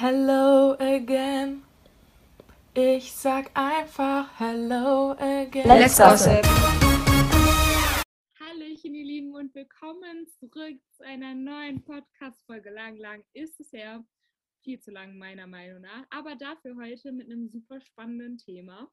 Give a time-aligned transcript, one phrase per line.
[0.00, 1.64] Hello again.
[2.72, 5.66] Ich sag einfach Hello again.
[5.66, 6.44] Let's gossip.
[8.38, 12.70] Hallöchen, ihr Lieben, und willkommen zurück zu einer neuen Podcast-Folge.
[12.70, 14.04] Lang, lang ist es ja
[14.62, 16.06] viel zu lang, meiner Meinung nach.
[16.10, 18.88] Aber dafür heute mit einem super spannenden Thema.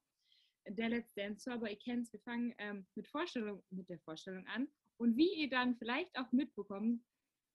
[0.67, 4.47] Der Let's Dance aber ihr kennt es, wir fangen ähm, mit, Vorstellung, mit der Vorstellung
[4.47, 4.67] an.
[4.97, 7.03] Und wie ihr dann vielleicht auch mitbekommt,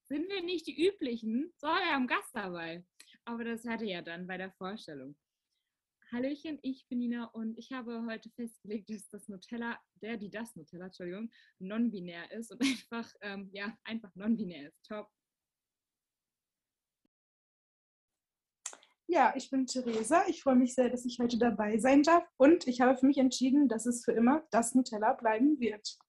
[0.09, 2.85] sind wir nicht die üblichen, sondern wir haben Gast dabei.
[3.31, 5.15] Aber das hatte ja dann bei der Vorstellung.
[6.11, 10.57] Hallöchen, ich bin Nina und ich habe heute festgelegt, dass das Nutella, der, die das
[10.57, 11.31] Nutella, Entschuldigung,
[11.61, 12.61] non-binär ist und
[12.93, 14.83] einfach, ähm, ja, einfach non-binär ist.
[14.83, 15.09] Top.
[19.07, 20.27] Ja, ich bin Theresa.
[20.27, 23.19] Ich freue mich sehr, dass ich heute dabei sein darf und ich habe für mich
[23.19, 26.01] entschieden, dass es für immer das Nutella bleiben wird.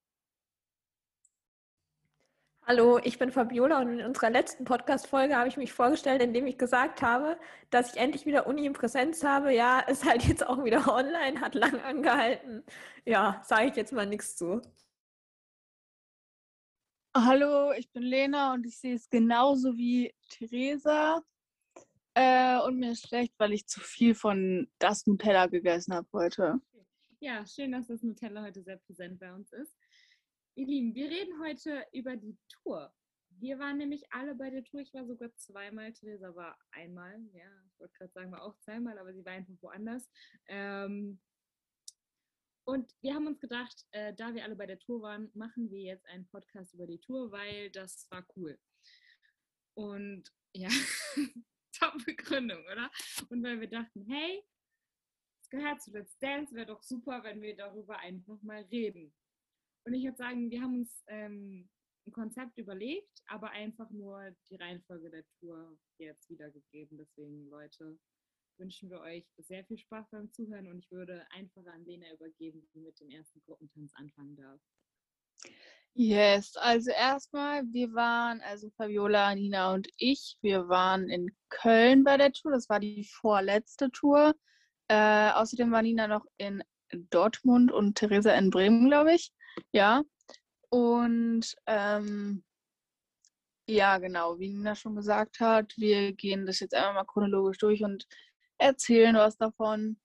[2.73, 6.57] Hallo, ich bin Fabiola und in unserer letzten Podcast-Folge habe ich mich vorgestellt, indem ich
[6.57, 7.37] gesagt habe,
[7.69, 9.53] dass ich endlich wieder Uni in Präsenz habe.
[9.53, 12.63] Ja, ist halt jetzt auch wieder online, hat lang angehalten.
[13.03, 14.61] Ja, sage ich jetzt mal nichts zu.
[17.13, 21.21] Hallo, ich bin Lena und ich sehe es genauso wie Theresa.
[22.13, 26.61] Äh, und mir ist schlecht, weil ich zu viel von das Nutella gegessen habe heute.
[27.19, 29.75] Ja, schön, dass das Nutella heute sehr präsent bei uns ist.
[30.55, 32.93] Ihr Lieben, wir reden heute über die Tour.
[33.29, 34.81] Wir waren nämlich alle bei der Tour.
[34.81, 35.93] Ich war sogar zweimal.
[35.93, 37.21] Theresa war einmal.
[37.31, 40.09] Ja, ich wollte gerade sagen, war auch zweimal, aber sie war einfach woanders.
[40.47, 41.21] Ähm,
[42.65, 45.79] und wir haben uns gedacht, äh, da wir alle bei der Tour waren, machen wir
[45.79, 48.59] jetzt einen Podcast über die Tour, weil das war cool.
[49.73, 50.69] Und ja,
[51.79, 52.91] Top-Begründung, oder?
[53.29, 54.43] Und weil wir dachten, hey,
[55.41, 59.13] es gehört zu Let's Dance, wäre doch super, wenn wir darüber einfach mal reden.
[59.85, 61.69] Und ich würde sagen, wir haben uns ähm,
[62.07, 66.97] ein Konzept überlegt, aber einfach nur die Reihenfolge der Tour jetzt wiedergegeben.
[66.97, 67.97] Deswegen, Leute,
[68.57, 72.67] wünschen wir euch sehr viel Spaß beim Zuhören und ich würde einfach an Lena übergeben,
[72.73, 74.59] die mit dem ersten Gruppentanz anfangen darf.
[75.93, 82.15] Yes, also erstmal, wir waren, also Fabiola, Nina und ich, wir waren in Köln bei
[82.15, 82.51] der Tour.
[82.51, 84.33] Das war die vorletzte Tour.
[84.87, 86.63] Äh, außerdem war Nina noch in
[87.09, 89.33] Dortmund und Theresa in Bremen, glaube ich.
[89.71, 90.03] Ja.
[90.69, 92.43] Und ähm,
[93.67, 97.83] ja, genau, wie Nina schon gesagt hat, wir gehen das jetzt einmal mal chronologisch durch
[97.83, 98.05] und
[98.57, 99.99] erzählen was davon.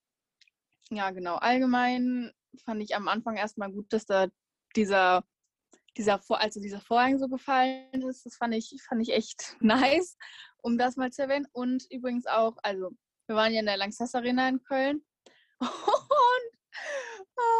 [0.91, 1.37] Ja, genau.
[1.37, 2.33] Allgemein
[2.65, 4.29] fand ich am Anfang erstmal gut, dass da
[4.77, 5.25] dieser,
[5.97, 8.25] dieser also dieser Vorhang so gefallen ist.
[8.27, 10.17] Das fand ich, fand ich echt nice,
[10.59, 11.47] um das mal zu erwähnen.
[11.53, 12.91] Und übrigens auch, also
[13.27, 15.05] wir waren ja in der Lanxess Arena in Köln.
[15.61, 15.71] Und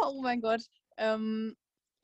[0.03, 0.63] oh mein Gott.
[0.97, 1.55] Ähm,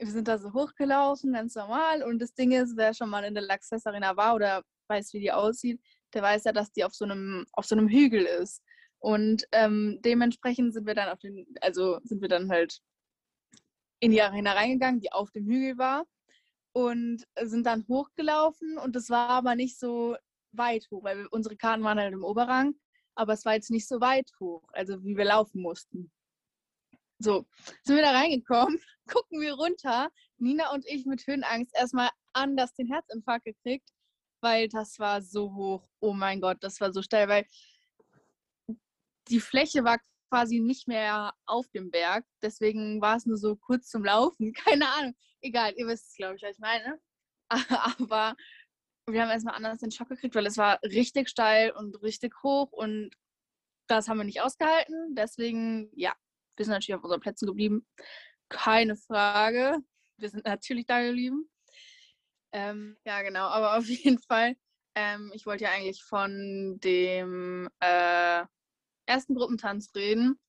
[0.06, 2.03] wir sind da so hochgelaufen, ganz normal.
[2.03, 5.19] Und das Ding ist, wer schon mal in der Laxess Arena war oder weiß, wie
[5.19, 5.81] die aussieht,
[6.14, 8.62] der weiß ja, dass die auf so einem, auf so einem Hügel ist.
[9.00, 12.80] Und ähm, dementsprechend sind wir dann auf den, also sind wir dann halt
[14.00, 16.06] in die Arena reingegangen, die auf dem Hügel war.
[16.75, 20.16] Und sind dann hochgelaufen und es war aber nicht so
[20.53, 22.74] weit hoch, weil unsere Karten waren halt im Oberrang,
[23.16, 26.12] aber es war jetzt nicht so weit hoch, also wie wir laufen mussten.
[27.23, 27.45] So,
[27.84, 28.78] sind wir da reingekommen,
[29.09, 30.09] gucken wir runter.
[30.39, 33.89] Nina und ich mit Höhenangst erstmal anders den Herzinfarkt gekriegt,
[34.41, 35.88] weil das war so hoch.
[36.01, 37.45] Oh mein Gott, das war so steil, weil
[39.29, 42.25] die Fläche war quasi nicht mehr auf dem Berg.
[42.41, 44.51] Deswegen war es nur so kurz zum Laufen.
[44.66, 45.16] Keine Ahnung.
[45.39, 47.00] Egal, ihr wisst es, glaube ich, was ich meine.
[48.01, 48.35] Aber
[49.07, 52.73] wir haben erstmal anders den Schock gekriegt, weil es war richtig steil und richtig hoch
[52.73, 53.12] und
[53.88, 55.16] das haben wir nicht ausgehalten.
[55.16, 56.13] Deswegen, ja,
[56.56, 57.86] wir sind natürlich auf unseren Plätzen geblieben.
[58.50, 59.80] Keine Frage.
[60.18, 61.50] Wir sind natürlich da geblieben.
[62.52, 63.47] Ähm, ja, genau.
[63.47, 64.56] Aber auf jeden Fall,
[64.96, 68.44] ähm, ich wollte ja eigentlich von dem äh,
[69.06, 70.40] ersten Gruppentanz reden.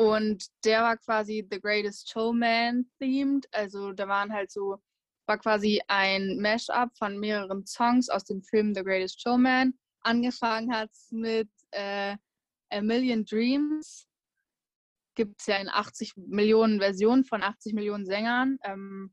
[0.00, 3.48] Und der war quasi The Greatest Showman themed.
[3.52, 4.78] Also da waren halt so,
[5.26, 9.74] war quasi ein Mashup von mehreren Songs aus dem Film The Greatest Showman.
[10.02, 12.16] Angefangen hat es mit äh,
[12.70, 14.07] A Million Dreams
[15.18, 19.12] gibt es ja in 80 Millionen Versionen von 80 Millionen Sängern ähm,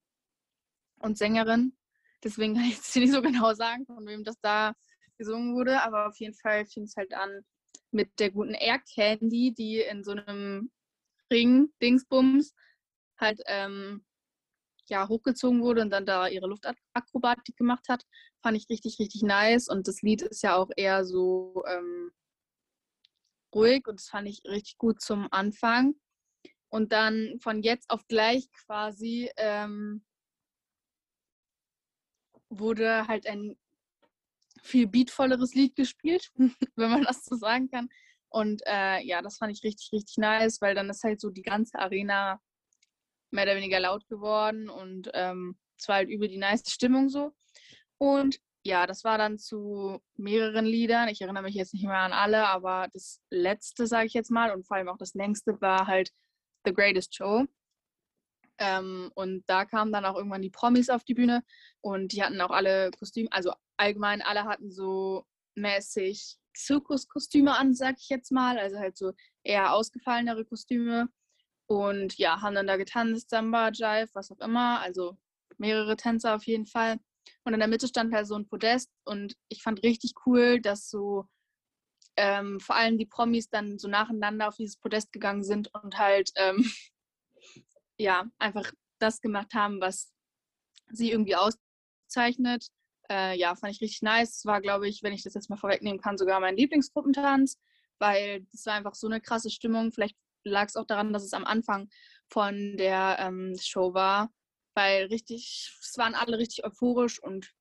[1.00, 1.76] und Sängerinnen.
[2.24, 4.74] Deswegen kann ich jetzt nicht so genau sagen, von wem das da
[5.18, 7.42] gesungen wurde, aber auf jeden Fall fing es halt an
[7.90, 10.72] mit der guten Air Candy, die in so einem
[11.34, 12.54] Ring, Dingsbums,
[13.20, 14.06] halt ähm,
[14.88, 18.04] ja, hochgezogen wurde und dann da ihre Luftakrobatik gemacht hat.
[18.44, 19.70] Fand ich richtig, richtig nice.
[19.70, 22.12] Und das Lied ist ja auch eher so ähm,
[23.56, 25.96] ruhig und das fand ich richtig gut zum Anfang.
[26.70, 30.04] Und dann von jetzt auf gleich quasi ähm,
[32.50, 33.58] wurde halt ein
[34.62, 36.32] viel beatvolleres Lied gespielt,
[36.76, 37.90] wenn man das so sagen kann.
[38.30, 41.44] Und äh, ja, das fand ich richtig, richtig nice, weil dann ist halt so die
[41.44, 42.42] ganze Arena
[43.32, 47.34] mehr oder weniger laut geworden und ähm, es war halt über die nice Stimmung so.
[47.98, 51.08] Und ja, das war dann zu mehreren Liedern.
[51.08, 54.52] Ich erinnere mich jetzt nicht mehr an alle, aber das letzte, sage ich jetzt mal,
[54.52, 56.12] und vor allem auch das längste war halt
[56.66, 57.46] The Greatest Show.
[58.58, 61.44] Ähm, und da kamen dann auch irgendwann die Promis auf die Bühne
[61.82, 65.26] und die hatten auch alle Kostüme, also allgemein alle hatten so
[65.56, 69.14] mäßig Zirkuskostüme an, sag ich jetzt mal, also halt so
[69.44, 71.10] eher ausgefallenere Kostüme
[71.68, 75.18] und ja, haben dann da getanzt, Samba, Jive, was auch immer, also
[75.58, 76.98] mehrere Tänzer auf jeden Fall.
[77.44, 80.90] Und in der Mitte stand halt so ein Podest und ich fand richtig cool, dass
[80.90, 81.28] so
[82.18, 86.32] ähm, vor allem die Promis dann so nacheinander auf dieses Podest gegangen sind und halt
[86.36, 86.70] ähm,
[87.98, 90.14] ja einfach das gemacht haben, was
[90.92, 92.68] sie irgendwie auszeichnet.
[93.10, 94.38] Äh, ja, fand ich richtig nice.
[94.38, 97.60] Es war, glaube ich, wenn ich das jetzt mal vorwegnehmen kann, sogar mein Lieblingsgruppentanz,
[98.00, 99.92] weil es war einfach so eine krasse Stimmung.
[99.92, 101.90] Vielleicht lag es auch daran, dass es am Anfang
[102.30, 104.32] von der ähm, Show war,
[104.76, 107.52] weil richtig, es waren alle richtig euphorisch und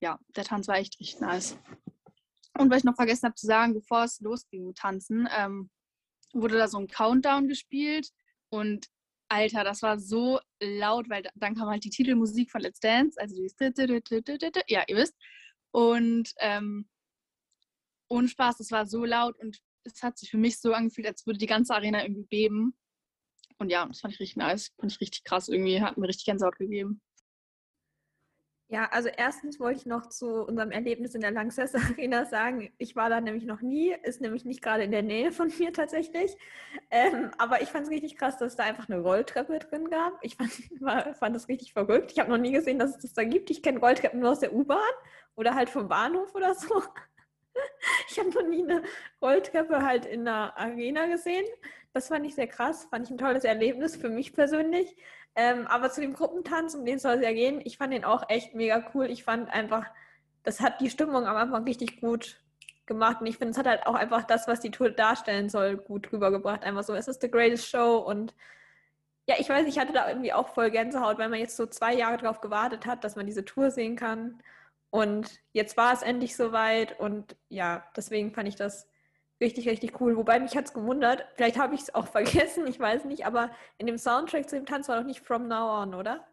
[0.00, 1.58] ja, der Tanz war echt richtig nice.
[2.56, 5.70] Und was ich noch vergessen habe zu sagen, bevor es losging mit Tanzen, ähm,
[6.32, 8.10] wurde da so ein Countdown gespielt
[8.50, 8.88] und
[9.30, 13.36] Alter, das war so laut, weil dann kam halt die Titelmusik von Let's Dance, also
[13.36, 13.54] dieses
[14.68, 15.14] ja, ihr wisst.
[15.70, 16.88] Und ähm,
[18.08, 21.26] ohne Spaß, das war so laut und es hat sich für mich so angefühlt, als
[21.26, 22.74] würde die ganze Arena irgendwie beben.
[23.58, 25.48] Und ja, das fand ich richtig nice, fand ich richtig krass.
[25.48, 27.00] Irgendwie hat mir richtig Gänsehaut gegeben.
[28.70, 32.96] Ja, also erstens wollte ich noch zu unserem Erlebnis in der Langsess Arena sagen, ich
[32.96, 36.36] war da nämlich noch nie, ist nämlich nicht gerade in der Nähe von mir tatsächlich.
[36.90, 40.18] Ähm, aber ich fand es richtig krass, dass es da einfach eine Rolltreppe drin gab.
[40.22, 40.50] Ich fand,
[40.82, 42.12] war, fand das richtig verrückt.
[42.12, 43.48] Ich habe noch nie gesehen, dass es das da gibt.
[43.50, 44.78] Ich kenne Rolltreppen nur aus der U-Bahn
[45.34, 46.82] oder halt vom Bahnhof oder so.
[48.08, 48.84] Ich habe noch nie eine
[49.20, 51.44] Rolltreppe halt in der Arena gesehen.
[51.98, 54.94] Das fand ich sehr krass, fand ich ein tolles Erlebnis für mich persönlich.
[55.34, 58.28] Ähm, aber zu dem Gruppentanz, um den soll es ja gehen, ich fand den auch
[58.28, 59.06] echt mega cool.
[59.06, 59.84] Ich fand einfach,
[60.44, 62.40] das hat die Stimmung am Anfang richtig gut
[62.86, 63.20] gemacht.
[63.20, 66.12] Und ich finde, es hat halt auch einfach das, was die Tour darstellen soll, gut
[66.12, 66.62] rübergebracht.
[66.62, 68.32] Einfach so, es ist the greatest show und
[69.26, 71.94] ja, ich weiß, ich hatte da irgendwie auch voll Gänsehaut, weil man jetzt so zwei
[71.94, 74.40] Jahre drauf gewartet hat, dass man diese Tour sehen kann.
[74.90, 78.88] Und jetzt war es endlich soweit und ja, deswegen fand ich das
[79.40, 80.16] richtig, richtig cool.
[80.16, 83.50] Wobei mich hat es gewundert, vielleicht habe ich es auch vergessen, ich weiß nicht, aber
[83.78, 86.26] in dem Soundtrack zu dem Tanz war doch nicht From Now On, oder?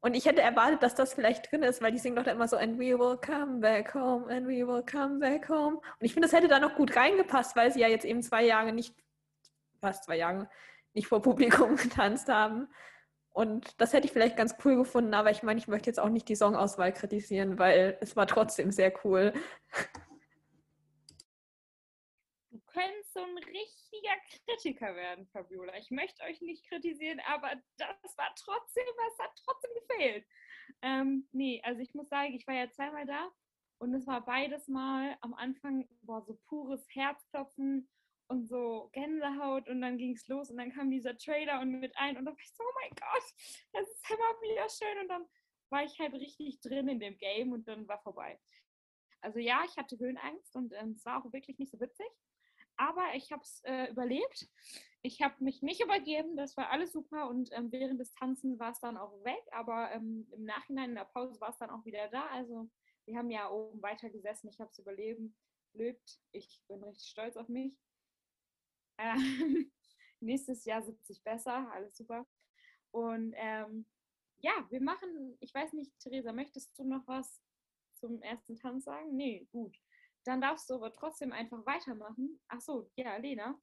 [0.00, 2.46] Und ich hätte erwartet, dass das vielleicht drin ist, weil die singen doch da immer
[2.46, 5.78] so And we will come back home, and we will come back home.
[5.78, 8.44] Und ich finde, das hätte da noch gut reingepasst, weil sie ja jetzt eben zwei
[8.44, 8.94] Jahre nicht,
[9.80, 10.48] fast zwei Jahre,
[10.92, 12.68] nicht vor Publikum getanzt haben.
[13.30, 16.08] Und das hätte ich vielleicht ganz cool gefunden, aber ich meine, ich möchte jetzt auch
[16.08, 19.32] nicht die Songauswahl kritisieren, weil es war trotzdem sehr cool.
[22.50, 25.74] Du könntest so ein richtiger Kritiker werden, Fabiola.
[25.78, 30.26] Ich möchte euch nicht kritisieren, aber das war trotzdem, es hat trotzdem gefehlt.
[30.82, 33.30] Ähm, nee, also ich muss sagen, ich war ja zweimal da
[33.78, 37.88] und es war beides Mal am Anfang boah, so pures Herzklopfen
[38.28, 41.96] und so Gänsehaut und dann ging es los und dann kam dieser Trailer und mit
[41.96, 43.24] ein und dann war ich so, oh mein Gott,
[43.72, 45.24] das ist immer wieder schön und dann
[45.70, 48.38] war ich halt richtig drin in dem Game und dann war vorbei.
[49.22, 52.06] Also ja, ich hatte Höhenangst und ähm, es war auch wirklich nicht so witzig,
[52.76, 54.48] aber ich habe es äh, überlebt.
[55.02, 58.72] Ich habe mich nicht übergeben, das war alles super und ähm, während des Tanzen war
[58.72, 61.84] es dann auch weg, aber ähm, im Nachhinein in der Pause war es dann auch
[61.84, 62.26] wieder da.
[62.28, 62.68] Also
[63.04, 65.38] wir haben ja oben weiter gesessen, ich habe es überlebt.
[66.32, 67.76] Ich bin richtig stolz auf mich.
[68.98, 69.70] Ähm,
[70.20, 72.26] nächstes Jahr 70 besser, alles super.
[72.90, 73.86] Und ähm,
[74.38, 77.42] ja, wir machen, ich weiß nicht, Theresa, möchtest du noch was
[77.94, 79.14] zum ersten Tanz sagen?
[79.14, 79.76] Nee, gut.
[80.26, 82.40] Dann darfst du aber trotzdem einfach weitermachen.
[82.48, 83.58] Ach so, ja, Lena.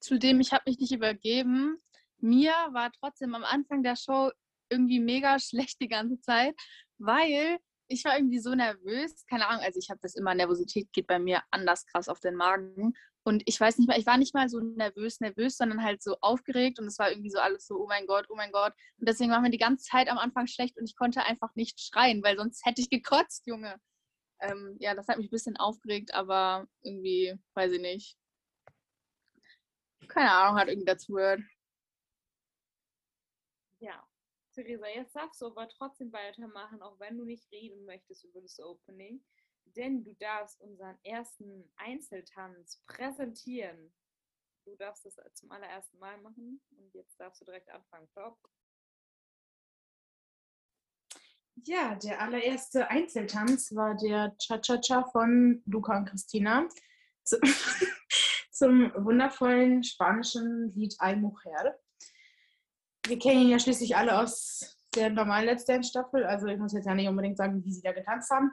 [0.00, 1.76] Zudem, ich habe mich nicht übergeben.
[2.18, 4.30] Mir war trotzdem am Anfang der Show
[4.70, 6.54] irgendwie mega schlecht die ganze Zeit,
[6.98, 9.26] weil ich war irgendwie so nervös.
[9.26, 12.34] Keine Ahnung, also ich habe das immer, Nervosität geht bei mir anders krass auf den
[12.34, 12.94] Magen.
[13.22, 16.16] Und ich weiß nicht mal, ich war nicht mal so nervös, nervös, sondern halt so
[16.22, 18.72] aufgeregt und es war irgendwie so alles so, oh mein Gott, oh mein Gott.
[18.98, 21.78] Und deswegen war mir die ganze Zeit am Anfang schlecht und ich konnte einfach nicht
[21.80, 23.78] schreien, weil sonst hätte ich gekotzt, Junge.
[24.44, 28.18] Ähm, ja, das hat mich ein bisschen aufgeregt, aber irgendwie, weiß ich nicht.
[30.08, 31.40] Keine Ahnung, hat irgendwie dazu gehört.
[33.80, 34.06] Ja,
[34.54, 38.58] Theresa, jetzt darfst du aber trotzdem weitermachen, auch wenn du nicht reden möchtest über das
[38.60, 39.22] Opening
[39.76, 43.92] denn du darfst unseren ersten Einzeltanz präsentieren.
[44.64, 48.08] Du darfst das zum allerersten Mal machen und jetzt darfst du direkt anfangen.
[48.14, 48.38] Top.
[51.62, 56.68] Ja, der allererste Einzeltanz war der Cha-Cha-Cha von Luca und Christina
[57.22, 57.38] zu,
[58.50, 61.78] zum wundervollen spanischen Lied Ay Mujer.
[63.06, 66.72] Wir kennen ihn ja schließlich alle aus der normalen Let's Dance Staffel, also ich muss
[66.72, 68.50] jetzt ja nicht unbedingt sagen, wie sie da getanzt haben.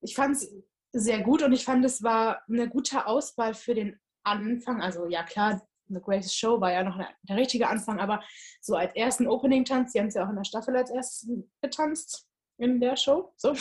[0.00, 0.52] Ich fand es
[0.92, 4.82] sehr gut und ich fand, es war eine gute Auswahl für den Anfang.
[4.82, 8.22] Also ja klar, The Greatest Show war ja noch der richtige Anfang, aber
[8.60, 11.28] so als ersten Opening-Tanz, die haben es ja auch in der Staffel als erstes
[11.60, 12.26] getanzt
[12.58, 13.32] in der Show.
[13.36, 13.54] So.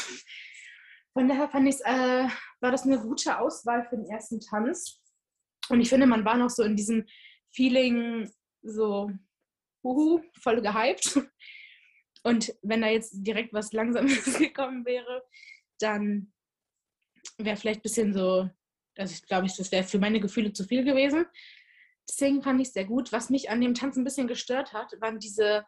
[1.14, 2.28] Von daher fand ich äh,
[2.62, 5.02] war das eine gute Auswahl für den ersten Tanz.
[5.70, 7.06] Und ich finde, man war noch so in diesem
[7.52, 8.30] Feeling
[8.62, 9.12] so,
[9.84, 11.20] huhu, voll gehypt.
[12.24, 15.24] Und wenn da jetzt direkt was Langsames gekommen wäre,
[15.80, 16.34] dann
[17.38, 18.50] wäre vielleicht ein bisschen so,
[18.98, 21.26] also ich glaube, das wäre für meine Gefühle zu viel gewesen.
[22.10, 23.12] Deswegen fand ich es sehr gut.
[23.12, 25.66] Was mich an dem Tanz ein bisschen gestört hat, waren diese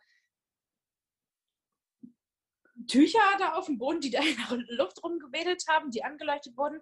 [2.87, 6.81] Tücher da auf dem Boden, die da in der Luft rumgewedelt haben, die angeleuchtet wurden.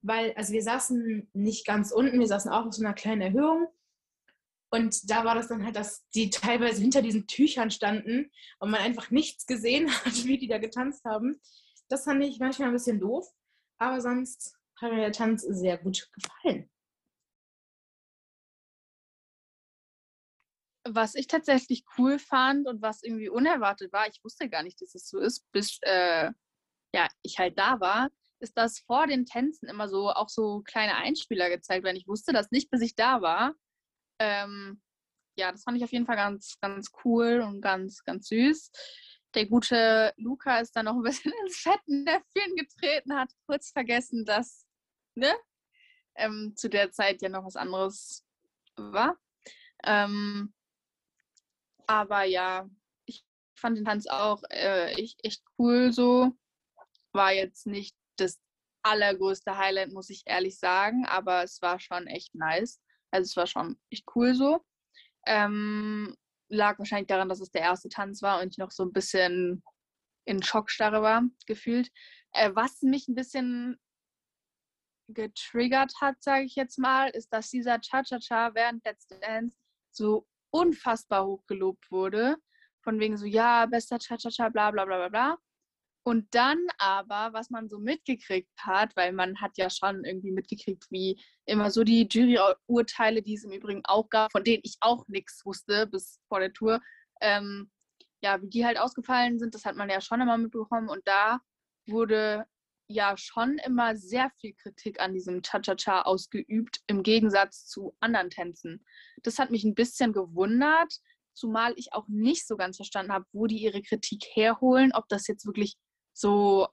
[0.00, 3.68] Weil, also wir saßen nicht ganz unten, wir saßen auch auf so einer kleinen Erhöhung.
[4.70, 8.80] Und da war das dann halt, dass die teilweise hinter diesen Tüchern standen und man
[8.80, 11.40] einfach nichts gesehen hat, wie die da getanzt haben.
[11.88, 13.28] Das fand ich manchmal ein bisschen doof.
[13.78, 16.71] Aber sonst hat mir der Tanz sehr gut gefallen.
[20.84, 24.94] Was ich tatsächlich cool fand und was irgendwie unerwartet war, ich wusste gar nicht, dass
[24.94, 26.30] es so ist, bis äh,
[26.94, 28.10] ja, ich halt da war,
[28.40, 31.96] ist, dass vor den Tänzen immer so auch so kleine Einspieler gezeigt werden.
[31.96, 33.54] Ich wusste das nicht, bis ich da war.
[34.18, 34.82] Ähm,
[35.36, 38.70] ja, das fand ich auf jeden Fall ganz, ganz cool und ganz, ganz süß.
[39.34, 44.66] Der gute Luca ist dann noch ein bisschen ins Fettnäpfchen getreten, hat kurz vergessen, dass
[45.14, 45.32] ne,
[46.16, 48.24] ähm, zu der Zeit ja noch was anderes
[48.76, 49.16] war.
[49.84, 50.52] Ähm,
[51.86, 52.68] aber ja,
[53.06, 53.24] ich
[53.58, 56.32] fand den Tanz auch äh, echt, echt cool so.
[57.12, 58.40] War jetzt nicht das
[58.82, 62.80] allergrößte Highlight, muss ich ehrlich sagen, aber es war schon echt nice.
[63.10, 64.64] Also es war schon echt cool so.
[65.26, 66.16] Ähm,
[66.48, 69.62] lag wahrscheinlich daran, dass es der erste Tanz war und ich noch so ein bisschen
[70.24, 71.90] in Schockstarre war, gefühlt.
[72.32, 73.78] Äh, was mich ein bisschen
[75.08, 79.54] getriggert hat, sage ich jetzt mal, ist, dass dieser Cha-Cha-Cha während Let's Dance
[79.90, 82.36] so unfassbar hoch gelobt wurde.
[82.82, 85.38] Von wegen so, ja, bester Cha-Cha-Cha, bla bla bla bla bla.
[86.04, 90.86] Und dann aber, was man so mitgekriegt hat, weil man hat ja schon irgendwie mitgekriegt,
[90.90, 95.06] wie immer so die Juryurteile, die es im Übrigen auch gab, von denen ich auch
[95.06, 96.80] nichts wusste bis vor der Tour,
[97.20, 97.70] ähm,
[98.20, 100.88] ja, wie die halt ausgefallen sind, das hat man ja schon immer mitbekommen.
[100.88, 101.40] Und da
[101.86, 102.46] wurde
[102.92, 108.84] ja schon immer sehr viel Kritik an diesem Cha-Cha-Cha ausgeübt, im Gegensatz zu anderen Tänzen.
[109.22, 110.94] Das hat mich ein bisschen gewundert,
[111.34, 115.26] zumal ich auch nicht so ganz verstanden habe, wo die ihre Kritik herholen, ob das
[115.26, 115.76] jetzt wirklich
[116.12, 116.68] so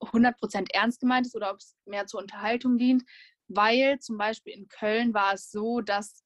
[0.00, 3.04] 100% ernst gemeint ist oder ob es mehr zur Unterhaltung dient,
[3.48, 6.24] weil zum Beispiel in Köln war es so, dass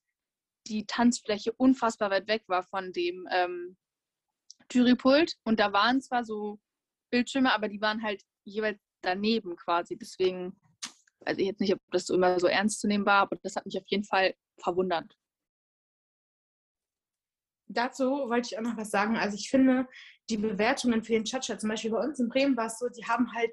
[0.66, 3.76] die Tanzfläche unfassbar weit weg war von dem ähm,
[4.72, 6.58] Jurypult und da waren zwar so
[7.10, 9.96] Bildschirme, aber die waren halt jeweils daneben quasi.
[9.96, 10.58] Deswegen
[11.20, 13.56] weiß ich jetzt nicht, ob das so immer so ernst zu nehmen war, aber das
[13.56, 15.16] hat mich auf jeden Fall verwundert.
[17.68, 19.16] Dazu wollte ich auch noch was sagen.
[19.16, 19.88] Also ich finde,
[20.30, 23.04] die Bewertungen für den Chacha, zum Beispiel bei uns in Bremen war es so, die
[23.04, 23.50] haben halt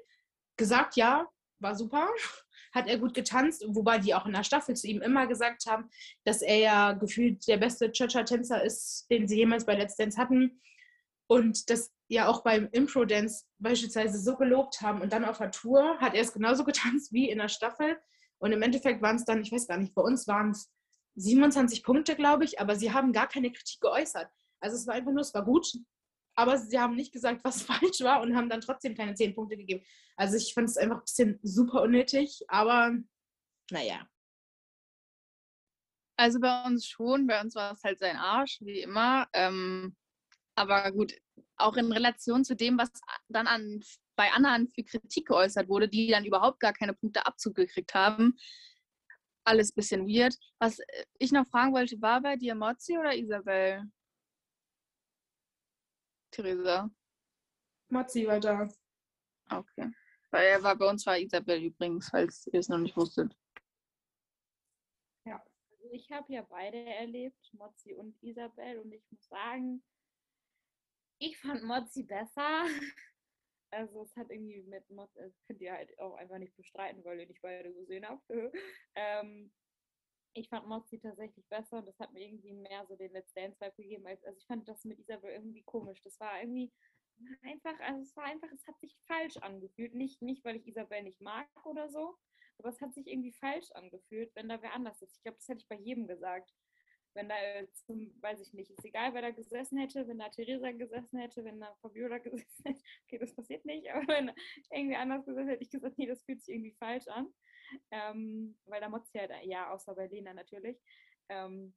[0.56, 1.26] gesagt, ja,
[1.58, 2.08] war super,
[2.72, 5.88] hat er gut getanzt, wobei die auch in der Staffel zu ihm immer gesagt haben,
[6.24, 10.60] dass er ja gefühlt der beste Cha-Cha-Tänzer ist, den sie jemals bei Let's Dance hatten.
[11.26, 15.98] Und das ja auch beim Impro-Dance beispielsweise so gelobt haben und dann auf der Tour
[16.00, 17.98] hat er es genauso getanzt wie in der Staffel.
[18.38, 20.70] Und im Endeffekt waren es dann, ich weiß gar nicht, bei uns waren es
[21.16, 24.28] 27 Punkte, glaube ich, aber sie haben gar keine Kritik geäußert.
[24.60, 25.66] Also es war einfach nur, es war gut,
[26.34, 29.56] aber sie haben nicht gesagt, was falsch war und haben dann trotzdem keine 10 Punkte
[29.56, 29.84] gegeben.
[30.16, 32.96] Also ich fand es einfach ein bisschen super unnötig, aber
[33.70, 34.06] naja.
[36.16, 39.26] Also bei uns schon, bei uns war es halt sein Arsch, wie immer.
[39.32, 39.96] Ähm,
[40.56, 41.14] aber gut,
[41.56, 42.90] auch in Relation zu dem, was
[43.28, 43.80] dann an,
[44.16, 48.36] bei anderen für Kritik geäußert wurde, die dann überhaupt gar keine Punkte Abzug gekriegt haben.
[49.44, 50.36] Alles ein bisschen weird.
[50.58, 53.84] Was äh, ich noch fragen wollte, war bei dir Mozzi oder Isabel?
[56.30, 56.90] Theresa?
[57.88, 58.68] Mozzi war da.
[59.50, 59.92] Okay.
[60.30, 63.36] Weil er war bei uns war Isabel übrigens, falls ihr es noch nicht wusstet.
[65.26, 65.44] Ja.
[65.70, 69.82] Also ich habe ja beide erlebt, Mozzi und Isabel, und ich muss sagen,
[71.18, 72.64] ich fand Mozzi besser.
[73.70, 77.18] Also es hat irgendwie mit Mozzi, das könnt ihr halt auch einfach nicht bestreiten, weil
[77.18, 78.22] ihr nicht beide gesehen habt.
[78.94, 79.50] ähm,
[80.32, 83.58] ich fand Mozzi tatsächlich besser und das hat mir irgendwie mehr so den Let's Dance
[83.60, 84.06] Vibe gegeben.
[84.06, 86.00] Als, also ich fand das mit Isabel irgendwie komisch.
[86.02, 86.72] Das war irgendwie
[87.42, 89.94] einfach, also es war einfach, es hat sich falsch angefühlt.
[89.94, 92.16] Nicht, nicht, weil ich Isabel nicht mag oder so,
[92.58, 95.16] aber es hat sich irgendwie falsch angefühlt, wenn da wer anders ist.
[95.16, 96.52] Ich glaube, das hätte ich bei jedem gesagt.
[97.14, 97.34] Wenn da
[97.86, 101.44] zum, weiß ich nicht, ist egal, wer da gesessen hätte, wenn da Theresa gesessen hätte,
[101.44, 104.32] wenn da Fabiola gesessen hätte, okay, das passiert nicht, aber wenn
[104.70, 107.32] irgendwie anders gesessen hätte, ich gesagt, nee, das fühlt sich irgendwie falsch an.
[107.90, 110.78] Ähm, weil da Mozzi halt, ja, außer bei Lena natürlich,
[111.28, 111.74] ähm,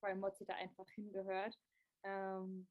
[0.00, 1.58] weil Mozzi da einfach hingehört.
[2.04, 2.68] Ähm,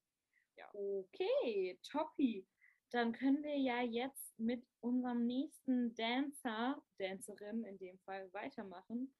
[0.57, 2.47] ja, okay, Toppi.
[2.91, 9.13] Dann können wir ja jetzt mit unserem nächsten Dancer, Dancerin in dem Fall, weitermachen.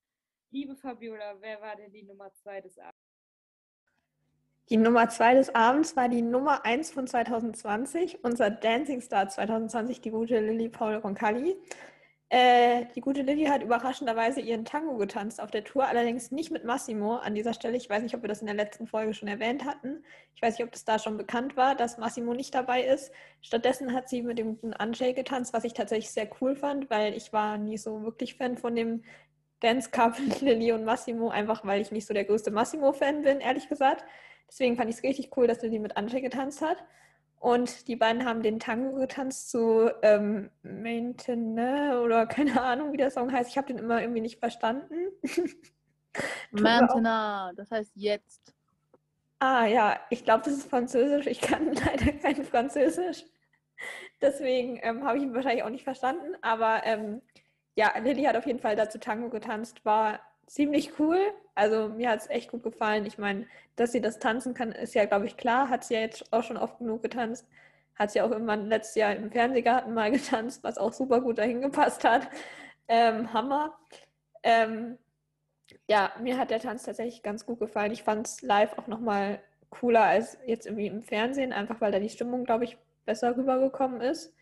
[0.54, 3.00] Liebe Fabiola, wer war denn die Nummer zwei des Abends?
[4.70, 10.02] Die Nummer zwei des Abends war die Nummer eins von 2020, unser Dancing Star 2020,
[10.02, 11.56] die gute Lilly Paul Roncalli.
[12.28, 16.66] Äh, die gute Lilly hat überraschenderweise ihren Tango getanzt auf der Tour, allerdings nicht mit
[16.66, 17.78] Massimo an dieser Stelle.
[17.78, 20.04] Ich weiß nicht, ob wir das in der letzten Folge schon erwähnt hatten.
[20.36, 23.12] Ich weiß nicht, ob das da schon bekannt war, dass Massimo nicht dabei ist.
[23.42, 27.14] Stattdessen hat sie mit dem guten Anjay getanzt, was ich tatsächlich sehr cool fand, weil
[27.14, 29.04] ich war nie so wirklich Fan von dem
[29.62, 33.70] Dance Couple Lilly und Massimo, einfach weil ich nicht so der größte Massimo-Fan bin, ehrlich
[33.70, 34.04] gesagt.
[34.48, 36.84] Deswegen fand ich es richtig cool, dass Lilly mit Anjay getanzt hat.
[37.40, 43.10] Und die beiden haben den Tango getanzt zu ähm, Maintenance oder keine Ahnung, wie der
[43.10, 43.50] Song heißt.
[43.50, 44.94] Ich habe den immer irgendwie nicht verstanden.
[46.52, 48.54] Maintenant, das heißt jetzt.
[49.40, 51.26] Ah ja, ich glaube, das ist Französisch.
[51.26, 53.26] Ich kann leider kein Französisch.
[54.22, 56.36] Deswegen ähm, habe ich ihn wahrscheinlich auch nicht verstanden.
[56.44, 57.24] Aber ähm,
[57.76, 59.86] ja, Lilly hat auf jeden Fall dazu Tango getanzt.
[59.86, 61.20] War ziemlich cool.
[61.56, 63.06] Also mir hat es echt gut gefallen.
[63.06, 65.70] Ich meine, dass sie das tanzen kann, ist ja, glaube ich, klar.
[65.70, 67.48] Hat sie ja jetzt auch schon oft genug getanzt.
[67.96, 71.62] Hat sie auch irgendwann letztes Jahr im Fernsehgarten mal getanzt, was auch super gut dahin
[71.62, 72.28] gepasst hat.
[72.88, 73.78] Ähm, Hammer.
[74.44, 74.98] Ähm,
[75.88, 77.92] ja, mir hat der Tanz tatsächlich ganz gut gefallen.
[77.92, 82.00] Ich fand es live auch nochmal cooler als jetzt irgendwie im Fernsehen, einfach weil da
[82.00, 84.34] die Stimmung, glaube ich, besser rübergekommen ist.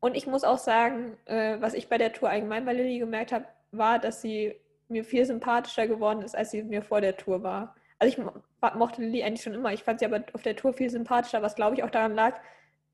[0.00, 3.32] Und ich muss auch sagen, äh, was ich bei der Tour allgemein bei Lilly gemerkt
[3.32, 4.54] habe, war, dass sie
[4.88, 7.74] mir viel sympathischer geworden ist, als sie mir vor der Tour war.
[7.98, 9.72] Also ich mochte Lilly eigentlich schon immer.
[9.72, 12.40] Ich fand sie aber auf der Tour viel sympathischer, was glaube ich auch daran lag,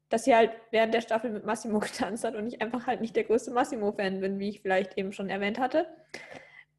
[0.08, 3.16] dass sie halt während der Staffel mit Massimo getanzt hat und ich einfach halt nicht
[3.16, 5.86] der größte Massimo-Fan bin, wie ich vielleicht eben schon erwähnt hatte.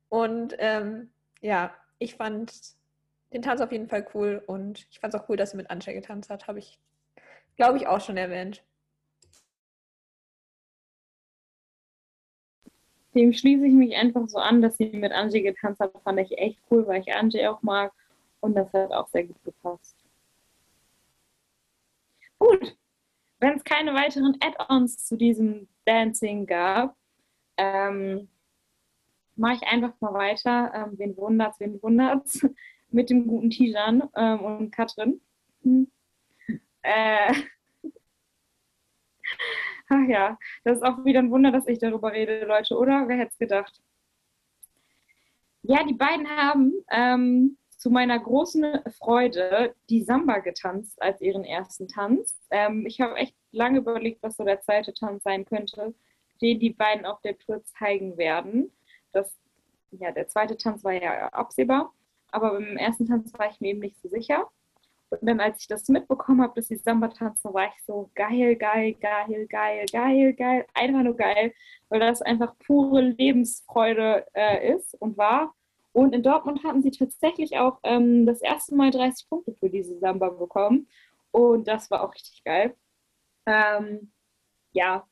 [0.10, 2.54] Und ähm, ja, ich fand
[3.34, 5.70] den Tanz auf jeden Fall cool und ich fand es auch cool, dass sie mit
[5.70, 6.80] Anscha getanzt hat, habe ich,
[7.56, 8.64] glaube ich, auch schon erwähnt.
[13.14, 15.92] Dem schließe ich mich einfach so an, dass sie mit Angie getanzt hat.
[16.04, 17.92] Fand ich echt cool, weil ich Angie auch mag.
[18.40, 19.96] Und das hat auch sehr gut gepasst.
[22.40, 22.76] Gut.
[23.40, 26.96] Wenn es keine weiteren Add-ons zu diesem Dancing gab,
[27.58, 28.28] ähm,
[29.36, 30.72] mache ich einfach mal weiter.
[30.74, 32.48] Ähm, wen wundert's, wen wundert's?
[32.90, 35.22] Mit dem guten Tijan ähm, und Katrin.
[35.64, 35.90] Hm.
[36.82, 37.34] Äh,
[39.92, 43.08] Ach ja, das ist auch wieder ein Wunder, dass ich darüber rede, Leute, oder?
[43.08, 43.82] Wer hätte es gedacht?
[45.64, 51.90] Ja, die beiden haben ähm, zu meiner großen Freude die Samba getanzt als ihren ersten
[51.90, 52.40] Tanz.
[52.52, 55.94] Ähm, ich habe echt lange überlegt, was so der zweite Tanz sein könnte,
[56.42, 58.72] den die beiden auf der Tour zeigen werden.
[59.12, 59.38] Das,
[59.92, 61.94] ja, der zweite Tanz war ja absehbar,
[62.32, 64.50] aber beim ersten Tanz war ich mir eben nicht so sicher.
[65.12, 68.56] Und dann, als ich das mitbekommen habe, dass sie Samba tanzen, war ich so geil,
[68.56, 71.54] geil, geil, geil, geil, geil, einfach nur geil,
[71.90, 75.54] weil das einfach pure Lebensfreude äh, ist und war.
[75.92, 80.00] Und in Dortmund hatten sie tatsächlich auch ähm, das erste Mal 30 Punkte für diese
[80.00, 80.88] Samba bekommen.
[81.32, 82.74] Und das war auch richtig geil.
[83.46, 84.12] Ähm,
[84.72, 85.06] ja,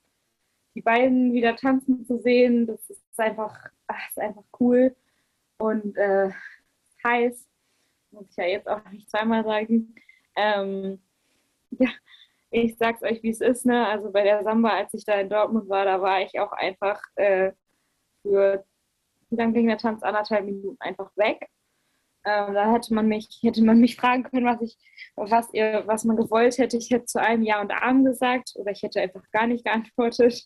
[0.76, 3.54] die beiden wieder tanzen zu sehen, das ist einfach,
[3.88, 4.96] ach, ist einfach cool
[5.58, 6.30] und äh,
[7.04, 7.49] heiß
[8.12, 9.96] muss ich ja jetzt auch nicht zweimal sagen.
[10.36, 11.02] Ähm,
[11.72, 11.90] ja,
[12.52, 13.66] ich sag's euch, wie es ist.
[13.66, 13.88] Ne?
[13.88, 17.02] Also bei der Samba, als ich da in Dortmund war, da war ich auch einfach
[17.16, 17.52] äh,
[18.24, 18.66] für,
[19.30, 20.04] wie lange ging der Tanz?
[20.04, 21.48] Anderthalb Minuten einfach weg.
[22.26, 24.78] Ähm, da hätte man mich, hätte man mich fragen können, was ich,
[25.16, 26.78] was ihr, was man gewollt hätte.
[26.78, 30.46] Ich hätte zu einem Ja und Arm gesagt oder ich hätte einfach gar nicht geantwortet.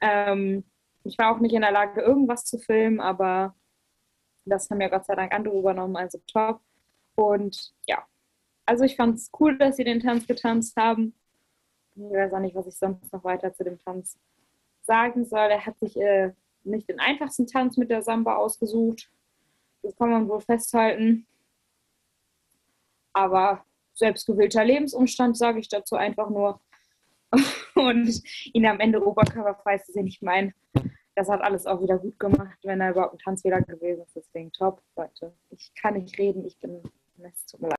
[0.00, 0.64] Ähm,
[1.04, 3.54] ich war auch nicht in der Lage, irgendwas zu filmen, aber
[4.44, 6.60] das haben ja Gott sei Dank andere übernommen, also top.
[7.20, 8.02] Und ja,
[8.64, 11.14] also ich fand es cool, dass sie den Tanz getanzt haben.
[11.94, 14.18] Ich weiß auch nicht, was ich sonst noch weiter zu dem Tanz
[14.82, 15.50] sagen soll.
[15.50, 16.32] Er hat sich äh,
[16.64, 19.10] nicht den einfachsten Tanz mit der Samba ausgesucht.
[19.82, 21.26] Das kann man wohl festhalten.
[23.12, 26.60] Aber selbstgewählter Lebensumstand, sage ich dazu einfach nur.
[27.74, 28.22] Und
[28.54, 30.54] ihn am Ende oberkörperfrei zu sehen, ich meine,
[31.14, 34.16] das hat alles auch wieder gut gemacht, wenn er überhaupt ein Tanzfehler gewesen ist.
[34.16, 35.34] Deswegen top, Leute.
[35.50, 36.82] Ich kann nicht reden, ich bin
[37.24, 37.76] es tut mir leid.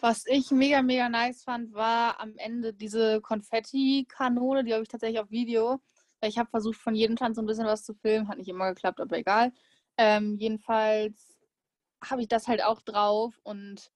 [0.00, 5.20] Was ich mega, mega nice fand, war am Ende diese Konfetti-Kanone, die habe ich tatsächlich
[5.20, 5.80] auf Video.
[6.22, 8.68] Ich habe versucht, von jedem Tanz so ein bisschen was zu filmen, hat nicht immer
[8.74, 9.52] geklappt, aber egal.
[9.96, 11.38] Ähm, jedenfalls
[12.04, 13.92] habe ich das halt auch drauf und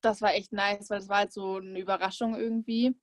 [0.00, 2.96] das war echt nice, weil es war halt so eine Überraschung irgendwie.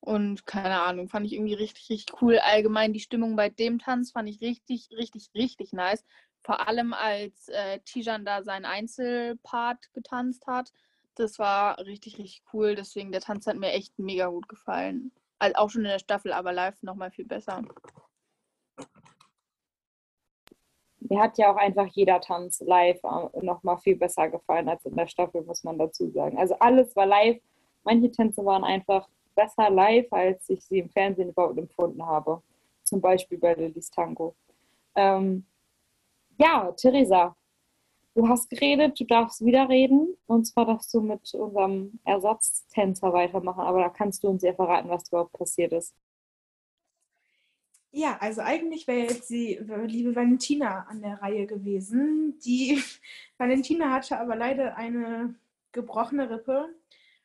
[0.00, 2.38] Und keine Ahnung, fand ich irgendwie richtig, richtig cool.
[2.38, 6.04] Allgemein die Stimmung bei dem Tanz fand ich richtig, richtig, richtig nice.
[6.42, 10.72] Vor allem als äh, Tijan da seinen Einzelpart getanzt hat.
[11.14, 12.74] Das war richtig, richtig cool.
[12.74, 15.12] Deswegen, der Tanz hat mir echt mega gut gefallen.
[15.38, 17.62] Also auch schon in der Staffel, aber live nochmal viel besser.
[21.00, 24.96] Mir hat ja auch einfach jeder Tanz live äh, nochmal viel besser gefallen als in
[24.96, 26.38] der Staffel, muss man dazu sagen.
[26.38, 27.40] Also alles war live.
[27.84, 32.42] Manche Tänze waren einfach besser live, als ich sie im Fernsehen überhaupt empfunden habe.
[32.84, 34.34] Zum Beispiel bei Lillys Tango.
[34.94, 35.46] Ähm,
[36.42, 37.36] ja, Theresa,
[38.14, 40.16] du hast geredet, du darfst wieder reden.
[40.26, 44.88] Und zwar darfst du mit unserem Ersatztänzer weitermachen, aber da kannst du uns ja verraten,
[44.88, 45.94] was überhaupt passiert ist.
[47.94, 52.38] Ja, also eigentlich wäre jetzt die liebe Valentina an der Reihe gewesen.
[52.44, 52.82] Die
[53.38, 55.34] Valentina hatte aber leider eine
[55.72, 56.74] gebrochene Rippe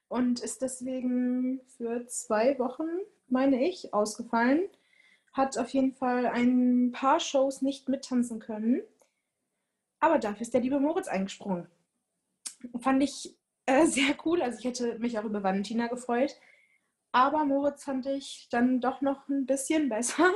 [0.10, 2.88] und ist deswegen für zwei Wochen,
[3.30, 4.67] meine ich, ausgefallen.
[5.32, 8.82] Hat auf jeden Fall ein paar Shows nicht mittanzen können.
[9.99, 11.67] Aber dafür ist der liebe Moritz eingesprungen.
[12.79, 14.41] Fand ich äh, sehr cool.
[14.41, 16.36] Also ich hätte mich auch über Valentina gefreut.
[17.12, 20.31] Aber Moritz fand ich dann doch noch ein bisschen besser.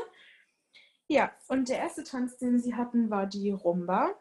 [1.08, 4.16] Ja, und der erste Tanz, den sie hatten, war die Rumba.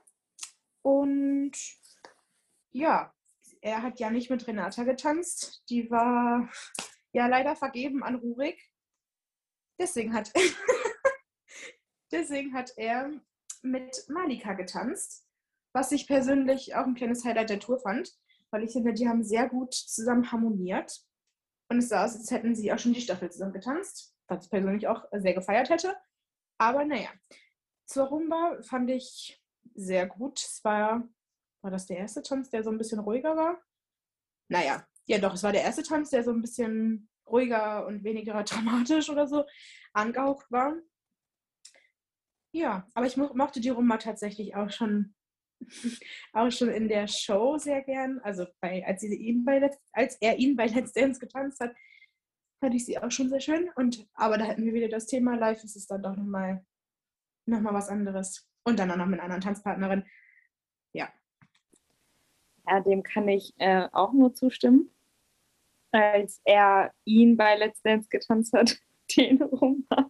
[0.82, 1.52] Und
[2.72, 3.14] ja,
[3.60, 5.62] er hat ja nicht mit Renata getanzt.
[5.68, 6.50] Die war
[7.12, 8.70] ja leider vergeben an Rurik.
[9.78, 10.32] Deswegen hat,
[12.10, 13.10] deswegen hat er
[13.62, 15.26] mit Malika getanzt,
[15.72, 18.12] was ich persönlich auch ein kleines Highlight der Tour fand,
[18.50, 21.00] weil ich finde, die haben sehr gut zusammen harmoniert.
[21.68, 24.50] Und es sah aus, als hätten sie auch schon die Staffel zusammen getanzt, was ich
[24.50, 25.96] persönlich auch sehr gefeiert hätte.
[26.58, 27.10] Aber naja,
[27.86, 29.40] zur Rumba fand ich
[29.74, 30.40] sehr gut.
[30.40, 31.08] Es war
[31.62, 33.60] war das der erste Tanz, der so ein bisschen ruhiger war?
[34.48, 38.42] Naja, ja doch, es war der erste Tanz, der so ein bisschen ruhiger und weniger
[38.44, 39.44] dramatisch oder so
[39.92, 40.74] angehaucht war.
[42.52, 45.14] Ja, aber ich mochte die Rumba tatsächlich auch schon,
[46.32, 48.20] auch schon in der Show sehr gern.
[48.20, 51.74] Also bei, als, ihn bei als er ihn bei Let's Dance getanzt hat,
[52.60, 53.70] fand ich sie auch schon sehr schön.
[53.76, 56.64] Und, aber da hatten wir wieder das Thema, live ist es dann doch nochmal
[57.46, 58.46] noch mal was anderes.
[58.64, 60.04] Und dann auch noch mit einer anderen Tanzpartnerin.
[60.92, 61.10] Ja,
[62.70, 64.90] ja, dem kann ich äh, auch nur zustimmen.
[65.92, 68.78] Als er ihn bei Let's Dance getanzt hat,
[69.16, 70.08] den Rumba.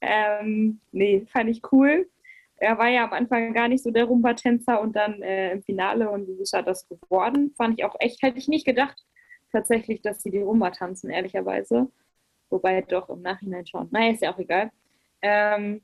[0.00, 2.10] ähm, nee, fand ich cool.
[2.64, 6.10] Er war ja am Anfang gar nicht so der Rumba-Tänzer und dann äh, im Finale
[6.10, 7.54] und wie ist er das geworden?
[7.56, 8.96] Fand ich auch echt, hätte ich nicht gedacht,
[9.52, 11.90] tatsächlich, dass sie die Rumba tanzen, ehrlicherweise.
[12.50, 13.88] Wobei doch im Nachhinein schon.
[13.90, 14.70] Naja, ist ja auch egal.
[15.22, 15.82] Ähm,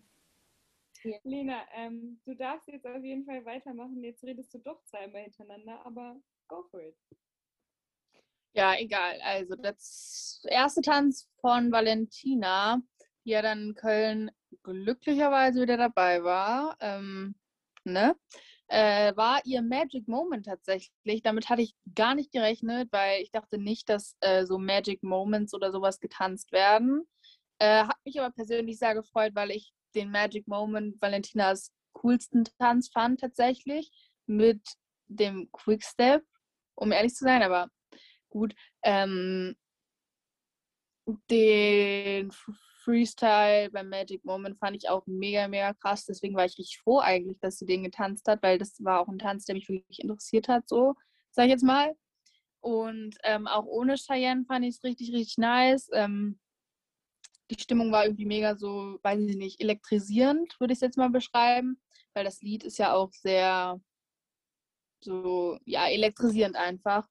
[1.25, 4.03] Lena, ähm, du darfst jetzt auf jeden Fall weitermachen.
[4.03, 6.17] Jetzt redest du doch zweimal hintereinander, aber
[6.49, 6.97] go for it.
[8.53, 9.19] Ja, egal.
[9.23, 12.83] Also das erste Tanz von Valentina,
[13.31, 14.31] die ja dann in Köln
[14.65, 17.37] glücklicherweise wieder dabei war, ähm,
[17.85, 18.17] ne?
[18.67, 21.23] Äh, war ihr Magic Moment tatsächlich.
[21.23, 25.55] Damit hatte ich gar nicht gerechnet, weil ich dachte nicht, dass äh, so Magic Moments
[25.55, 27.07] oder sowas getanzt werden.
[27.59, 32.89] Äh, hat mich aber persönlich sehr gefreut, weil ich den Magic Moment Valentinas coolsten Tanz
[32.89, 33.91] fand tatsächlich
[34.27, 34.61] mit
[35.07, 36.25] dem Quickstep,
[36.75, 37.69] um ehrlich zu sein, aber
[38.29, 38.55] gut.
[38.83, 39.57] Ähm,
[41.29, 42.31] den
[42.83, 46.07] Freestyle beim Magic Moment fand ich auch mega, mega krass.
[46.07, 49.09] Deswegen war ich richtig froh eigentlich, dass sie den getanzt hat, weil das war auch
[49.09, 50.95] ein Tanz, der mich wirklich interessiert hat, so,
[51.31, 51.95] sag ich jetzt mal.
[52.61, 55.89] Und ähm, auch ohne Cheyenne fand ich es richtig, richtig nice.
[55.93, 56.39] Ähm,
[57.51, 61.11] die Stimmung war irgendwie mega so, weiß ich nicht, elektrisierend, würde ich es jetzt mal
[61.11, 61.81] beschreiben,
[62.15, 63.81] weil das Lied ist ja auch sehr
[65.03, 67.09] so, ja, elektrisierend einfach.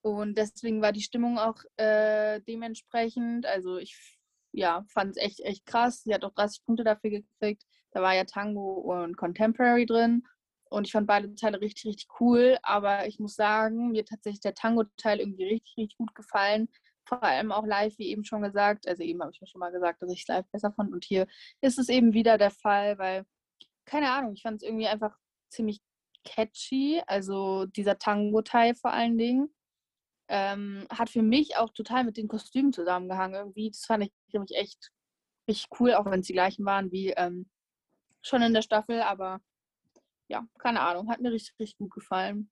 [0.00, 3.46] Und deswegen war die Stimmung auch äh, dementsprechend.
[3.46, 4.17] Also ich
[4.58, 6.02] ja, fand es echt, echt krass.
[6.02, 7.64] Sie hat auch 30 Punkte dafür gekriegt.
[7.92, 10.24] Da war ja Tango und Contemporary drin.
[10.70, 12.58] Und ich fand beide Teile richtig, richtig cool.
[12.62, 16.68] Aber ich muss sagen, mir hat tatsächlich der Tango-Teil irgendwie richtig, richtig gut gefallen
[17.08, 18.86] vor allem auch live, wie eben schon gesagt.
[18.86, 20.92] Also eben habe ich mir schon mal gesagt, dass ich es live besser fand.
[20.92, 21.26] Und hier
[21.60, 23.24] ist es eben wieder der Fall, weil,
[23.86, 25.16] keine Ahnung, ich fand es irgendwie einfach
[25.48, 25.80] ziemlich
[26.24, 27.02] catchy.
[27.06, 29.52] Also dieser Tango-Teil vor allen Dingen.
[30.28, 33.36] Ähm, hat für mich auch total mit den Kostümen zusammengehangen.
[33.36, 34.90] Irgendwie, das fand ich nämlich echt
[35.48, 37.48] richtig cool, auch wenn es die gleichen waren wie ähm,
[38.22, 39.02] schon in der Staffel.
[39.02, 39.40] Aber
[40.28, 42.50] ja, keine Ahnung, hat mir richtig, richtig gut gefallen.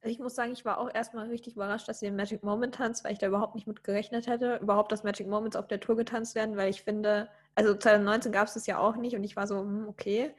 [0.00, 2.76] Also ich muss sagen, ich war auch erstmal richtig überrascht, dass sie den Magic Moment
[2.76, 5.80] tanzt, weil ich da überhaupt nicht mit gerechnet hätte, überhaupt, dass Magic Moments auf der
[5.80, 9.24] Tour getanzt werden, weil ich finde, also 2019 gab es das ja auch nicht und
[9.24, 10.32] ich war so, hm, okay,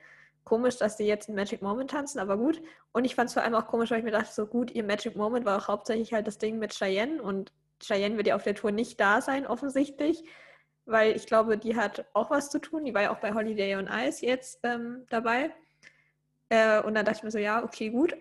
[0.50, 2.62] komisch, dass die jetzt einen Magic Moment tanzen, aber gut.
[2.92, 4.84] Und ich fand es vor allem auch komisch, weil ich mir dachte, so gut, ihr
[4.84, 8.44] Magic Moment war auch hauptsächlich halt das Ding mit Cheyenne und Cheyenne wird ja auf
[8.44, 10.24] der Tour nicht da sein, offensichtlich,
[10.86, 12.84] weil ich glaube, die hat auch was zu tun.
[12.84, 15.52] Die war ja auch bei Holiday on Ice jetzt ähm, dabei.
[16.50, 18.18] Äh, und dann dachte ich mir so, ja, okay, gut.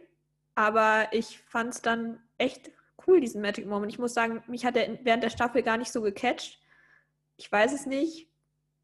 [0.55, 2.71] Aber ich fand es dann echt
[3.07, 3.91] cool, diesen Magic Moment.
[3.91, 6.61] Ich muss sagen, mich hat er während der Staffel gar nicht so gecatcht.
[7.37, 8.28] Ich weiß es nicht.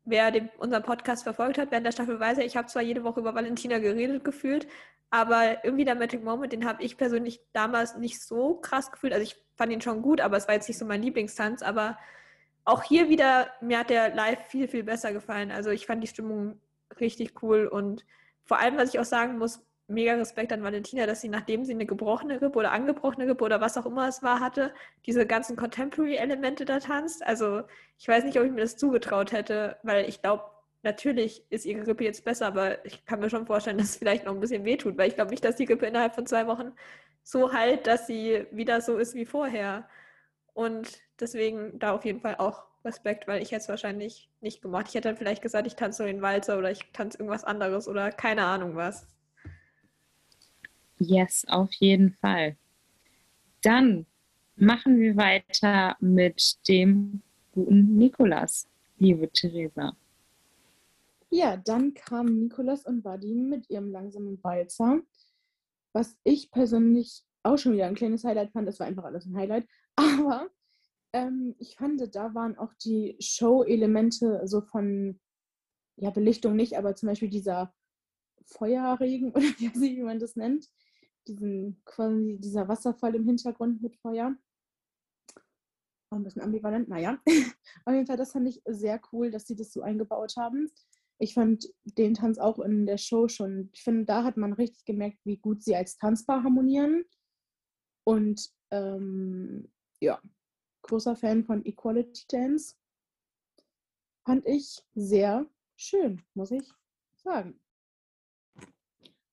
[0.04, 3.04] Wer den, unseren Podcast verfolgt hat während der Staffel, weiß ja, ich habe zwar jede
[3.04, 4.66] Woche über Valentina geredet gefühlt,
[5.10, 9.12] aber irgendwie der Magic Moment, den habe ich persönlich damals nicht so krass gefühlt.
[9.12, 11.62] Also ich fand ihn schon gut, aber es war jetzt nicht so mein Lieblingstanz.
[11.62, 11.98] Aber
[12.64, 15.52] auch hier wieder, mir hat der live viel, viel besser gefallen.
[15.52, 16.60] Also ich fand die Stimmung
[16.98, 18.04] richtig cool und
[18.42, 21.72] vor allem, was ich auch sagen muss, mega Respekt an Valentina, dass sie, nachdem sie
[21.72, 24.72] eine gebrochene Rippe oder angebrochene Rippe oder was auch immer es war, hatte,
[25.06, 27.24] diese ganzen Contemporary-Elemente da tanzt.
[27.26, 27.62] Also
[27.98, 30.44] ich weiß nicht, ob ich mir das zugetraut hätte, weil ich glaube,
[30.82, 34.24] natürlich ist ihre Rippe jetzt besser, aber ich kann mir schon vorstellen, dass es vielleicht
[34.24, 36.72] noch ein bisschen wehtut, weil ich glaube nicht, dass die Rippe innerhalb von zwei Wochen
[37.22, 39.88] so heilt, dass sie wieder so ist wie vorher.
[40.54, 44.86] Und deswegen da auf jeden Fall auch Respekt, weil ich hätte es wahrscheinlich nicht gemacht.
[44.88, 47.88] Ich hätte dann vielleicht gesagt, ich tanze nur den Walzer oder ich tanze irgendwas anderes
[47.88, 49.06] oder keine Ahnung was.
[51.06, 52.56] Yes, auf jeden Fall.
[53.62, 54.06] Dann
[54.56, 58.66] machen wir weiter mit dem guten Nikolas,
[58.98, 59.96] liebe Theresa.
[61.30, 65.00] Ja, dann kamen Nikolas und Vadim mit ihrem langsamen Walzer.
[65.92, 69.36] Was ich persönlich auch schon wieder ein kleines Highlight fand, das war einfach alles ein
[69.36, 69.66] Highlight.
[69.96, 70.48] Aber
[71.12, 75.20] ähm, ich fand, da waren auch die Show-Elemente so von,
[75.96, 77.72] ja, Belichtung nicht, aber zum Beispiel dieser
[78.46, 80.68] Feuerregen oder wie man das nennt,
[81.28, 84.36] diesen quasi dieser Wasserfall im Hintergrund mit Feuer.
[86.10, 87.18] War ein bisschen ambivalent, naja.
[87.84, 90.70] Auf jeden Fall, das fand ich sehr cool, dass sie das so eingebaut haben.
[91.18, 94.84] Ich fand den Tanz auch in der Show schon, ich finde, da hat man richtig
[94.84, 97.04] gemerkt, wie gut sie als Tanzpaar harmonieren.
[98.04, 100.20] Und ähm, ja,
[100.82, 102.76] großer Fan von Equality Dance.
[104.24, 106.68] Fand ich sehr schön, muss ich
[107.16, 107.60] sagen.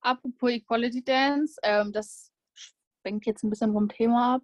[0.02, 4.42] Apropos Equality Dance, ähm, das sprengt jetzt ein bisschen vom Thema ab,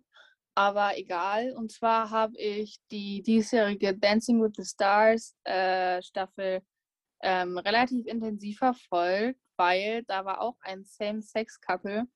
[0.55, 1.53] aber egal.
[1.55, 6.61] Und zwar habe ich die diesjährige Dancing with the Stars äh, Staffel
[7.21, 12.07] ähm, relativ intensiv verfolgt, weil da war auch ein Same-Sex-Couple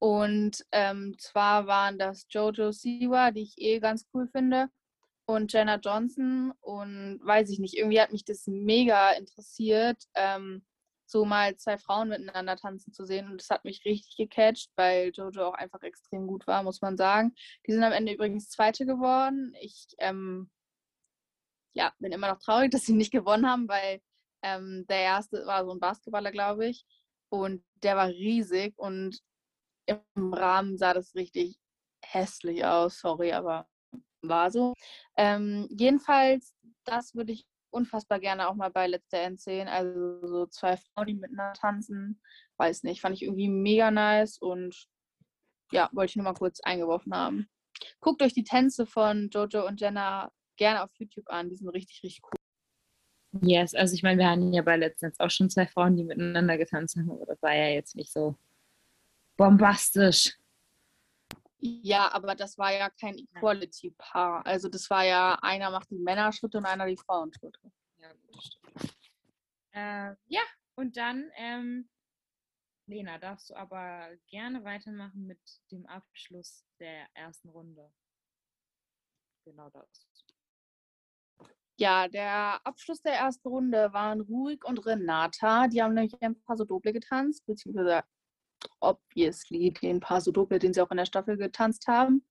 [0.00, 4.70] und ähm, zwar waren das Jojo Siwa, die ich eh ganz cool finde,
[5.26, 6.52] und Jenna Johnson.
[6.60, 10.64] Und weiß ich nicht, irgendwie hat mich das mega interessiert, ähm,
[11.10, 13.26] so mal zwei Frauen miteinander tanzen zu sehen.
[13.30, 16.96] Und das hat mich richtig gecatcht, weil Jojo auch einfach extrem gut war, muss man
[16.96, 17.34] sagen.
[17.66, 19.54] Die sind am Ende übrigens Zweite geworden.
[19.60, 20.50] Ich ähm,
[21.74, 24.00] ja, bin immer noch traurig, dass sie nicht gewonnen haben, weil
[24.42, 26.84] ähm, der erste war so ein Basketballer, glaube ich.
[27.28, 29.20] Und der war riesig und
[29.86, 31.58] im Rahmen sah das richtig
[32.04, 33.68] hässlich aus, sorry, aber
[34.22, 34.74] war so.
[35.16, 39.68] Ähm, jedenfalls, das würde ich unfassbar gerne auch mal bei Let's Dance sehen.
[39.68, 42.20] Also so zwei Frauen, die miteinander tanzen.
[42.56, 44.86] Weiß nicht, fand ich irgendwie mega nice und
[45.72, 47.48] ja, wollte ich nur mal kurz eingeworfen haben.
[48.00, 51.48] Guckt euch die Tänze von Jojo und Jenna gerne auf YouTube an.
[51.48, 52.40] Die sind richtig, richtig cool.
[53.42, 56.58] Yes, also ich meine, wir hatten ja bei Dance auch schon zwei Frauen, die miteinander
[56.58, 58.34] getanzt haben, aber das war ja jetzt nicht so
[59.36, 60.36] bombastisch.
[61.62, 64.46] Ja, aber das war ja kein Equality-Paar.
[64.46, 67.60] Also das war ja, einer macht die Männerschritte und einer die Frauenschritte.
[67.98, 68.96] Ja, gut, stimmt.
[69.72, 70.40] Äh, ja,
[70.74, 71.88] und dann, ähm,
[72.86, 77.92] Lena, darfst du aber gerne weitermachen mit dem Abschluss der ersten Runde.
[79.44, 80.06] Genau das.
[81.76, 85.66] Ja, der Abschluss der ersten Runde waren Rurik und Renata.
[85.68, 88.02] Die haben nämlich ein paar so Doble getanzt, beziehungsweise
[88.80, 92.24] obviously den Paso Doble, den sie auch in der Staffel getanzt haben.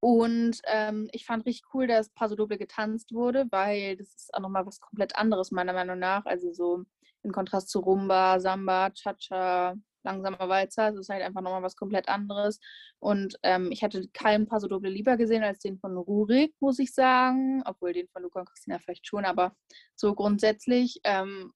[0.00, 4.40] Und ähm, ich fand richtig cool, dass Paso Doble getanzt wurde, weil das ist auch
[4.40, 6.26] nochmal was komplett anderes, meiner Meinung nach.
[6.26, 6.84] Also so
[7.22, 9.74] im Kontrast zu Rumba, Samba, Cha-Cha,
[10.06, 10.90] langsamer Walzer.
[10.90, 12.60] Es ist halt einfach nochmal was komplett anderes.
[13.00, 16.94] Und ähm, ich hatte keinen Paso Doble lieber gesehen als den von Rurik, muss ich
[16.94, 17.62] sagen.
[17.66, 19.54] Obwohl den von Luca und Christina vielleicht schon, aber
[19.94, 21.52] so grundsätzlich ähm,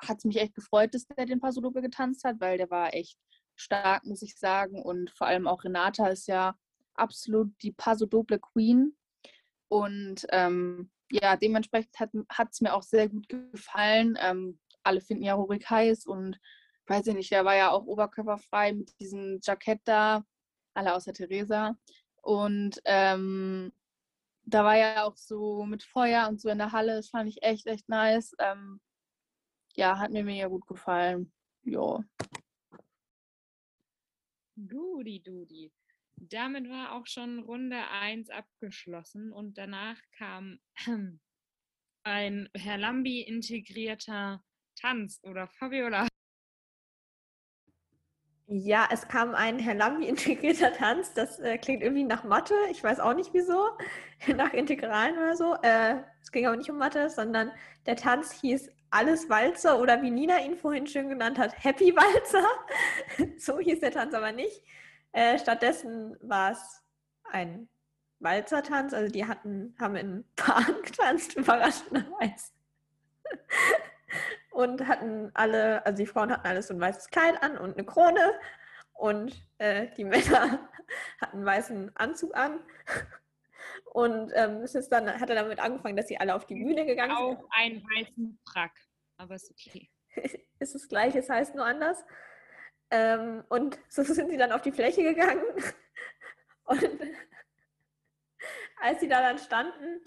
[0.00, 2.94] hat es mich echt gefreut, dass der den Paso Doble getanzt hat, weil der war
[2.94, 3.18] echt
[3.60, 4.82] stark, muss ich sagen.
[4.82, 6.56] Und vor allem auch Renata ist ja
[6.94, 8.96] absolut die Paso Doble Queen.
[9.68, 14.18] Und ähm, ja, dementsprechend hat es mir auch sehr gut gefallen.
[14.20, 16.38] Ähm, alle finden ja Rurik heiß und
[16.86, 20.24] weiß ich nicht, der war ja auch oberkörperfrei mit diesem Jackett da.
[20.74, 21.76] alle außer Theresa.
[22.22, 23.72] Und ähm,
[24.44, 27.42] da war ja auch so mit Feuer und so in der Halle, das fand ich
[27.42, 28.34] echt, echt nice.
[28.38, 28.80] Ähm,
[29.74, 31.32] ja, hat mir mega gut gefallen.
[31.62, 32.02] Jo.
[34.66, 35.72] Gudi, Dudi.
[36.16, 40.58] Damit war auch schon Runde 1 abgeschlossen und danach kam
[42.02, 44.42] ein Herr Lambi integrierter
[44.74, 46.08] Tanz oder Fabiola.
[48.50, 51.12] Ja, es kam ein Herr Lambi integrierter Tanz.
[51.14, 52.54] Das äh, klingt irgendwie nach Mathe.
[52.70, 53.68] Ich weiß auch nicht wieso.
[54.36, 55.54] nach Integralen oder so.
[55.62, 57.52] Äh, es ging aber nicht um Mathe, sondern
[57.86, 62.46] der Tanz hieß Alles Walzer oder wie Nina ihn vorhin schön genannt hat, Happy Walzer.
[63.38, 64.62] so hieß der Tanz aber nicht.
[65.12, 66.82] Äh, stattdessen war es
[67.30, 67.68] ein
[68.20, 68.94] Walzertanz.
[68.94, 72.52] Also die hatten, haben in Paaren getanzt, überraschenderweise
[74.50, 77.84] und hatten alle, also die Frauen hatten alles so ein weißes Kleid an und eine
[77.84, 78.32] Krone
[78.94, 80.58] und äh, die Männer
[81.20, 82.60] hatten einen weißen Anzug an.
[83.92, 86.86] Und ähm, es ist dann, hat er damit angefangen, dass sie alle auf die Bühne
[86.86, 87.38] gegangen sind.
[87.38, 88.72] Auch einen weißen Frack,
[89.16, 89.88] aber ist okay.
[90.58, 92.04] ist das gleiche, es heißt nur anders.
[92.90, 95.42] Ähm, und so sind sie dann auf die Fläche gegangen.
[96.64, 96.82] Und
[98.80, 100.02] als sie da dann standen,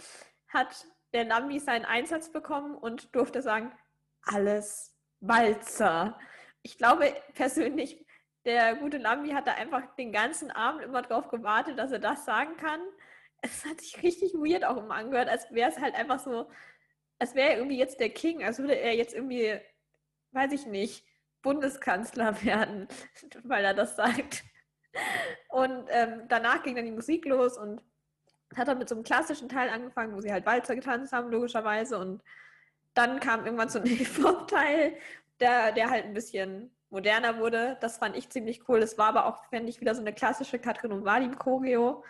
[0.47, 3.71] hat der Lambi seinen Einsatz bekommen und durfte sagen,
[4.23, 6.19] alles Walzer.
[6.61, 8.05] Ich glaube persönlich,
[8.45, 12.25] der gute Lambi hat da einfach den ganzen Abend immer drauf gewartet, dass er das
[12.25, 12.79] sagen kann.
[13.41, 16.49] Es hat sich richtig weird auch immer angehört, als wäre es halt einfach so,
[17.19, 19.59] als wäre er irgendwie jetzt der King, als würde er jetzt irgendwie,
[20.31, 21.03] weiß ich nicht,
[21.41, 22.87] Bundeskanzler werden,
[23.43, 24.43] weil er das sagt.
[25.49, 27.81] Und ähm, danach ging dann die Musik los und
[28.55, 31.97] hat dann mit so einem klassischen Teil angefangen, wo sie halt Walzer getanzt haben, logischerweise.
[31.97, 32.21] Und
[32.93, 34.97] dann kam irgendwann so ein Hip-Hop-Teil,
[35.39, 37.77] der, der halt ein bisschen moderner wurde.
[37.81, 38.79] Das fand ich ziemlich cool.
[38.79, 42.03] Das war aber auch, fände ich, wieder so eine klassische Katrin und Vadim Choreo.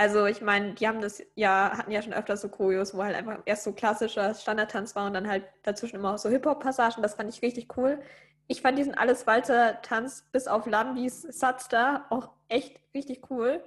[0.00, 3.14] Also ich meine, die haben das ja, hatten ja schon öfter so Choreos, wo halt
[3.14, 7.02] einfach erst so klassischer Standardtanz war und dann halt dazwischen immer auch so Hip-Hop-Passagen.
[7.02, 8.00] Das fand ich richtig cool.
[8.46, 13.62] Ich fand diesen Alles-Walzer-Tanz bis auf Lambis Satz da auch echt richtig cool,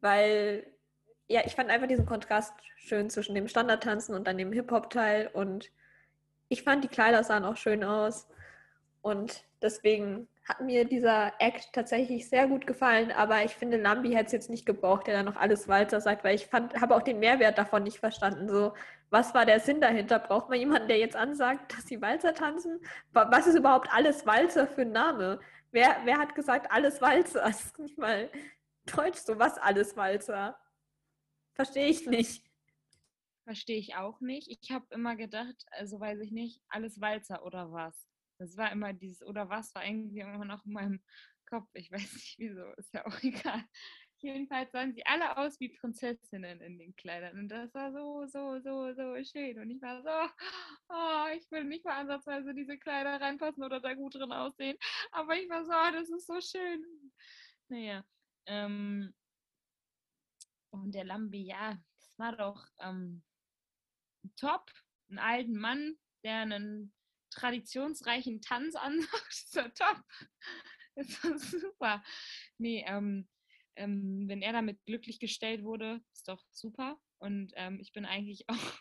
[0.00, 0.64] weil
[1.26, 5.72] ja, ich fand einfach diesen Kontrast schön zwischen dem Standardtanzen und dann dem Hip-Hop-Teil und
[6.48, 8.28] ich fand die Kleider sahen auch schön aus
[9.02, 14.26] und deswegen hat mir dieser Act tatsächlich sehr gut gefallen, aber ich finde, Lambi hätte
[14.26, 17.02] es jetzt nicht gebraucht, der dann noch alles Walzer sagt, weil ich fand, habe auch
[17.02, 18.48] den Mehrwert davon nicht verstanden.
[18.48, 18.72] So,
[19.10, 20.18] was war der Sinn dahinter?
[20.18, 22.80] Braucht man jemanden, der jetzt ansagt, dass sie Walzer tanzen?
[23.12, 25.38] Was ist überhaupt alles Walzer für ein Name?
[25.70, 27.42] Wer, wer hat gesagt, alles Walzer?
[27.46, 28.30] Das ist nicht mal
[28.86, 30.58] deutsch so, was alles Walzer?
[31.52, 32.42] Verstehe ich nicht.
[33.44, 34.48] Verstehe ich auch nicht.
[34.48, 38.07] Ich habe immer gedacht, also weiß ich nicht, alles Walzer oder was.
[38.38, 41.02] Das war immer dieses oder was war irgendwie immer noch in meinem
[41.46, 41.68] Kopf.
[41.74, 43.64] Ich weiß nicht wieso, ist ja auch egal.
[44.20, 47.38] Jedenfalls sahen sie alle aus wie Prinzessinnen in den Kleidern.
[47.38, 49.60] Und das war so, so, so, so schön.
[49.60, 50.32] Und ich war so,
[50.88, 54.76] oh, ich will nicht mal ansatzweise diese Kleider reinpassen oder da gut drin aussehen.
[55.12, 56.84] Aber ich war so, oh, das ist so schön.
[57.68, 58.04] Naja.
[58.46, 59.14] Ähm,
[60.70, 63.22] und der Lambi, ja, das war doch ähm,
[64.36, 64.70] top.
[65.08, 66.92] Einen alten Mann, der einen
[67.30, 69.12] traditionsreichen Tanz ansagt.
[69.54, 70.04] Das war top.
[70.94, 72.04] Das war super.
[72.58, 73.28] Nee, ähm,
[73.76, 77.00] ähm, wenn er damit glücklich gestellt wurde, ist doch super.
[77.18, 78.80] Und ähm, ich bin eigentlich auch.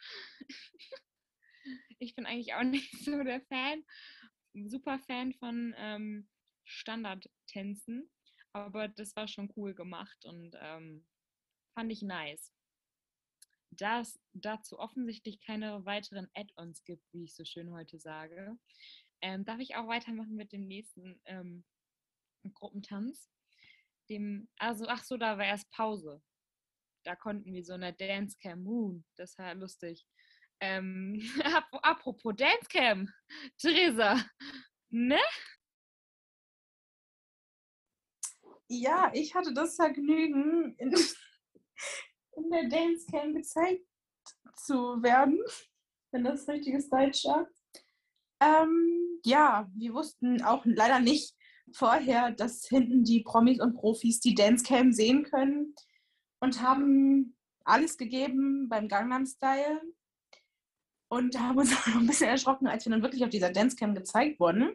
[1.98, 3.84] ich bin eigentlich auch nicht so der Fan,
[4.54, 6.28] super Fan von ähm,
[6.64, 8.10] Standardtänzen.
[8.52, 11.06] Aber das war schon cool gemacht und ähm,
[11.74, 12.52] fand ich nice.
[13.76, 18.56] Da es dazu offensichtlich keine weiteren Add-ons gibt, wie ich so schön heute sage,
[19.20, 21.64] ähm, darf ich auch weitermachen mit dem nächsten ähm,
[22.52, 23.30] Gruppentanz.
[24.10, 26.22] Dem, also, ach so, da war erst Pause.
[27.04, 30.06] Da konnten wir so eine Dancecam, Moon, das war lustig.
[30.60, 31.20] Ähm,
[31.82, 33.08] apropos Dancecam,
[33.58, 34.24] Theresa,
[34.90, 35.20] ne?
[38.68, 40.94] Ja, ich hatte das Vergnügen, in,
[42.36, 43.84] in der Dancecam gezeigt
[44.56, 45.40] zu werden,
[46.12, 47.48] wenn das richtiges Deutsch war.
[48.40, 51.34] Ähm, ja, wir wussten auch leider nicht
[51.72, 55.74] vorher, dass hinten die Promis und Profis die Dancecam sehen können
[56.40, 59.80] und haben alles gegeben beim Gangnam Style
[61.08, 63.94] und haben uns auch noch ein bisschen erschrocken, als wir dann wirklich auf dieser Dancecam
[63.94, 64.74] gezeigt wurden.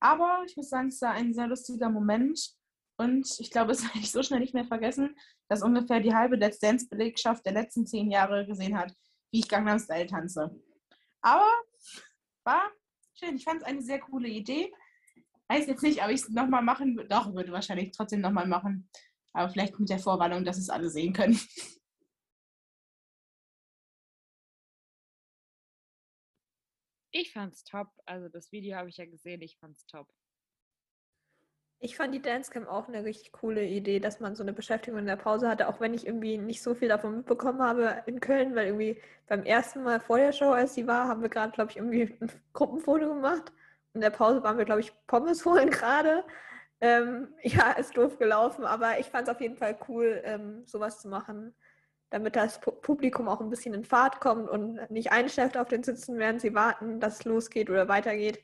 [0.00, 2.57] Aber ich muss sagen, es war ein sehr lustiger Moment
[2.98, 5.16] und ich glaube, es werde ich so schnell nicht mehr vergessen,
[5.48, 8.92] dass ungefähr die halbe Let's Dance-Belegschaft der letzten zehn Jahre gesehen hat,
[9.30, 10.50] wie ich Gangnam Style tanze.
[11.20, 11.48] Aber
[12.44, 12.70] war
[13.14, 13.36] schön.
[13.36, 14.72] Ich fand es eine sehr coole Idee.
[15.48, 17.08] weiß jetzt nicht, ob ich es nochmal machen würde.
[17.08, 18.88] Doch, würde wahrscheinlich trotzdem nochmal machen.
[19.32, 21.38] Aber vielleicht mit der Vorwarnung, dass es alle sehen können.
[27.10, 27.88] Ich fand's top.
[28.06, 30.12] Also das Video habe ich ja gesehen, ich fand's top.
[31.80, 35.06] Ich fand die Dancecam auch eine richtig coole Idee, dass man so eine Beschäftigung in
[35.06, 38.56] der Pause hatte, auch wenn ich irgendwie nicht so viel davon mitbekommen habe in Köln,
[38.56, 41.70] weil irgendwie beim ersten Mal vor der Show, als sie war, haben wir gerade, glaube
[41.70, 43.52] ich, irgendwie ein Gruppenfoto gemacht.
[43.94, 46.24] In der Pause waren wir, glaube ich, Pommes holen gerade.
[46.80, 51.00] Ähm, ja, ist doof gelaufen, aber ich fand es auf jeden Fall cool, ähm, sowas
[51.00, 51.54] zu machen,
[52.10, 55.84] damit das Pu- Publikum auch ein bisschen in Fahrt kommt und nicht einschläft auf den
[55.84, 58.42] Sitzen, während sie warten, dass es losgeht oder weitergeht.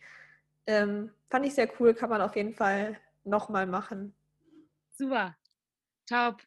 [0.67, 4.15] Ähm, fand ich sehr cool, kann man auf jeden Fall nochmal machen.
[4.91, 5.37] Super.
[6.07, 6.43] Top.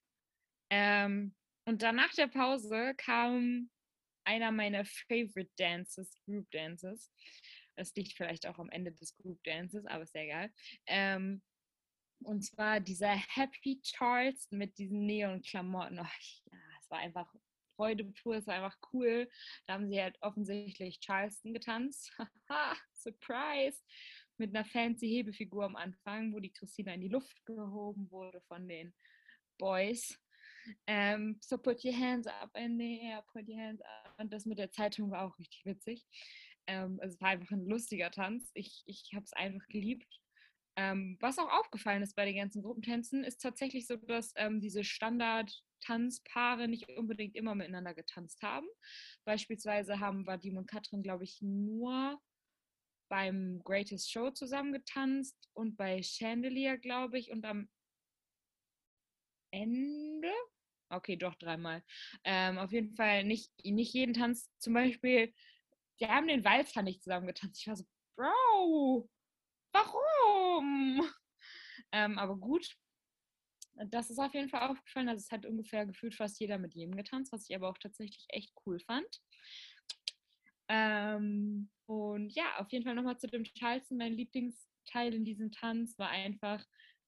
[0.69, 3.69] Ähm, und dann nach der Pause kam
[4.23, 7.11] einer meiner Favorite Dances, Group Dances.
[7.75, 10.53] Das liegt vielleicht auch am Ende des Group Dances, aber ist ja egal.
[10.85, 11.41] Ähm,
[12.23, 15.99] und zwar dieser Happy Charles mit diesen Neon-Klamotten.
[15.99, 17.31] Oh, ja, es war einfach
[17.75, 19.29] Freude pur, es war einfach cool.
[19.67, 22.11] Da haben sie halt offensichtlich Charleston getanzt.
[22.49, 23.83] Haha, Surprise!
[24.37, 28.67] Mit einer fancy Hebefigur am Anfang, wo die Christina in die Luft gehoben wurde von
[28.67, 28.93] den
[29.57, 30.19] Boys.
[30.85, 34.15] Ähm, so put your hands up in the air, put your hands up.
[34.19, 36.05] Und das mit der Zeitung war auch richtig witzig.
[36.67, 38.51] Ähm, es war einfach ein lustiger Tanz.
[38.53, 40.19] Ich, ich habe es einfach geliebt.
[40.75, 44.83] Ähm, was auch aufgefallen ist bei den ganzen Gruppentänzen, ist tatsächlich so, dass ähm, diese
[44.83, 48.67] Standard-Tanzpaare nicht unbedingt immer miteinander getanzt haben.
[49.25, 52.21] Beispielsweise haben Vadim und Katrin, glaube ich, nur
[53.09, 57.69] beim Greatest Show zusammen getanzt und bei Chandelier, glaube ich, und am
[59.51, 60.31] Ende.
[60.89, 61.83] Okay, doch dreimal.
[62.23, 64.49] Ähm, auf jeden Fall nicht, nicht jeden Tanz.
[64.59, 65.33] Zum Beispiel,
[65.99, 67.59] die haben den Walzer nicht zusammen getanzt.
[67.61, 67.85] Ich war so,
[68.15, 69.09] Bro,
[69.73, 71.07] warum?
[71.91, 72.75] Ähm, aber gut.
[73.89, 75.09] Das ist auf jeden Fall aufgefallen.
[75.09, 78.25] Also es hat ungefähr gefühlt fast jeder mit jedem getanzt, was ich aber auch tatsächlich
[78.29, 79.21] echt cool fand.
[80.69, 83.97] Ähm, und ja, auf jeden Fall nochmal zu dem Charleston.
[83.97, 86.65] Mein Lieblingsteil in diesem Tanz war einfach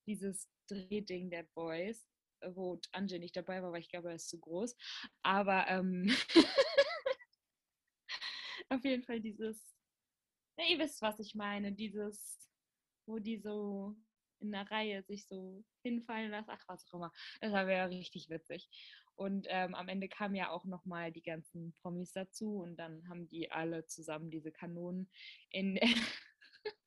[0.08, 2.08] dieses Drehding der Boys,
[2.54, 4.76] wo Anje nicht dabei war, weil ich glaube, er ist zu groß.
[5.24, 6.16] Aber ähm,
[8.70, 9.76] auf jeden Fall dieses,
[10.58, 12.40] ja, ihr wisst, was ich meine, dieses,
[13.06, 13.96] wo die so
[14.42, 17.12] in der Reihe sich so hinfallen lassen, ach was auch immer.
[17.42, 18.70] Das war ja richtig witzig.
[19.20, 23.28] Und ähm, am Ende kamen ja auch nochmal die ganzen Promis dazu und dann haben
[23.28, 25.12] die alle zusammen diese Kanonen
[25.50, 25.78] in.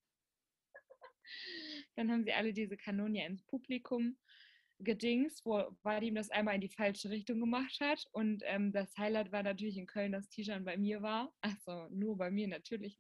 [1.95, 4.17] dann haben sie alle diese Kanonen ja ins Publikum
[4.79, 8.03] gedings, wo Vadim das einmal in die falsche Richtung gemacht hat.
[8.13, 11.31] Und ähm, das Highlight war natürlich in Köln, dass Tishan bei mir war.
[11.43, 12.99] Also nur bei mir natürlich,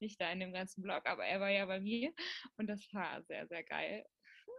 [0.00, 2.12] nicht da in dem ganzen Blog, aber er war ja bei mir.
[2.58, 4.04] Und das war sehr, sehr geil.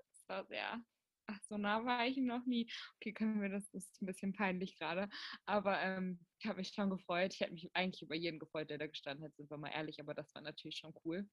[0.10, 0.82] Das war sehr.
[1.30, 2.72] Ach, so nah war ich noch nie.
[2.96, 5.10] Okay, können wir das, das ist ein bisschen peinlich gerade.
[5.46, 7.34] Aber ähm, ich habe mich schon gefreut.
[7.34, 10.00] Ich hätte mich eigentlich über jeden gefreut, der da gestanden hat, sind wir mal ehrlich,
[10.00, 11.28] aber das war natürlich schon cool.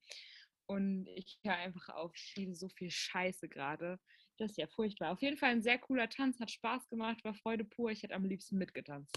[0.66, 4.00] Und ich höre einfach auf, ich rede so viel Scheiße gerade.
[4.38, 5.12] Das ist ja furchtbar.
[5.12, 7.90] Auf jeden Fall ein sehr cooler Tanz, hat Spaß gemacht, war Freude pur.
[7.90, 9.16] Ich hätte am liebsten mitgetanzt.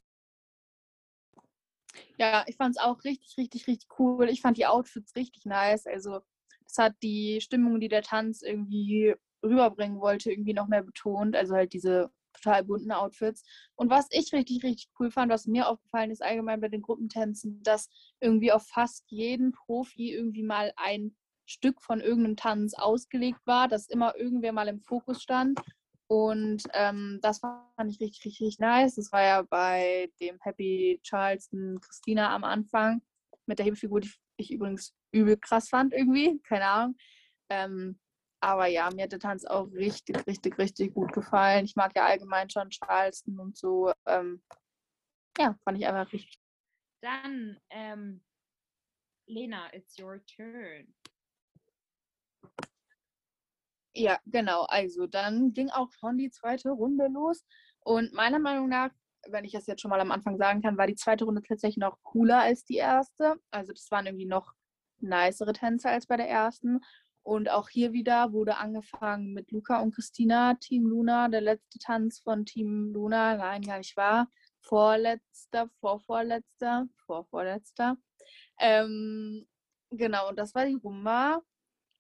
[2.20, 4.30] Ja, ich fand es auch richtig, richtig, richtig cool.
[4.30, 5.88] Ich fand die Outfits richtig nice.
[5.88, 6.22] Also,
[6.66, 11.36] es hat die Stimmung, die der Tanz irgendwie rüberbringen wollte, irgendwie noch mehr betont.
[11.36, 13.44] Also halt diese total bunten Outfits.
[13.76, 17.62] Und was ich richtig, richtig cool fand, was mir aufgefallen ist, allgemein bei den Gruppentänzen,
[17.64, 21.16] dass irgendwie auf fast jeden Profi irgendwie mal ein
[21.46, 25.60] Stück von irgendeinem Tanz ausgelegt war, dass immer irgendwer mal im Fokus stand.
[26.08, 28.96] Und ähm, das fand ich richtig, richtig, nice.
[28.96, 33.02] Das war ja bei dem Happy Charleston Christina am Anfang
[33.46, 36.40] mit der Hebefigur, die ich übrigens übel krass fand irgendwie.
[36.44, 36.96] Keine Ahnung.
[37.50, 38.00] Ähm,
[38.40, 41.66] aber ja, mir hat der Tanz auch richtig, richtig, richtig gut gefallen.
[41.66, 43.92] Ich mag ja allgemein schon Charleston und so.
[44.06, 44.42] Ähm,
[45.38, 46.40] ja, fand ich einfach richtig.
[47.02, 48.24] Dann, ähm,
[49.28, 50.94] Lena, it's your turn.
[53.94, 54.66] Ja, genau.
[54.66, 57.44] Also dann ging auch schon die zweite Runde los.
[57.80, 58.92] Und meiner Meinung nach,
[59.28, 61.78] wenn ich das jetzt schon mal am Anfang sagen kann, war die zweite Runde tatsächlich
[61.78, 63.40] noch cooler als die erste.
[63.50, 64.54] Also das waren irgendwie noch
[65.00, 66.80] nicere Tänze als bei der ersten.
[67.28, 72.20] Und auch hier wieder wurde angefangen mit Luca und Christina, Team Luna, der letzte Tanz
[72.20, 73.36] von Team Luna.
[73.36, 74.32] Nein, gar nicht wahr.
[74.62, 77.98] Vorletzter, vorvorletzter, vorvorletzter.
[78.58, 79.46] Ähm,
[79.90, 81.42] genau, und das war die Rumba.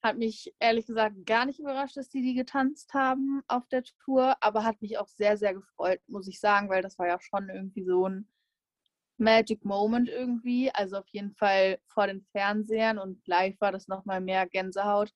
[0.01, 4.37] Hat mich ehrlich gesagt gar nicht überrascht, dass die die getanzt haben auf der Tour,
[4.39, 7.49] aber hat mich auch sehr, sehr gefreut, muss ich sagen, weil das war ja schon
[7.49, 8.29] irgendwie so ein
[9.17, 10.71] Magic Moment irgendwie.
[10.71, 15.11] Also auf jeden Fall vor den Fernsehern und live war das nochmal mehr Gänsehaut.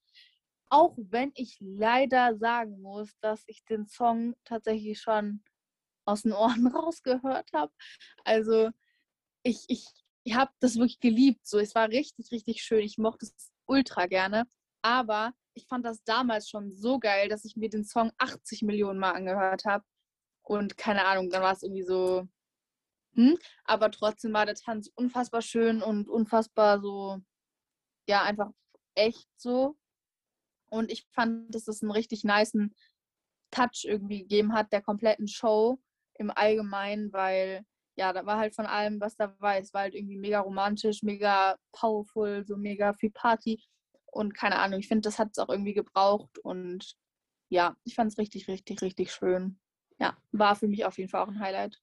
[0.69, 5.43] Auch wenn ich leider sagen muss, dass ich den Song tatsächlich schon
[6.05, 7.71] aus den Ohren rausgehört habe.
[8.23, 8.69] Also
[9.43, 9.85] ich, ich,
[10.23, 11.45] ich habe das wirklich geliebt.
[11.45, 12.81] So, es war richtig, richtig schön.
[12.81, 14.47] Ich mochte es ultra gerne.
[14.81, 18.99] Aber ich fand das damals schon so geil, dass ich mir den Song 80 Millionen
[18.99, 19.83] Mal angehört habe.
[20.43, 22.27] Und keine Ahnung, dann war es irgendwie so.
[23.15, 23.37] Hm?
[23.65, 27.19] Aber trotzdem war der Tanz unfassbar schön und unfassbar so,
[28.07, 28.51] ja, einfach
[28.95, 29.77] echt so.
[30.69, 32.73] Und ich fand, dass es einen richtig niceen
[33.51, 35.79] Touch irgendwie gegeben hat, der kompletten Show
[36.15, 37.65] im Allgemeinen, weil
[37.97, 39.59] ja, da war halt von allem was dabei.
[39.59, 43.61] Es war halt irgendwie mega romantisch, mega powerful, so mega viel Party.
[44.05, 46.39] Und keine Ahnung, ich finde, das hat es auch irgendwie gebraucht.
[46.39, 46.95] Und
[47.49, 49.59] ja, ich fand es richtig, richtig, richtig schön.
[49.99, 51.79] Ja, war für mich auf jeden Fall auch ein Highlight.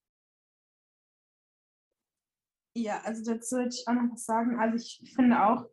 [2.81, 4.59] Ja, also dazu würde ich auch noch was sagen.
[4.61, 5.67] Also ich finde auch,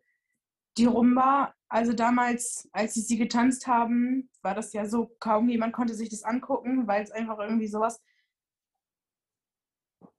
[0.78, 5.74] die Rumba, also damals, als sie sie getanzt haben, war das ja so, kaum jemand
[5.74, 8.02] konnte sich das angucken, weil es einfach irgendwie sowas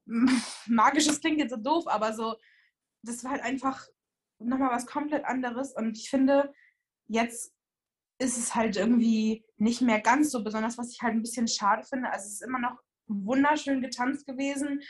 [0.66, 2.36] magisches klingt jetzt so doof, aber so,
[3.02, 3.88] das war halt einfach
[4.38, 5.72] nochmal was komplett anderes.
[5.72, 6.54] Und ich finde,
[7.08, 7.52] jetzt
[8.18, 11.82] ist es halt irgendwie nicht mehr ganz so besonders, was ich halt ein bisschen schade
[11.82, 12.10] finde.
[12.10, 14.82] Also es ist immer noch wunderschön getanzt gewesen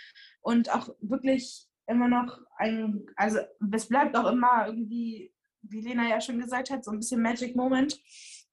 [0.42, 3.38] und auch wirklich immer noch ein, also
[3.72, 5.32] es bleibt auch immer irgendwie,
[5.62, 8.00] wie Lena ja schon gesagt hat, so ein bisschen Magic Moment.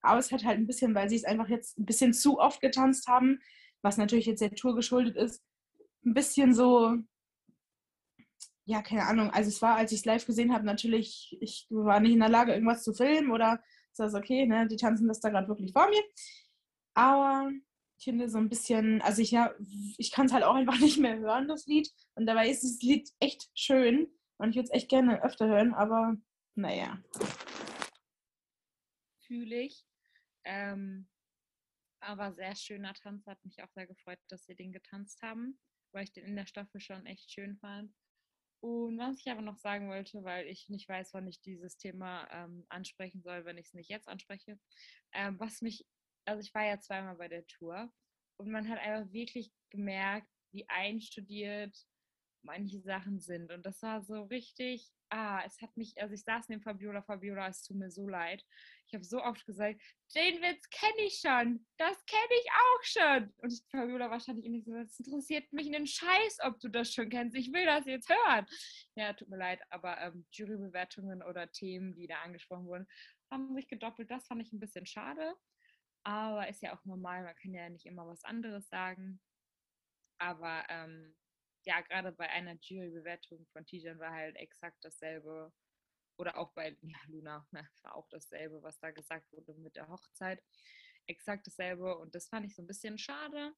[0.01, 2.61] Aber es hat halt ein bisschen, weil sie es einfach jetzt ein bisschen zu oft
[2.61, 3.39] getanzt haben,
[3.81, 5.41] was natürlich jetzt der Tour geschuldet ist,
[6.05, 6.97] ein bisschen so,
[8.65, 9.29] ja, keine Ahnung.
[9.31, 12.29] Also es war, als ich es live gesehen habe, natürlich, ich war nicht in der
[12.29, 13.61] Lage, irgendwas zu filmen oder
[13.97, 16.01] ist okay, ne, die tanzen das da gerade wirklich vor mir.
[16.95, 17.51] Aber
[18.03, 19.53] finde so ein bisschen, also ich ja,
[19.97, 21.89] ich kann es halt auch einfach nicht mehr hören, das Lied.
[22.15, 24.07] Und dabei ist das Lied echt schön.
[24.37, 26.15] Und ich würde es echt gerne öfter hören, aber
[26.55, 27.01] naja.
[29.25, 29.85] Fühle ich.
[30.45, 31.07] Ähm,
[32.01, 35.57] aber sehr schöner Tanz, hat mich auch sehr gefreut, dass sie den getanzt haben,
[35.93, 37.93] weil ich den in der Staffel schon echt schön fand.
[38.63, 42.29] Und was ich aber noch sagen wollte, weil ich nicht weiß, wann ich dieses Thema
[42.31, 44.57] ähm, ansprechen soll, wenn ich es nicht jetzt anspreche,
[45.11, 45.85] ähm, was mich,
[46.25, 47.91] also ich war ja zweimal bei der Tour
[48.37, 51.75] und man hat einfach wirklich gemerkt, wie einstudiert
[52.43, 53.51] manche Sachen sind.
[53.51, 57.47] Und das war so richtig, ah, es hat mich, also ich saß neben Fabiola, Fabiola,
[57.47, 58.45] es tut mir so leid.
[58.87, 59.81] Ich habe so oft gesagt,
[60.15, 63.33] den Witz kenne ich schon, das kenne ich auch schon.
[63.37, 67.09] Und ich, Fabiola wahrscheinlich nicht so, das interessiert mich einen Scheiß, ob du das schon
[67.09, 67.35] kennst.
[67.35, 68.45] Ich will das jetzt hören.
[68.95, 72.87] Ja, tut mir leid, aber ähm, Jurybewertungen oder Themen, die da angesprochen wurden,
[73.31, 74.11] haben sich gedoppelt.
[74.11, 75.33] Das fand ich ein bisschen schade.
[76.03, 79.21] Aber ist ja auch normal, man kann ja nicht immer was anderes sagen.
[80.17, 81.15] Aber ähm,
[81.65, 85.53] ja, gerade bei einer Jurybewertung von Tijan war halt exakt dasselbe.
[86.17, 89.87] Oder auch bei ja, Luna ne, war auch dasselbe, was da gesagt wurde mit der
[89.87, 90.43] Hochzeit.
[91.07, 91.97] Exakt dasselbe.
[91.97, 93.53] Und das fand ich so ein bisschen schade.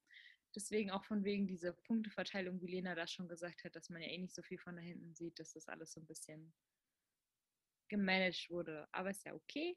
[0.54, 4.08] Deswegen auch von wegen dieser Punkteverteilung, wie Lena das schon gesagt hat, dass man ja
[4.08, 6.54] eh nicht so viel von da hinten sieht, dass das alles so ein bisschen
[7.88, 8.88] gemanagt wurde.
[8.92, 9.76] Aber ist ja okay.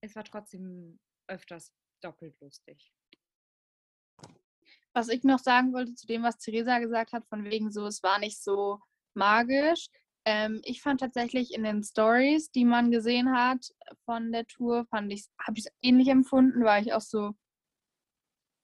[0.00, 1.72] Es war trotzdem öfters
[2.02, 2.92] doppelt lustig.
[4.92, 8.02] Was ich noch sagen wollte zu dem, was Theresa gesagt hat, von wegen so, es
[8.02, 8.80] war nicht so
[9.14, 9.88] magisch.
[10.24, 13.74] Ähm, ich fand tatsächlich in den Stories, die man gesehen hat
[14.04, 17.34] von der Tour, fand ich, habe ich es ähnlich empfunden, war ich auch so,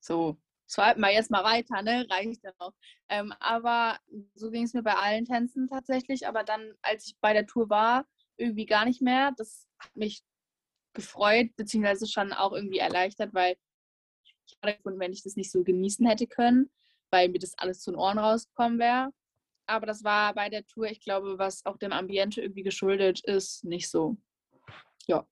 [0.00, 0.38] so,
[0.68, 2.06] swipe mal jetzt mal weiter, ne?
[2.10, 2.72] Reicht ja noch.
[3.08, 3.98] Ähm, aber
[4.34, 6.26] so ging es mir bei allen Tänzen tatsächlich.
[6.26, 8.06] Aber dann, als ich bei der Tour war,
[8.36, 9.32] irgendwie gar nicht mehr.
[9.36, 10.22] Das hat mich
[10.94, 13.56] gefreut, beziehungsweise schon auch irgendwie erleichtert, weil
[14.46, 16.70] schade gefunden, wenn ich das nicht so genießen hätte können,
[17.10, 19.10] weil mir das alles zu den Ohren rausgekommen wäre.
[19.66, 23.64] Aber das war bei der Tour, ich glaube, was auch dem Ambiente irgendwie geschuldet ist,
[23.64, 24.16] nicht so.
[25.06, 25.26] Ja.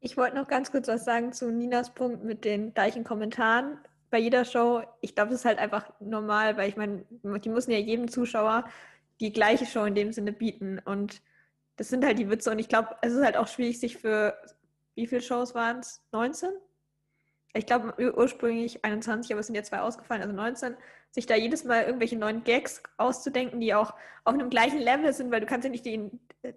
[0.00, 3.78] Ich wollte noch ganz kurz was sagen zu Ninas Punkt mit den gleichen Kommentaren.
[4.10, 7.70] Bei jeder Show, ich glaube, das ist halt einfach normal, weil ich meine, die müssen
[7.70, 8.68] ja jedem Zuschauer
[9.20, 10.78] die gleiche Show in dem Sinne bieten.
[10.78, 11.22] Und
[11.76, 12.50] das sind halt die Witze.
[12.50, 14.36] Und ich glaube, es ist halt auch schwierig, sich für,
[14.94, 16.02] wie viele Shows waren es?
[16.12, 16.50] 19?
[17.54, 20.76] ich glaube ursprünglich 21, aber es sind ja zwei ausgefallen, also 19,
[21.12, 23.94] sich da jedes Mal irgendwelche neuen Gags auszudenken, die auch
[24.24, 26.10] auf einem gleichen Level sind, weil du kannst ja nicht die,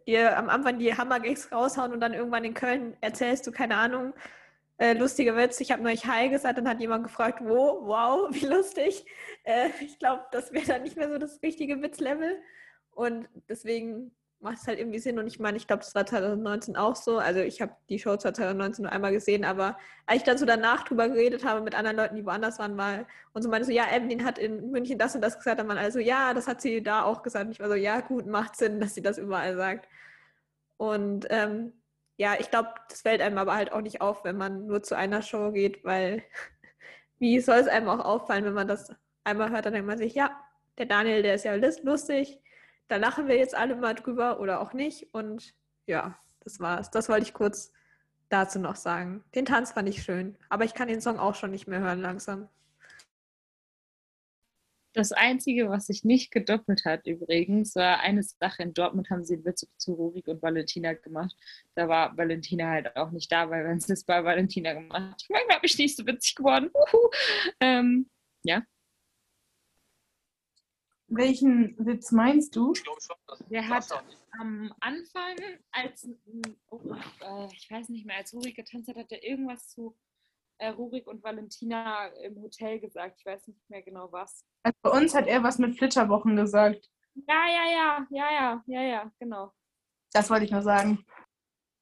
[0.08, 4.14] dir am Anfang die Hammer-Gags raushauen und dann irgendwann in Köln erzählst du, keine Ahnung,
[4.80, 5.60] äh, lustiger Witz.
[5.60, 9.06] Ich habe neulich Hi gesagt, dann hat jemand gefragt, wo, wow, wie lustig.
[9.44, 12.42] Äh, ich glaube, das wäre dann nicht mehr so das richtige Witzlevel.
[12.92, 15.18] Und deswegen macht es halt irgendwie Sinn.
[15.20, 17.18] Und ich meine, ich glaube, das war 2019 auch so.
[17.18, 20.46] Also ich habe die Show zwar 2019 nur einmal gesehen, aber als ich dann so
[20.46, 23.72] danach drüber geredet habe mit anderen Leuten, die woanders waren, mal und so meinte so,
[23.72, 26.62] ja, Evelyn hat in München das und das gesagt, dann man also, ja, das hat
[26.62, 27.46] sie da auch gesagt.
[27.46, 29.88] Und ich war so, ja, gut, macht Sinn, dass sie das überall sagt.
[30.78, 31.74] Und ähm,
[32.18, 34.96] ja, ich glaube, das fällt einem aber halt auch nicht auf, wenn man nur zu
[34.96, 36.24] einer Show geht, weil
[37.20, 40.14] wie soll es einem auch auffallen, wenn man das einmal hört, dann denkt man sich,
[40.14, 40.32] ja,
[40.78, 42.40] der Daniel, der ist ja lustig,
[42.88, 45.14] da lachen wir jetzt alle mal drüber oder auch nicht.
[45.14, 45.54] Und
[45.86, 46.92] ja, das war's.
[46.92, 47.72] Das wollte ich kurz
[48.30, 49.24] dazu noch sagen.
[49.36, 52.02] Den Tanz fand ich schön, aber ich kann den Song auch schon nicht mehr hören
[52.02, 52.50] langsam.
[54.94, 58.64] Das Einzige, was sich nicht gedoppelt hat übrigens, war eine Sache.
[58.64, 61.36] In Dortmund haben sie einen Witz zu Rurik und Valentina gemacht.
[61.76, 65.30] Da war Valentina halt auch nicht da, weil wenn sie es bei Valentina gemacht hat,
[65.30, 66.72] manchmal habe ich nicht so witzig geworden.
[67.60, 68.10] Ähm,
[68.44, 68.64] ja.
[71.08, 72.74] Welchen Witz meinst du?
[73.50, 73.90] Der hat
[74.40, 75.36] am Anfang,
[75.72, 76.08] als,
[76.70, 76.82] oh,
[77.22, 79.98] äh, ich weiß nicht mehr, als Rurik getanzt hat, hat er irgendwas zu
[80.58, 83.20] äh, Rurik und Valentina im Hotel gesagt.
[83.20, 84.46] Ich weiß nicht mehr genau was.
[84.64, 86.90] Also bei uns hat er was mit Flitterwochen gesagt.
[87.28, 89.54] Ja, ja, ja, ja, ja, ja, ja, genau.
[90.12, 91.06] Das wollte ich nur sagen.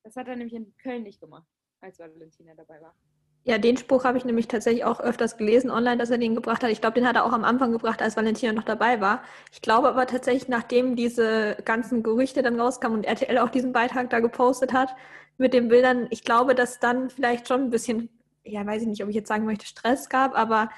[0.03, 1.47] Das hat er nämlich in Köln nicht gemacht,
[1.82, 2.95] als Valentina dabei war.
[3.47, 6.63] Ja, den Spruch habe ich nämlich tatsächlich auch öfters gelesen online, dass er den gebracht
[6.63, 6.71] hat.
[6.71, 9.21] Ich glaube, den hat er auch am Anfang gebracht, als Valentina noch dabei war.
[9.53, 14.09] Ich glaube aber tatsächlich, nachdem diese ganzen Gerüchte dann rauskamen und RTL auch diesen Beitrag
[14.09, 14.95] da gepostet hat
[15.37, 18.09] mit den Bildern, ich glaube, dass dann vielleicht schon ein bisschen,
[18.43, 20.69] ja, weiß ich nicht, ob ich jetzt sagen möchte, Stress gab, aber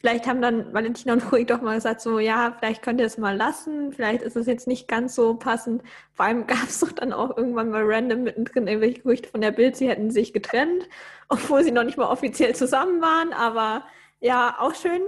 [0.00, 3.18] vielleicht haben dann Valentina und Ruhig doch mal gesagt, so, ja, vielleicht könnt ihr es
[3.18, 5.82] mal lassen, vielleicht ist es jetzt nicht ganz so passend.
[6.14, 9.52] Vor allem gab es doch dann auch irgendwann mal random mittendrin irgendwelche Gerüchte von der
[9.52, 10.88] Bild, sie hätten sich getrennt,
[11.28, 13.84] obwohl sie noch nicht mal offiziell zusammen waren, aber
[14.20, 15.02] ja, auch schön.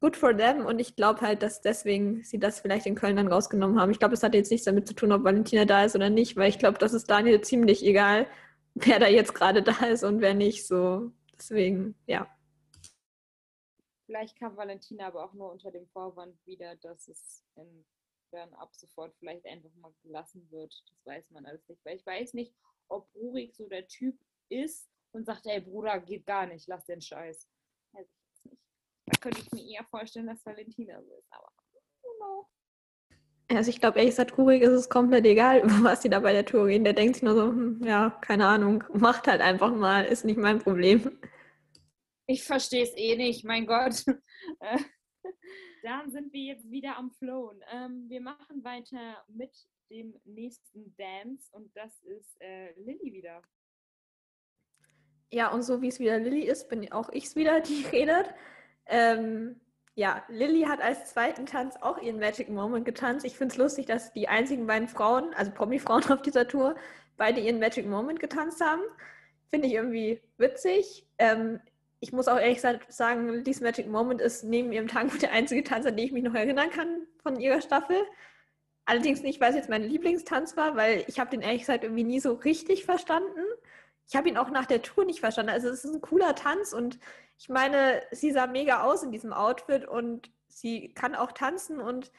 [0.00, 3.28] Good for them und ich glaube halt, dass deswegen sie das vielleicht in Köln dann
[3.28, 3.92] rausgenommen haben.
[3.92, 6.36] Ich glaube, es hat jetzt nichts damit zu tun, ob Valentina da ist oder nicht,
[6.36, 8.26] weil ich glaube, das ist Daniel ziemlich egal,
[8.74, 10.66] wer da jetzt gerade da ist und wer nicht.
[10.66, 12.26] So, deswegen, ja.
[14.12, 17.82] Vielleicht kam Valentina aber auch nur unter dem Vorwand wieder, dass es in
[18.30, 20.70] Bern ab sofort vielleicht einfach mal gelassen wird.
[20.90, 21.82] Das weiß man alles nicht.
[21.86, 22.52] Weil ich weiß nicht,
[22.88, 24.14] ob Rurik so der Typ
[24.50, 27.48] ist und sagt, ey Bruder, geht gar nicht, lass den Scheiß.
[27.92, 28.62] Weiß ich jetzt nicht.
[29.06, 31.50] Da könnte ich mir eher vorstellen, dass Valentina so ist, aber.
[33.48, 36.44] Also ich glaube, ehrlich gesagt, Rurik ist es komplett egal, was die da bei der
[36.44, 36.84] Tour reden.
[36.84, 40.38] Der denkt sich nur so, hm, ja, keine Ahnung, macht halt einfach mal, ist nicht
[40.38, 41.18] mein Problem.
[42.26, 44.04] Ich verstehe es eh nicht, mein Gott.
[45.82, 47.60] Dann sind wir jetzt wieder am Flown.
[47.72, 49.52] Ähm, wir machen weiter mit
[49.90, 53.42] dem nächsten Dance und das ist äh, Lilly wieder.
[55.30, 58.34] Ja, und so wie es wieder Lilly ist, bin auch ich es wieder, die redet.
[58.86, 59.60] Ähm,
[59.94, 63.24] ja, Lilly hat als zweiten Tanz auch ihren Magic Moment getanzt.
[63.26, 66.76] Ich finde es lustig, dass die einzigen beiden Frauen, also Promi-Frauen auf dieser Tour,
[67.16, 68.82] beide ihren Magic Moment getanzt haben.
[69.50, 71.06] Finde ich irgendwie witzig.
[71.18, 71.60] Ähm,
[72.02, 75.86] ich muss auch ehrlich sagen, Lily's Magic Moment ist neben ihrem Tango der einzige Tanz,
[75.86, 77.96] an den ich mich noch erinnern kann von ihrer Staffel.
[78.86, 82.02] Allerdings nicht, weil es jetzt mein Lieblingstanz war, weil ich habe den ehrlich gesagt irgendwie
[82.02, 83.44] nie so richtig verstanden.
[84.08, 85.52] Ich habe ihn auch nach der Tour nicht verstanden.
[85.52, 86.98] Also es ist ein cooler Tanz und
[87.38, 92.10] ich meine, sie sah mega aus in diesem Outfit und sie kann auch tanzen und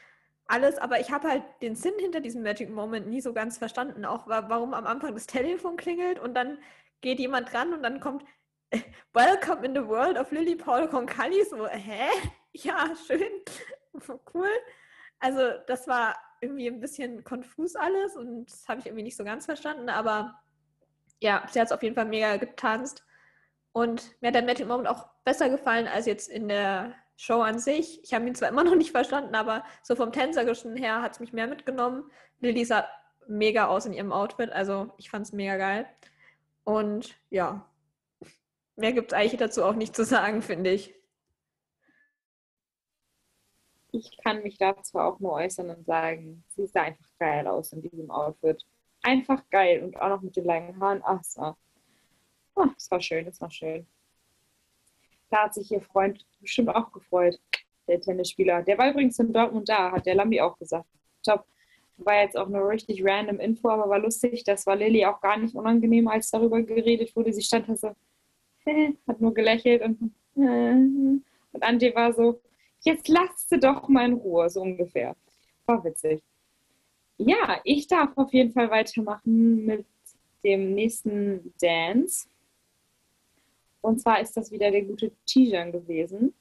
[0.46, 4.06] alles, aber ich habe halt den Sinn hinter diesem Magic Moment nie so ganz verstanden.
[4.06, 6.58] Auch warum am Anfang das Telefon klingelt und dann
[7.02, 8.24] geht jemand ran und dann kommt
[9.14, 11.44] Welcome in the world of Lily Paul Concalli.
[11.46, 12.10] So, hä?
[12.56, 13.32] Ja, schön.
[14.34, 14.48] cool.
[15.20, 19.24] Also, das war irgendwie ein bisschen konfus alles und das habe ich irgendwie nicht so
[19.24, 20.40] ganz verstanden, aber
[21.20, 23.04] ja, sie hat es auf jeden Fall mega getanzt.
[23.72, 27.58] Und mir hat der Magic Moment auch besser gefallen als jetzt in der Show an
[27.58, 28.04] sich.
[28.04, 31.20] Ich habe ihn zwar immer noch nicht verstanden, aber so vom Tänzerischen her hat es
[31.20, 32.04] mich mehr mitgenommen.
[32.40, 32.88] Lilly sah
[33.28, 35.88] mega aus in ihrem Outfit, also ich fand es mega geil.
[36.66, 37.66] Und ja,
[38.76, 40.94] Mehr gibt es eigentlich dazu auch nicht zu sagen, finde ich.
[43.92, 47.82] Ich kann mich dazu auch nur äußern und sagen, sie sah einfach geil aus in
[47.84, 48.66] diesem Outfit.
[49.04, 51.02] Einfach geil und auch noch mit den langen Haaren.
[51.06, 51.56] Ach, es war,
[52.56, 53.86] oh, es war schön, es war schön.
[55.30, 57.40] Da hat sich ihr Freund bestimmt auch gefreut,
[57.88, 58.64] der Tennisspieler.
[58.64, 60.88] Der war übrigens in Dortmund da, hat der Lambi auch gesagt.
[61.24, 61.46] Top.
[61.98, 64.44] War jetzt auch nur richtig random Info, aber war lustig.
[64.44, 67.32] Das war Lilly auch gar nicht unangenehm, als darüber geredet wurde.
[67.32, 67.94] Sie stand da so,
[69.08, 71.24] hat nur gelächelt und, und
[71.64, 72.40] Andi war so,
[72.82, 75.16] jetzt lass sie doch mal in Ruhe, so ungefähr.
[75.66, 76.22] War witzig.
[77.18, 79.86] Ja, ich darf auf jeden Fall weitermachen mit
[80.44, 82.28] dem nächsten Dance.
[83.82, 86.34] Und zwar ist das wieder der gute Tijan gewesen.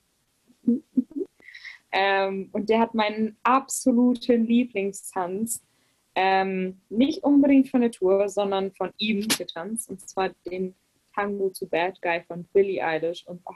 [1.92, 5.62] ähm, und der hat meinen absoluten Lieblingstanz
[6.14, 9.90] ähm, nicht unbedingt von der Tour, sondern von ihm getanzt.
[9.90, 10.74] Und zwar den
[11.14, 13.26] Tango zu Bad Guy von Billie Eilish.
[13.26, 13.54] Und oh,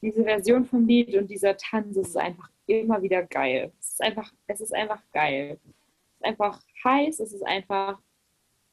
[0.00, 3.72] diese Version vom Lied und dieser Tanz ist einfach immer wieder geil.
[3.78, 5.58] Es ist einfach, es ist einfach geil.
[5.62, 7.98] Es ist einfach heiß, es ist einfach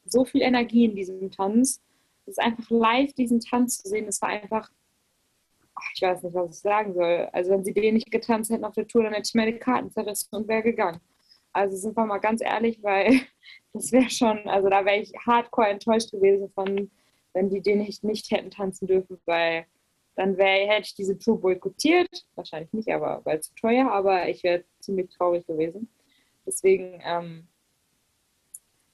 [0.05, 1.81] so viel Energie in diesem Tanz.
[2.25, 4.07] Es ist einfach live, diesen Tanz zu sehen.
[4.07, 4.71] Es war einfach,
[5.75, 7.29] ach, ich weiß nicht, was ich sagen soll.
[7.31, 9.91] Also wenn sie den nicht getanzt hätten auf der Tour, dann hätte ich meine Karten
[9.91, 10.99] zerrissen und wäre gegangen.
[11.51, 13.21] Also sind wir mal ganz ehrlich, weil
[13.73, 16.89] das wäre schon, also da wäre ich hardcore enttäuscht gewesen von,
[17.39, 19.65] wenn die den nicht, nicht hätten tanzen dürfen, weil
[20.15, 22.09] dann wär, hätte ich diese Tour boykottiert.
[22.35, 25.87] Wahrscheinlich nicht, aber weil zu teuer, aber ich wäre ziemlich traurig gewesen.
[26.45, 27.47] Deswegen, ähm,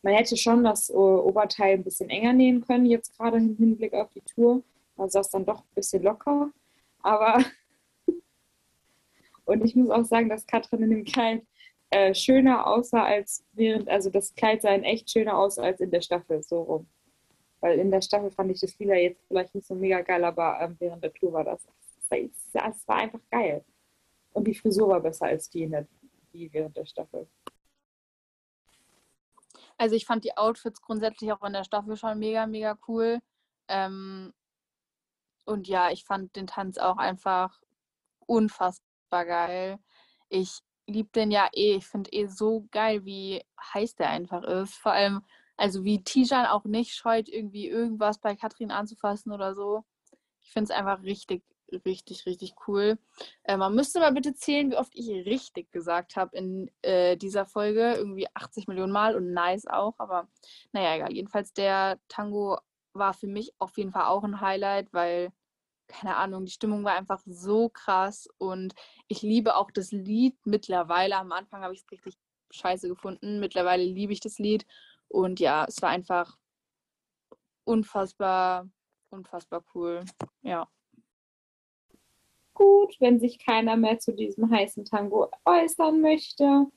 [0.03, 4.11] man hätte schon das Oberteil ein bisschen enger nähen können, jetzt gerade im Hinblick auf
[4.11, 4.61] die Tour.
[4.95, 6.51] Da saß dann doch ein bisschen locker.
[7.01, 7.43] Aber
[9.45, 11.43] und ich muss auch sagen, dass Katrin in dem Kleid
[11.89, 15.89] äh, schöner aussah als während, also das Kleid sah in echt schöner aus als in
[15.89, 16.87] der Staffel, so rum.
[17.65, 20.59] Weil in der Staffel fand ich das Lila jetzt vielleicht nicht so mega geil, aber
[20.61, 21.67] ähm, während der Tour war das,
[22.53, 23.65] das war einfach geil.
[24.33, 25.87] Und die Frisur war besser als die, der,
[26.31, 27.27] die während der Staffel.
[29.79, 33.17] Also ich fand die Outfits grundsätzlich auch in der Staffel schon mega, mega cool.
[33.67, 34.31] Ähm,
[35.45, 37.59] und ja, ich fand den Tanz auch einfach
[38.27, 39.79] unfassbar geil.
[40.29, 41.77] Ich liebe den ja eh.
[41.77, 43.43] Ich finde eh so geil, wie
[43.73, 44.75] heiß der einfach ist.
[44.75, 45.25] Vor allem,
[45.57, 49.83] also wie Tijan auch nicht scheut, irgendwie irgendwas bei Katrin anzufassen oder so.
[50.41, 51.43] Ich finde es einfach richtig,
[51.85, 52.97] richtig, richtig cool.
[53.43, 57.45] Äh, man müsste mal bitte zählen, wie oft ich richtig gesagt habe in äh, dieser
[57.45, 57.93] Folge.
[57.95, 59.95] Irgendwie 80 Millionen Mal und nice auch.
[59.97, 60.27] Aber
[60.71, 61.13] naja, egal.
[61.13, 62.57] Jedenfalls der Tango
[62.93, 65.31] war für mich auf jeden Fall auch ein Highlight, weil,
[65.87, 68.73] keine Ahnung, die Stimmung war einfach so krass und
[69.07, 71.17] ich liebe auch das Lied mittlerweile.
[71.17, 72.15] Am Anfang habe ich es richtig
[72.51, 73.39] scheiße gefunden.
[73.39, 74.65] Mittlerweile liebe ich das Lied
[75.07, 76.37] und ja, es war einfach
[77.63, 78.69] unfassbar,
[79.09, 80.03] unfassbar cool.
[80.41, 80.67] Ja.
[82.53, 86.67] Gut, wenn sich keiner mehr zu diesem heißen Tango äußern möchte,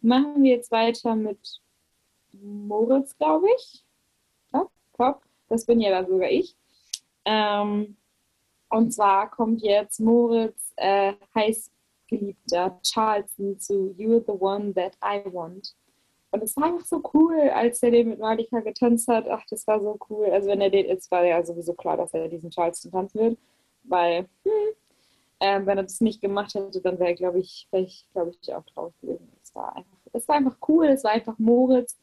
[0.00, 1.60] machen wir jetzt weiter mit
[2.32, 3.84] Moritz, glaube ich.
[4.52, 5.22] Ja, top.
[5.48, 6.56] Das bin ja dann sogar ich.
[7.24, 7.96] Ähm,
[8.70, 15.76] und zwar kommt jetzt Moritz äh, heißgeliebter Charleston zu You're the One That I Want.
[16.34, 19.28] Und es war einfach so cool, als er den mit Malika getanzt hat.
[19.28, 20.26] Ach, das war so cool.
[20.32, 23.38] Also wenn er den, es war ja sowieso klar, dass er diesen Charleston tanzen wird,
[23.84, 24.50] weil hm,
[25.38, 28.52] äh, wenn er das nicht gemacht hätte, dann wäre, glaube ich, wäre ich, glaube ich,
[28.52, 29.30] auch traurig gewesen.
[29.44, 30.86] Es war einfach, war einfach cool.
[30.86, 31.96] Es war einfach Moritz,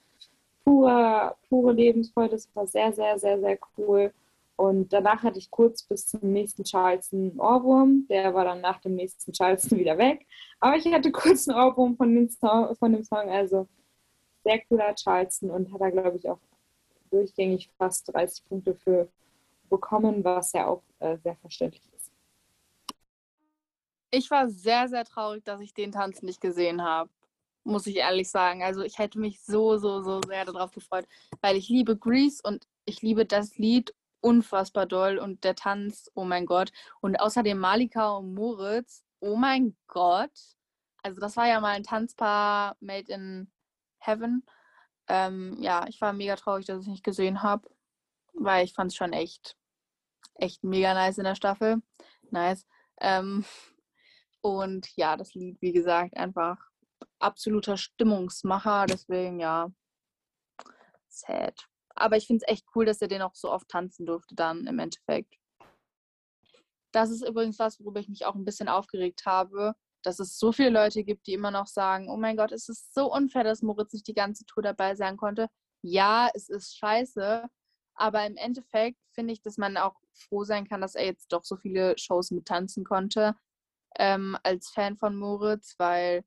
[0.64, 2.36] pure, pure Lebensfreude.
[2.36, 4.14] Es war sehr, sehr, sehr, sehr cool.
[4.56, 8.06] Und danach hatte ich kurz bis zum nächsten Charleston Ohrwurm.
[8.10, 10.26] Der war dann nach dem nächsten Charleston wieder weg.
[10.62, 12.74] Aber ich hatte kurz einen Ohrwurm von dem Song.
[12.78, 13.30] Von dem Song.
[13.30, 13.68] Also
[14.44, 16.40] sehr cooler Charleston und hat da, glaube ich, auch
[17.10, 19.08] durchgängig fast 30 Punkte für
[19.70, 22.12] bekommen, was ja auch äh, sehr verständlich ist.
[24.12, 27.10] Ich war sehr, sehr traurig, dass ich den Tanz nicht gesehen habe.
[27.64, 28.64] Muss ich ehrlich sagen.
[28.64, 31.08] Also ich hätte mich so, so, so sehr darauf gefreut,
[31.42, 36.26] weil ich liebe Grease und ich liebe das Lied unfassbar doll und der Tanz, oh
[36.26, 36.72] mein Gott.
[37.00, 40.32] Und außerdem Malika und Moritz, oh mein Gott.
[41.04, 43.52] Also das war ja mal ein Tanzpaar made in
[44.02, 44.44] Heaven.
[45.08, 47.70] Ähm, ja, ich war mega traurig, dass ich es nicht gesehen habe,
[48.34, 49.58] weil ich fand es schon echt,
[50.36, 51.82] echt mega nice in der Staffel.
[52.30, 52.66] Nice.
[53.00, 53.46] Ähm,
[54.42, 56.58] und ja, das Lied, wie gesagt, einfach
[57.20, 58.86] absoluter Stimmungsmacher.
[58.88, 59.72] Deswegen, ja,
[61.08, 61.68] sad.
[61.96, 64.66] Aber ich finde es echt cool, dass er den auch so oft tanzen durfte dann
[64.66, 65.36] im Endeffekt.
[66.92, 70.52] Das ist übrigens was, worüber ich mich auch ein bisschen aufgeregt habe, dass es so
[70.52, 73.62] viele Leute gibt, die immer noch sagen, oh mein Gott, es ist so unfair, dass
[73.62, 75.48] Moritz nicht die ganze Tour dabei sein konnte.
[75.82, 77.48] Ja, es ist scheiße,
[77.96, 81.44] aber im Endeffekt finde ich, dass man auch froh sein kann, dass er jetzt doch
[81.44, 83.36] so viele Shows mit tanzen konnte
[83.98, 86.24] ähm, als Fan von Moritz, weil,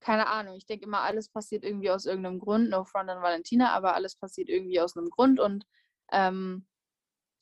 [0.00, 3.72] keine Ahnung, ich denke immer, alles passiert irgendwie aus irgendeinem Grund, no front an Valentina,
[3.72, 5.66] aber alles passiert irgendwie aus einem Grund und
[6.12, 6.66] ähm,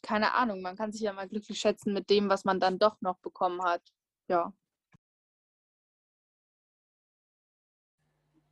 [0.03, 3.01] keine Ahnung, man kann sich ja mal glücklich schätzen mit dem, was man dann doch
[3.01, 3.83] noch bekommen hat.
[4.29, 4.53] Ja.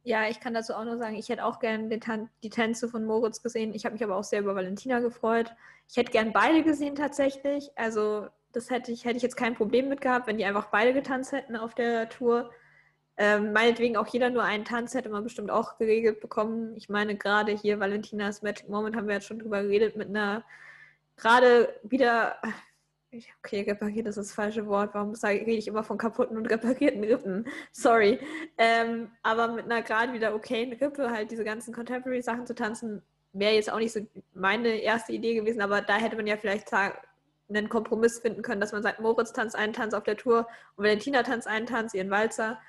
[0.04, 3.04] Ja, ich kann dazu auch nur sagen, ich hätte auch gerne Tan die Tänze von
[3.04, 3.72] Moritz gesehen.
[3.72, 5.52] Ich habe mich aber auch sehr über Valentina gefreut.
[5.88, 7.70] Ich hätte gern beide gesehen tatsächlich.
[7.76, 10.92] Also das hätte ich, hätte ich jetzt kein Problem mit gehabt, wenn die einfach beide
[10.92, 12.50] getanzt hätten auf der Tour.
[13.16, 16.74] Ähm, meinetwegen auch jeder nur einen Tanz hätte man bestimmt auch geregelt bekommen.
[16.76, 20.44] Ich meine, gerade hier Valentinas Magic Moment haben wir jetzt schon drüber geredet, mit einer
[21.16, 22.36] gerade wieder
[23.44, 24.94] Okay, repariert ist das falsche Wort.
[24.94, 27.46] Warum rede ich immer von kaputten und reparierten Rippen?
[27.70, 28.18] Sorry.
[28.56, 33.02] Ähm, aber mit einer gerade wieder okayen Rippe halt diese ganzen Contemporary-Sachen zu tanzen,
[33.34, 34.00] wäre jetzt auch nicht so
[34.32, 38.72] meine erste Idee gewesen, aber da hätte man ja vielleicht einen Kompromiss finden können, dass
[38.72, 40.46] man sagt, Moritz tanzt einen Tanz auf der Tour
[40.76, 42.60] und Valentina tanzt einen Tanz, ihren Walzer.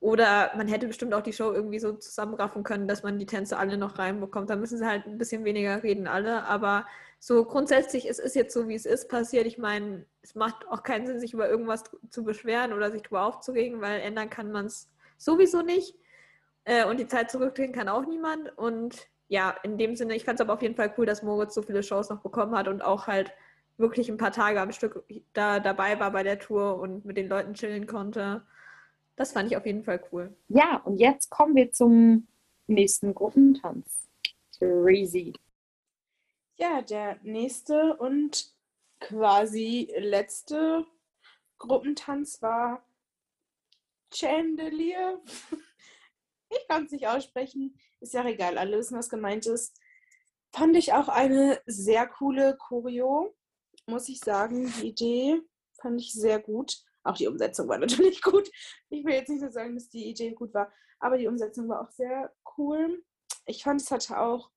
[0.00, 3.58] Oder man hätte bestimmt auch die Show irgendwie so zusammenraffen können, dass man die Tänze
[3.58, 4.50] alle noch reinbekommt.
[4.50, 6.44] Da müssen sie halt ein bisschen weniger reden, alle.
[6.44, 6.86] Aber
[7.24, 9.46] so grundsätzlich, es ist jetzt so, wie es ist, passiert.
[9.46, 13.26] Ich meine, es macht auch keinen Sinn, sich über irgendwas zu beschweren oder sich darüber
[13.26, 15.94] aufzuregen, weil ändern kann man es sowieso nicht.
[16.64, 18.58] Äh, und die Zeit zurückdrehen kann auch niemand.
[18.58, 21.54] Und ja, in dem Sinne, ich fand es aber auf jeden Fall cool, dass Moritz
[21.54, 23.32] so viele Shows noch bekommen hat und auch halt
[23.76, 27.28] wirklich ein paar Tage am Stück da dabei war bei der Tour und mit den
[27.28, 28.42] Leuten chillen konnte.
[29.14, 30.34] Das fand ich auf jeden Fall cool.
[30.48, 32.26] Ja, und jetzt kommen wir zum
[32.66, 34.08] nächsten Gruppentanz.
[34.58, 35.34] Crazy.
[36.62, 38.54] Ja, der nächste und
[39.00, 40.86] quasi letzte
[41.58, 42.86] Gruppentanz war
[44.14, 45.20] Chandelier.
[46.54, 47.78] Ich kann es nicht aussprechen.
[48.00, 49.74] Ist ja egal, alle wissen, was gemeint ist.
[50.54, 53.34] Fand ich auch eine sehr coole Choreo,
[53.86, 54.70] muss ich sagen.
[54.78, 55.40] Die Idee
[55.80, 56.76] fand ich sehr gut.
[57.04, 58.50] Auch die Umsetzung war natürlich gut.
[58.90, 61.80] Ich will jetzt nicht so sagen, dass die Idee gut war, aber die Umsetzung war
[61.80, 63.02] auch sehr cool.
[63.46, 64.50] Ich fand, es hatte auch,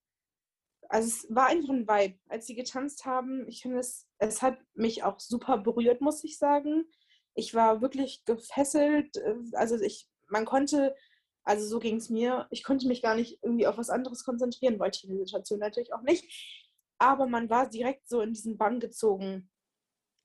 [0.95, 3.45] also es war einfach ein Vibe, als sie getanzt haben.
[3.49, 6.85] Ich finde, es, es hat mich auch super berührt, muss ich sagen.
[7.33, 9.17] Ich war wirklich gefesselt.
[9.17, 10.95] Äh, also ich, man konnte,
[11.43, 14.79] also so ging es mir, ich konnte mich gar nicht irgendwie auf was anderes konzentrieren,
[14.79, 16.63] wollte ich in der Situation natürlich auch nicht.
[16.97, 19.51] Aber man war direkt so in diesen Bann gezogen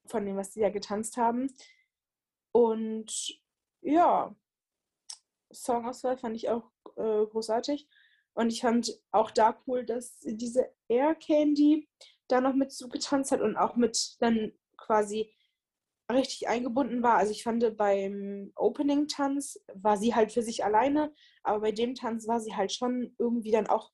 [0.07, 1.53] von dem, was sie ja getanzt haben.
[2.53, 3.41] Und
[3.81, 4.37] ja,
[5.51, 7.89] Songauswahl fand ich auch äh, großartig.
[8.35, 11.89] Und ich fand auch da cool, dass diese Air Candy
[12.29, 15.33] da noch mit zugetanzt hat und auch mit dann quasi
[16.11, 17.17] richtig eingebunden war.
[17.17, 21.13] Also ich fand beim Opening-Tanz war sie halt für sich alleine,
[21.43, 23.93] aber bei dem Tanz war sie halt schon irgendwie dann auch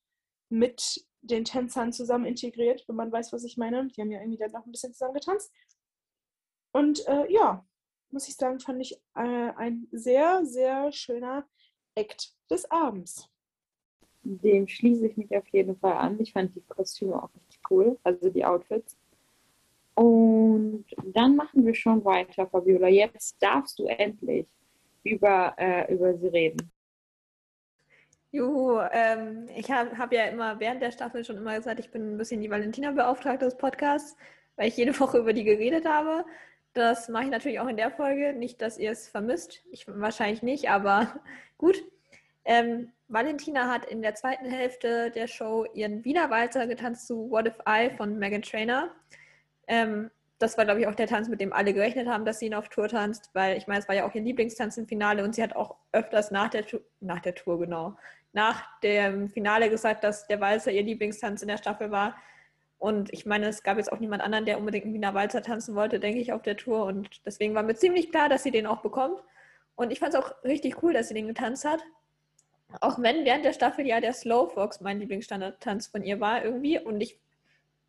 [0.49, 3.89] mit den Tänzern zusammen integriert, wenn man weiß, was ich meine.
[3.89, 5.53] Die haben ja irgendwie dann noch ein bisschen zusammen getanzt.
[6.73, 7.67] Und äh, ja,
[8.11, 11.49] muss ich sagen, fand ich äh, ein sehr, sehr schöner
[11.95, 13.29] Act des Abends.
[14.29, 16.19] Dem schließe ich mich auf jeden Fall an.
[16.21, 18.97] Ich fand die Kostüme auch richtig cool, also die Outfits.
[19.95, 22.89] Und dann machen wir schon weiter, Fabiola.
[22.89, 24.47] Jetzt darfst du endlich
[25.05, 26.71] über, äh, über sie reden.
[28.33, 32.15] Juhu, ähm, ich habe hab ja immer während der Staffel schon immer gesagt, ich bin
[32.15, 34.17] ein bisschen die Valentina-Beauftragte des Podcasts,
[34.57, 36.25] weil ich jede Woche über die geredet habe.
[36.75, 38.35] Das mache ich natürlich auch in der Folge.
[38.35, 39.63] Nicht, dass ihr es vermisst.
[39.71, 41.21] Ich wahrscheinlich nicht, aber
[41.59, 41.83] gut.
[42.45, 47.47] Ähm, Valentina hat in der zweiten Hälfte der Show ihren Wiener Walzer getanzt zu What
[47.47, 48.91] If I von Megan Trainer.
[49.69, 52.47] Ähm, das war, glaube ich, auch der Tanz, mit dem alle gerechnet haben, dass sie
[52.47, 55.25] ihn auf Tour tanzt, weil ich meine, es war ja auch ihr Lieblingstanz im Finale
[55.25, 57.97] und sie hat auch öfters nach der, Tour, nach der Tour, genau,
[58.33, 62.17] nach dem Finale gesagt, dass der Walzer ihr Lieblingstanz in der Staffel war.
[62.79, 65.75] Und ich meine, es gab jetzt auch niemand anderen, der unbedingt einen Wiener Walzer tanzen
[65.75, 66.85] wollte, denke ich, auf der Tour.
[66.85, 69.23] Und deswegen war mir ziemlich klar, dass sie den auch bekommt.
[69.75, 71.81] Und ich fand es auch richtig cool, dass sie den getanzt hat.
[72.81, 76.79] Auch wenn während der Staffel ja der Slowfox mein Lieblingsstandardtanz von ihr war irgendwie.
[76.79, 77.19] Und ich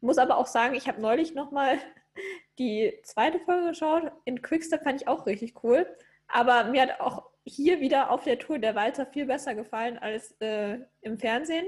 [0.02, 1.78] muss aber auch sagen, ich habe neulich nochmal
[2.60, 4.12] die zweite Folge geschaut.
[4.26, 5.86] In Quickstep fand ich auch richtig cool.
[6.28, 10.36] Aber mir hat auch hier wieder auf der Tour der Walzer viel besser gefallen als
[10.42, 11.66] äh, im Fernsehen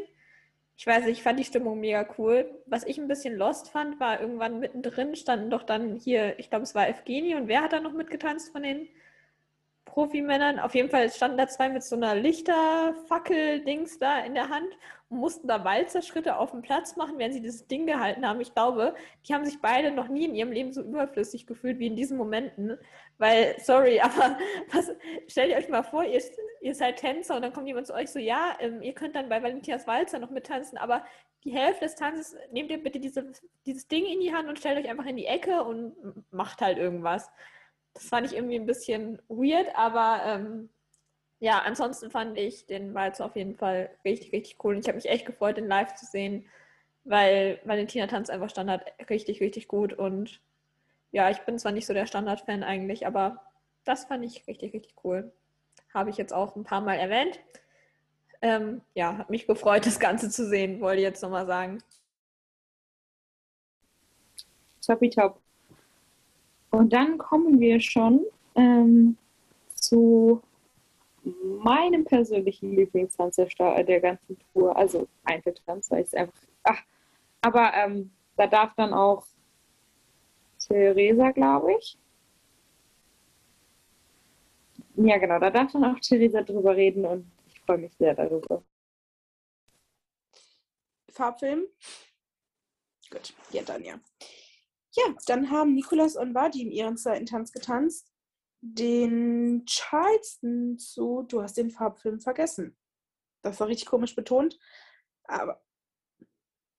[0.80, 2.50] ich weiß nicht, ich fand die Stimmung mega cool.
[2.66, 6.64] Was ich ein bisschen lost fand, war irgendwann mittendrin standen doch dann hier, ich glaube,
[6.64, 8.88] es war Evgeni und wer hat da noch mitgetanzt von den
[9.90, 10.60] Profimännern.
[10.60, 14.68] Auf jeden Fall standen da zwei mit so einer Lichterfackel-Dings da in der Hand
[15.10, 18.40] und mussten da Walzerschritte auf dem Platz machen, während sie dieses Ding gehalten haben.
[18.42, 18.96] Ich glaube,
[19.28, 22.18] die haben sich beide noch nie in ihrem Leben so überflüssig gefühlt wie in diesen
[22.18, 22.78] Momenten.
[23.18, 24.38] Weil, sorry, aber
[24.72, 24.92] was,
[25.28, 26.22] stellt euch mal vor, ihr,
[26.62, 29.30] ihr seid Tänzer und dann kommt jemand zu euch so, ja, ähm, ihr könnt dann
[29.30, 31.04] bei Valentinas Walzer noch mittanzen, aber
[31.44, 33.32] die Hälfte des Tanzes nehmt ihr bitte diese,
[33.66, 35.96] dieses Ding in die Hand und stellt euch einfach in die Ecke und
[36.32, 37.30] macht halt irgendwas.
[37.94, 40.70] Das fand ich irgendwie ein bisschen weird, aber ähm,
[41.40, 44.76] ja, ansonsten fand ich den Walzer auf jeden Fall richtig, richtig cool.
[44.76, 46.46] Und ich habe mich echt gefreut, den live zu sehen,
[47.06, 49.94] weil Valentina tanzt einfach Standard richtig, richtig gut.
[49.94, 50.42] Und
[51.12, 53.42] ja, ich bin zwar nicht so der Standard-Fan eigentlich, aber
[53.86, 55.32] das fand ich richtig, richtig cool.
[55.94, 57.40] Habe ich jetzt auch ein paar Mal erwähnt.
[58.42, 61.82] Ähm, ja, hat mich gefreut, das Ganze zu sehen, wollte ich jetzt nochmal sagen.
[64.86, 65.42] Toppi top.
[66.72, 69.18] Und dann kommen wir schon ähm,
[69.74, 70.42] zu
[71.64, 76.40] meinem persönlichen Lieblingstanz der, der ganzen Tour, also Einzeltanz, weil ich es einfach.
[76.64, 76.82] Ach,
[77.42, 79.26] aber ähm, da darf dann auch
[80.60, 81.98] Theresa, glaube ich.
[84.96, 88.64] Ja, genau, da darf dann auch Theresa drüber reden und ich freue mich sehr darüber.
[91.10, 91.64] Farbfilm?
[93.10, 94.00] Gut, ja, dann ja.
[95.00, 98.12] Ja, dann haben Nikolas und Vadim ihren zweiten Tanz getanzt.
[98.62, 102.78] den Charleston zu Du hast den Farbfilm vergessen.
[103.42, 104.60] Das war richtig komisch betont.
[105.24, 105.64] Aber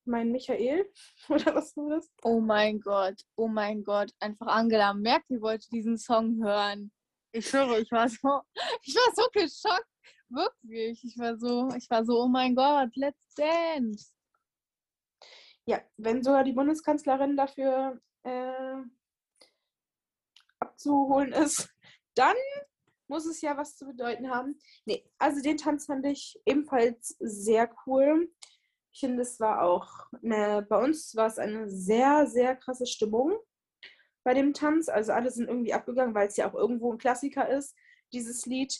[0.05, 0.85] mein Michael,
[1.31, 2.11] oder was war das?
[2.23, 4.13] Oh mein Gott, oh mein Gott.
[4.21, 6.93] Einfach Angela Merkel wollte diesen Song hören.
[7.33, 8.43] Ich schwöre, ich war so,
[8.83, 9.87] ich war so geschockt.
[10.29, 11.03] Wirklich.
[11.03, 14.13] Ich war so, ich war so, oh mein Gott, let's dance.
[15.65, 18.83] Ja, wenn sogar die Bundeskanzlerin dafür äh,
[20.59, 21.69] abzuholen ist,
[22.15, 22.37] dann
[23.09, 24.59] muss es ja was zu bedeuten haben.
[24.85, 28.33] Nee, also den Tanz fand ich ebenfalls sehr cool.
[28.93, 29.89] Ich finde, es war auch
[30.23, 33.37] eine, bei uns war es eine sehr, sehr krasse Stimmung
[34.23, 34.89] bei dem Tanz.
[34.89, 37.75] Also alle sind irgendwie abgegangen, weil es ja auch irgendwo ein Klassiker ist,
[38.13, 38.75] dieses Lied,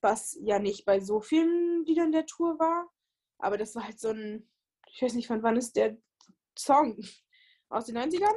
[0.00, 2.88] was ja nicht bei so vielen Liedern der Tour war.
[3.38, 4.48] Aber das war halt so ein,
[4.88, 5.96] ich weiß nicht, von wann ist der
[6.58, 6.98] Song?
[7.68, 8.36] Aus den 90ern?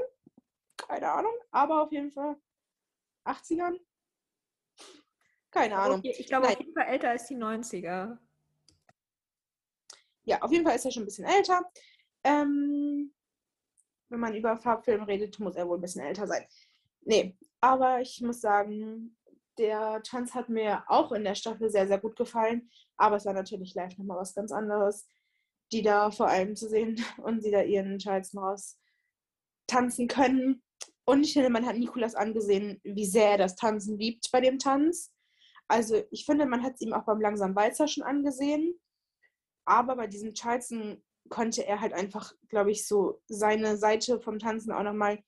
[0.88, 1.34] Keine Ahnung.
[1.52, 2.36] Aber auf jeden Fall
[3.26, 3.80] 80ern?
[5.52, 6.02] Keine Ahnung.
[6.04, 6.56] Ich glaube, Nein.
[6.56, 8.18] auf jeden Fall älter als die 90er.
[10.24, 11.64] ja, auf jeden Fall ist er schon ein bisschen älter.
[12.24, 13.14] Ähm,
[14.10, 16.46] wenn man über Farbfilm redet, muss er wohl ein bisschen älter sein.
[17.02, 19.18] Nee, aber ich muss sagen,
[19.58, 22.70] der Tanz hat mir auch in der Staffel sehr, sehr gut gefallen.
[22.98, 25.08] Aber es war natürlich live nochmal was ganz anderes,
[25.72, 28.80] die da vor allem zu sehen und sie da ihren Charleston raus
[29.68, 30.62] tanzen können.
[31.10, 34.60] Und ich finde, man hat Nikolas angesehen, wie sehr er das Tanzen liebt bei dem
[34.60, 35.12] Tanz.
[35.68, 38.80] Also ich finde, man hat es ihm auch beim langsamen Walzer schon angesehen.
[39.66, 44.72] Aber bei diesem Charleston konnte er halt einfach, glaube ich, so seine Seite vom Tanzen
[44.72, 45.24] auch nochmal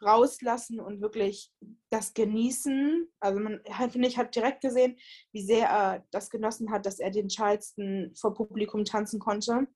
[0.00, 1.52] rauslassen und wirklich
[1.90, 3.12] das genießen.
[3.18, 3.60] Also man,
[3.90, 4.96] finde ich, hat direkt gesehen,
[5.32, 9.66] wie sehr er das genossen hat, dass er den Charleston vor Publikum tanzen konnte.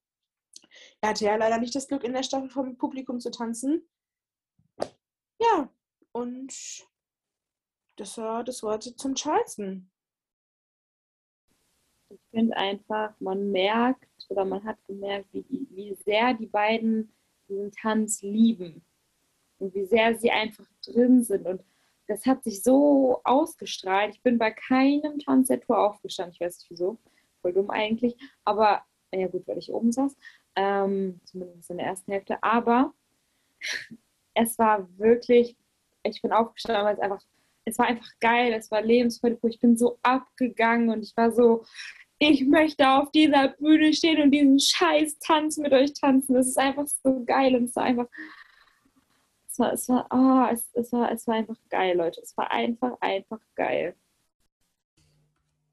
[1.01, 3.89] Er hatte ja leider nicht das Glück, in der Staffel vor Publikum zu tanzen.
[5.39, 5.69] Ja,
[6.13, 6.87] und
[7.97, 9.91] das war das Wort zum Charleston.
[12.11, 17.13] Ich finde einfach, man merkt oder man hat gemerkt, wie, wie sehr die beiden
[17.49, 18.85] diesen Tanz lieben
[19.59, 21.47] und wie sehr sie einfach drin sind.
[21.47, 21.63] Und
[22.07, 24.15] das hat sich so ausgestrahlt.
[24.15, 26.35] Ich bin bei keinem Tanz der Tour aufgestanden.
[26.35, 26.99] Ich weiß nicht wieso.
[27.43, 28.17] Voll dumm eigentlich.
[28.45, 28.83] Aber,
[29.13, 30.17] ja gut, weil ich oben saß.
[30.57, 32.43] Ähm, zumindest in der ersten Hälfte.
[32.43, 32.95] Aber
[34.41, 35.57] es war wirklich,
[36.05, 37.23] ich bin aufgestanden, weil es einfach,
[37.65, 38.53] es war einfach geil.
[38.53, 39.39] Es war Lebensfreude.
[39.49, 41.65] Ich bin so abgegangen und ich war so,
[42.19, 46.35] ich möchte auf dieser Bühne stehen und diesen scheiß Tanz mit euch tanzen.
[46.35, 48.07] Das ist einfach so geil und es war einfach,
[49.49, 52.21] es war, es war, oh, es, es war, es war einfach geil, Leute.
[52.21, 53.95] Es war einfach, einfach geil.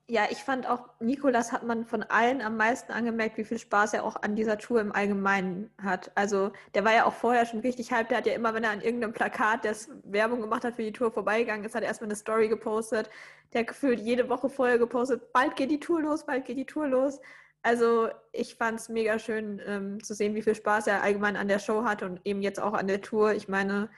[0.08, 3.96] Ja, ich fand auch, Nikolas hat man von allen am meisten angemerkt, wie viel Spaß
[3.96, 6.12] er auch an dieser Tour im Allgemeinen hat.
[6.14, 8.12] Also der war ja auch vorher schon richtig hyped.
[8.12, 10.92] Der hat ja immer, wenn er an irgendeinem Plakat, das Werbung gemacht hat für die
[10.92, 13.10] Tour vorbeigegangen ist, hat er erstmal eine Story gepostet.
[13.54, 16.66] Der hat gefühlt jede Woche vorher gepostet, bald geht die Tour los, bald geht die
[16.66, 17.20] Tour los.
[17.64, 21.48] Also ich fand es mega schön ähm, zu sehen, wie viel Spaß er allgemein an
[21.48, 23.34] der Show hat und eben jetzt auch an der Tour.
[23.34, 23.90] Ich meine,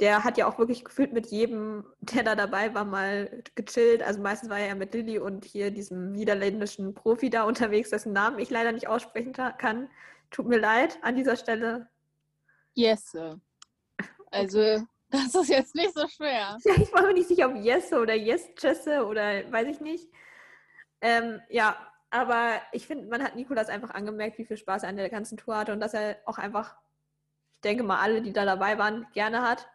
[0.00, 4.02] der hat ja auch wirklich gefühlt mit jedem, der da dabei war, mal gechillt.
[4.02, 8.12] Also meistens war er ja mit Lilly und hier diesem niederländischen Profi da unterwegs, dessen
[8.12, 9.90] Namen ich leider nicht aussprechen kann.
[10.30, 11.88] Tut mir leid an dieser Stelle.
[12.74, 13.40] Jesse.
[14.32, 16.56] Also, das ist jetzt nicht so schwer.
[16.64, 20.08] Ja, ich war mir nicht sicher, ob Jesse oder Yes Jesse oder weiß ich nicht.
[21.00, 21.76] Ähm, ja,
[22.10, 25.36] aber ich finde, man hat Nikolas einfach angemerkt, wie viel Spaß er an der ganzen
[25.36, 26.76] Tour hatte und dass er auch einfach,
[27.56, 29.68] ich denke mal, alle, die da dabei waren, gerne hat.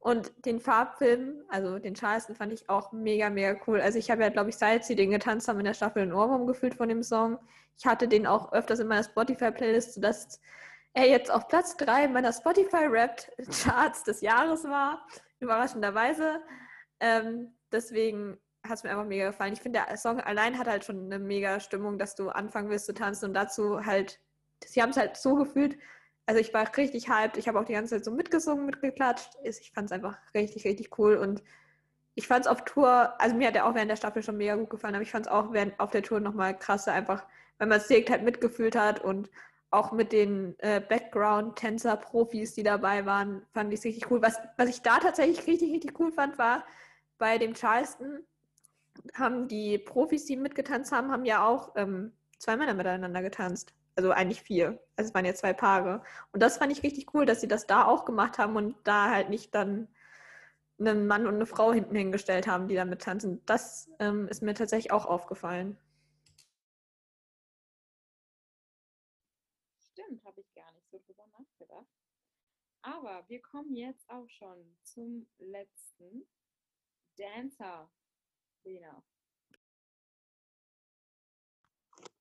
[0.00, 3.80] Und den Farbfilm, also den Charleston, fand ich auch mega, mega cool.
[3.80, 6.12] Also ich habe ja, glaube ich, seit sie den getanzt haben in der Staffel einen
[6.12, 7.38] Ohrwurm gefühlt von dem Song.
[7.76, 10.40] Ich hatte den auch öfters in meiner Spotify-Playlist, sodass
[10.94, 15.06] er jetzt auf Platz 3 meiner Spotify-Rap-Charts des Jahres war.
[15.40, 16.42] Überraschenderweise.
[17.00, 19.52] Ähm, deswegen hat es mir einfach mega gefallen.
[19.52, 22.86] Ich finde, der Song allein hat halt schon eine mega Stimmung, dass du anfangen willst
[22.86, 24.20] zu tanzen und dazu halt,
[24.64, 25.76] sie haben es halt so gefühlt,
[26.28, 27.38] also ich war richtig hyped.
[27.38, 29.30] Ich habe auch die ganze Zeit so mitgesungen, mitgeklatscht.
[29.44, 31.16] Ich fand es einfach richtig, richtig cool.
[31.16, 31.42] Und
[32.14, 34.54] ich fand es auf Tour, also mir hat er auch während der Staffel schon mega
[34.56, 37.24] gut gefallen, aber ich fand es auch während auf der Tour nochmal krasser, einfach,
[37.56, 39.30] weil man es direkt halt mitgefühlt hat und
[39.70, 44.20] auch mit den äh, Background-Tänzer-Profis, die dabei waren, fand ich es richtig cool.
[44.20, 46.62] Was, was ich da tatsächlich richtig, richtig cool fand, war
[47.16, 48.18] bei dem Charleston
[49.14, 53.72] haben die Profis, die mitgetanzt haben, haben ja auch ähm, zwei Männer miteinander getanzt.
[53.98, 54.80] Also eigentlich vier.
[54.94, 56.04] Also es waren ja zwei Paare.
[56.30, 59.10] Und das fand ich richtig cool, dass sie das da auch gemacht haben und da
[59.10, 59.88] halt nicht dann
[60.78, 63.44] einen Mann und eine Frau hinten hingestellt haben, die damit tanzen.
[63.44, 65.76] Das ähm, ist mir tatsächlich auch aufgefallen.
[69.80, 71.88] Stimmt, habe ich gar nicht so drüber nachgedacht.
[72.82, 76.24] Aber wir kommen jetzt auch schon zum letzten
[77.16, 77.90] Dancer
[78.44, 79.02] Christina.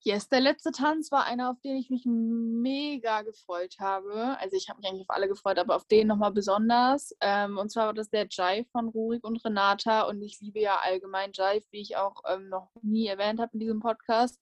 [0.08, 4.38] Yes, der letzte Tanz war einer, auf den ich mich mega gefreut habe.
[4.40, 7.14] Also ich habe mich eigentlich auf alle gefreut, aber auf den nochmal besonders.
[7.20, 10.04] Ähm, und zwar war das der Jive von Rurik und Renata.
[10.04, 13.60] Und ich liebe ja allgemein Jive, wie ich auch ähm, noch nie erwähnt habe in
[13.60, 14.40] diesem Podcast.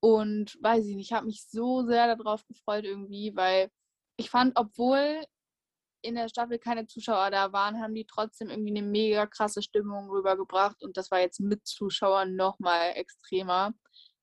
[0.00, 3.70] Und weiß ich nicht, ich habe mich so sehr darauf gefreut irgendwie, weil
[4.16, 5.22] ich fand, obwohl
[6.00, 10.08] in der Staffel keine Zuschauer da waren, haben die trotzdem irgendwie eine mega krasse Stimmung
[10.08, 10.82] rübergebracht.
[10.82, 13.74] Und das war jetzt mit Zuschauern nochmal extremer.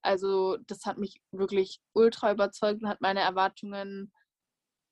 [0.02, 4.12] Also das hat mich wirklich ultra überzeugt und hat meine Erwartungen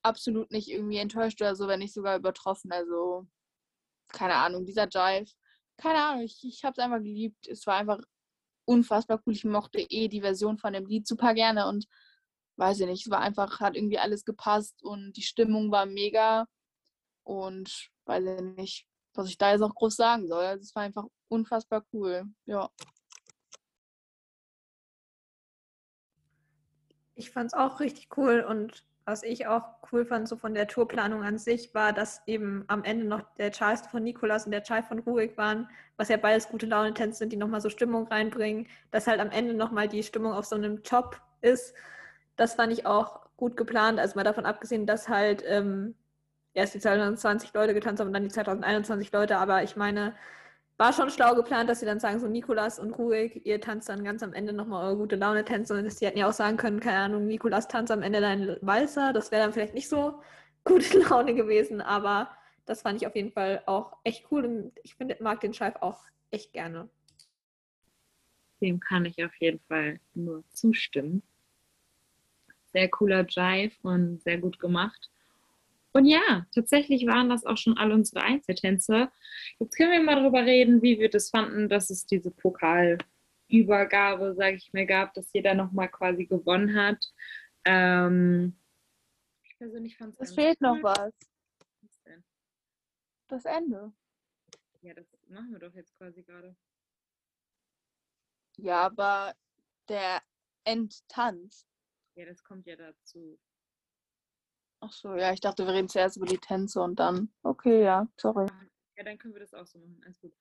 [0.03, 2.71] absolut nicht irgendwie enttäuscht oder so, wenn nicht sogar übertroffen.
[2.71, 3.27] Also
[4.09, 5.31] keine Ahnung, dieser Jive,
[5.77, 7.47] keine Ahnung, ich, ich habe es einfach geliebt.
[7.47, 7.99] Es war einfach
[8.65, 9.33] unfassbar cool.
[9.33, 11.87] Ich mochte eh die Version von dem Lied super gerne und
[12.57, 16.45] weiß ich nicht, es war einfach, hat irgendwie alles gepasst und die Stimmung war mega
[17.23, 20.43] und weiß ich nicht, was ich da jetzt auch groß sagen soll.
[20.43, 22.69] Also es war einfach unfassbar cool, ja.
[27.19, 30.67] Ich fand es auch richtig cool und was ich auch cool fand, so von der
[30.67, 34.63] Tourplanung an sich, war, dass eben am Ende noch der Charles von Nikolas und der
[34.63, 38.67] Chai von Rurik waren, was ja beides gute Laune-Tänze sind, die nochmal so Stimmung reinbringen,
[38.91, 41.73] dass halt am Ende nochmal die Stimmung auf so einem Top ist.
[42.37, 45.95] Das fand ich auch gut geplant, also mal davon abgesehen, dass halt ähm,
[46.53, 50.15] erst die 2020 Leute getanzt haben und dann die 2021 Leute, aber ich meine,
[50.79, 54.05] war schon schlau geplant, dass sie dann sagen, so Nikolas und Rurik, ihr tanzt dann
[54.05, 55.77] ganz am Ende nochmal eure gute Laune-Tänze.
[55.77, 59.11] Und sie hätten ja auch sagen können, keine Ahnung, Nikolas tanzt am Ende deinen Walzer.
[59.11, 60.21] Das wäre dann vielleicht nicht so
[60.63, 62.31] gute Laune gewesen, aber
[62.65, 64.45] das fand ich auf jeden Fall auch echt cool.
[64.45, 65.99] Und ich finde, mag den Scheif auch
[66.31, 66.87] echt gerne.
[68.61, 71.23] Dem kann ich auf jeden Fall nur zustimmen.
[72.71, 75.09] Sehr cooler Jive und sehr gut gemacht.
[75.99, 79.11] Und ja, tatsächlich waren das auch schon all unsere Einzeltänze.
[79.59, 84.55] Jetzt können wir mal darüber reden, wie wir das fanden, dass es diese Pokalübergabe, sage
[84.55, 87.05] ich mir, gab, dass jeder nochmal quasi gewonnen hat.
[87.65, 88.57] Ähm,
[89.43, 90.29] ich persönlich fand es.
[90.29, 91.11] Es fehlt noch was.
[91.81, 92.23] Was denn?
[93.27, 93.91] Das Ende.
[94.79, 96.55] Ja, das machen wir doch jetzt quasi gerade.
[98.55, 99.35] Ja, aber
[99.89, 100.21] der
[100.63, 101.67] Endtanz.
[102.15, 103.37] Ja, das kommt ja dazu.
[104.81, 107.31] Ach so, ja, ich dachte, wir reden zuerst über die Tänze und dann.
[107.43, 108.47] Okay, ja, sorry.
[108.97, 110.01] Ja, dann können wir das auch so machen.
[110.05, 110.33] Alles gut.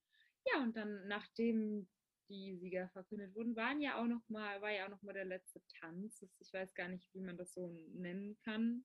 [0.47, 1.89] Ja, und dann, nachdem
[2.28, 5.24] die Sieger verkündet wurden, waren ja auch noch mal, war ja auch noch mal der
[5.24, 6.24] letzte Tanz.
[6.39, 8.84] Ich weiß gar nicht, wie man das so nennen kann.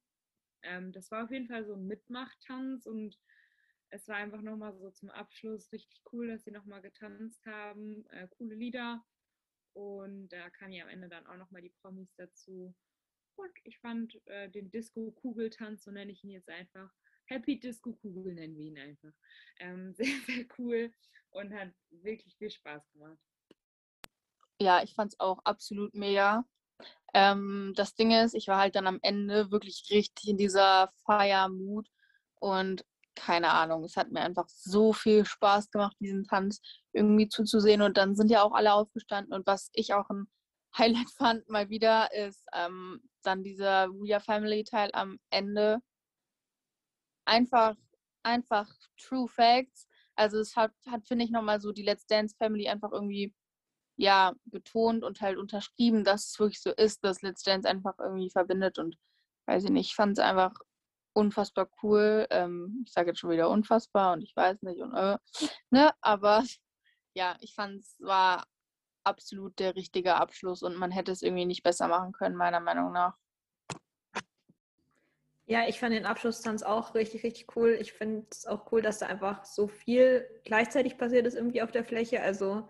[0.63, 3.19] Ähm, das war auf jeden Fall so ein Mitmachtanz und
[3.89, 7.45] es war einfach noch mal so zum Abschluss richtig cool, dass sie noch mal getanzt
[7.45, 8.05] haben.
[8.09, 9.05] Äh, coole Lieder.
[9.73, 12.73] Und da kamen ja am Ende dann auch noch mal die Promis dazu.
[13.35, 16.89] Und ich fand äh, den Disco-Kugeltanz, so nenne ich ihn jetzt einfach,
[17.25, 19.13] Happy Disco Kugel nennen wir ihn einfach,
[19.59, 20.93] ähm, sehr, sehr cool
[21.31, 23.17] und hat wirklich viel Spaß gemacht.
[24.59, 26.45] Ja, ich fand es auch absolut mega.
[27.13, 31.87] Ähm, das Ding ist, ich war halt dann am Ende wirklich richtig in dieser Feiermut
[32.39, 36.61] und keine Ahnung, es hat mir einfach so viel Spaß gemacht, diesen Tanz
[36.91, 40.27] irgendwie zuzusehen und dann sind ja auch alle aufgestanden und was ich auch ein
[40.77, 45.79] Highlight fand mal wieder, ist ähm, dann dieser We Are Family Teil am Ende.
[47.25, 47.75] Einfach,
[48.23, 49.87] einfach True Facts.
[50.15, 53.33] Also es hat, hat finde ich, nochmal so die Let's Dance Family einfach irgendwie
[53.95, 58.29] ja, betont und halt unterschrieben, dass es wirklich so ist, dass Let's Dance einfach irgendwie
[58.29, 58.97] verbindet und
[59.45, 60.53] weiß ich nicht, ich fand es einfach
[61.13, 62.27] unfassbar cool.
[62.31, 65.17] Ähm, ich sage jetzt schon wieder unfassbar und ich weiß nicht und äh,
[65.69, 66.43] ne, aber
[67.15, 68.45] ja, ich fand es war
[69.03, 72.91] absolut der richtige Abschluss und man hätte es irgendwie nicht besser machen können, meiner Meinung
[72.91, 73.15] nach.
[75.45, 77.77] Ja, ich fand den Abschlusstanz auch richtig, richtig cool.
[77.79, 81.71] Ich finde es auch cool, dass da einfach so viel gleichzeitig passiert ist irgendwie auf
[81.71, 82.21] der Fläche.
[82.21, 82.67] Also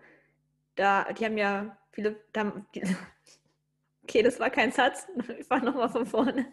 [0.74, 2.82] da, die haben ja viele, da, die,
[4.02, 5.06] okay, das war kein Satz,
[5.38, 6.46] ich war nochmal von vorne.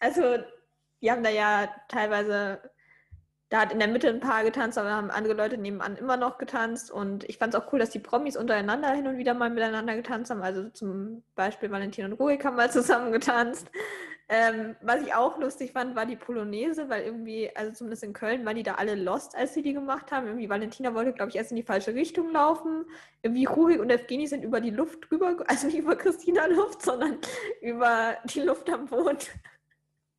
[0.00, 0.38] Also
[1.00, 2.60] die haben da ja teilweise
[3.54, 6.38] da hat in der Mitte ein Paar getanzt, aber haben andere Leute nebenan immer noch
[6.38, 6.90] getanzt.
[6.90, 9.94] Und ich fand es auch cool, dass die Promis untereinander hin und wieder mal miteinander
[9.94, 10.42] getanzt haben.
[10.42, 13.70] Also zum Beispiel Valentin und Ruhig haben mal zusammen getanzt.
[14.28, 18.44] Ähm, was ich auch lustig fand, war die Polonaise, weil irgendwie, also zumindest in Köln,
[18.44, 20.26] waren die da alle lost, als sie die gemacht haben.
[20.26, 22.86] Irgendwie Valentina wollte, glaube ich, erst in die falsche Richtung laufen.
[23.22, 27.18] Irgendwie Ruhig und Evgeni sind über die Luft drüber, also nicht über Christina Luft, sondern
[27.60, 29.30] über die Luft am Boot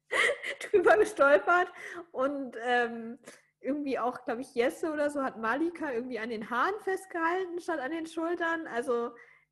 [0.71, 1.71] drüber gestolpert
[2.11, 3.17] und ähm,
[3.61, 7.79] irgendwie auch, glaube ich, Jesse oder so hat Malika irgendwie an den Haaren festgehalten statt
[7.79, 8.67] an den Schultern.
[8.67, 9.11] Also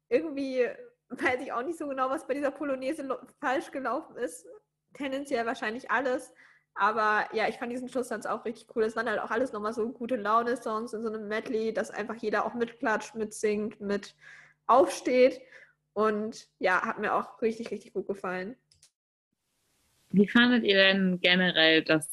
[0.09, 0.69] irgendwie
[1.09, 3.07] weiß ich auch nicht so genau, was bei dieser Polonaise
[3.39, 4.45] falsch gelaufen ist.
[4.93, 6.31] Tendenziell wahrscheinlich alles.
[6.75, 8.83] Aber ja, ich fand diesen Schlusstanz auch richtig cool.
[8.83, 12.15] Es waren halt auch alles nochmal so gute Laune-Songs in so einem Medley, dass einfach
[12.15, 14.15] jeder auch mitklatscht, mitsingt, mit
[14.65, 15.41] aufsteht.
[15.93, 18.55] Und ja, hat mir auch richtig, richtig gut gefallen.
[20.13, 22.07] Wie fandet ihr denn generell, dass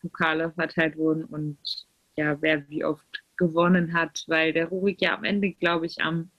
[0.00, 1.58] Pokale verteilt wurden und
[2.14, 4.24] ja, wer wie oft gewonnen hat?
[4.28, 6.30] Weil der Rurik ja am Ende, glaube ich, am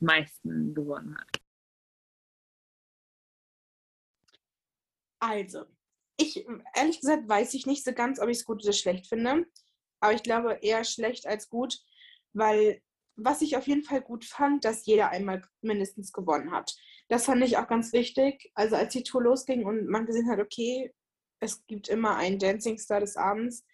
[0.00, 1.40] meisten gewonnen hat.
[5.20, 5.64] Also,
[6.16, 6.44] ich,
[6.74, 9.46] ehrlich gesagt, weiß ich nicht so ganz, ob ich es gut oder schlecht finde.
[10.00, 11.78] Aber ich glaube eher schlecht als gut,
[12.32, 12.82] weil
[13.14, 16.74] was ich auf jeden Fall gut fand, dass jeder einmal mindestens gewonnen hat.
[17.12, 18.50] Das fand ich auch ganz wichtig.
[18.54, 20.94] Also als die Tour losging und man gesehen hat, okay,
[21.40, 23.66] es gibt immer einen Dancing Star des Abends,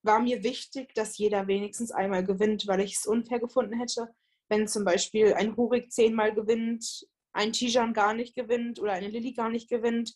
[0.00, 4.08] war mir wichtig, dass jeder wenigstens einmal gewinnt, weil ich es unfair gefunden hätte,
[4.48, 9.34] wenn zum Beispiel ein Hurik zehnmal gewinnt, ein Tijan gar nicht gewinnt oder eine Lilly
[9.34, 10.14] gar nicht gewinnt.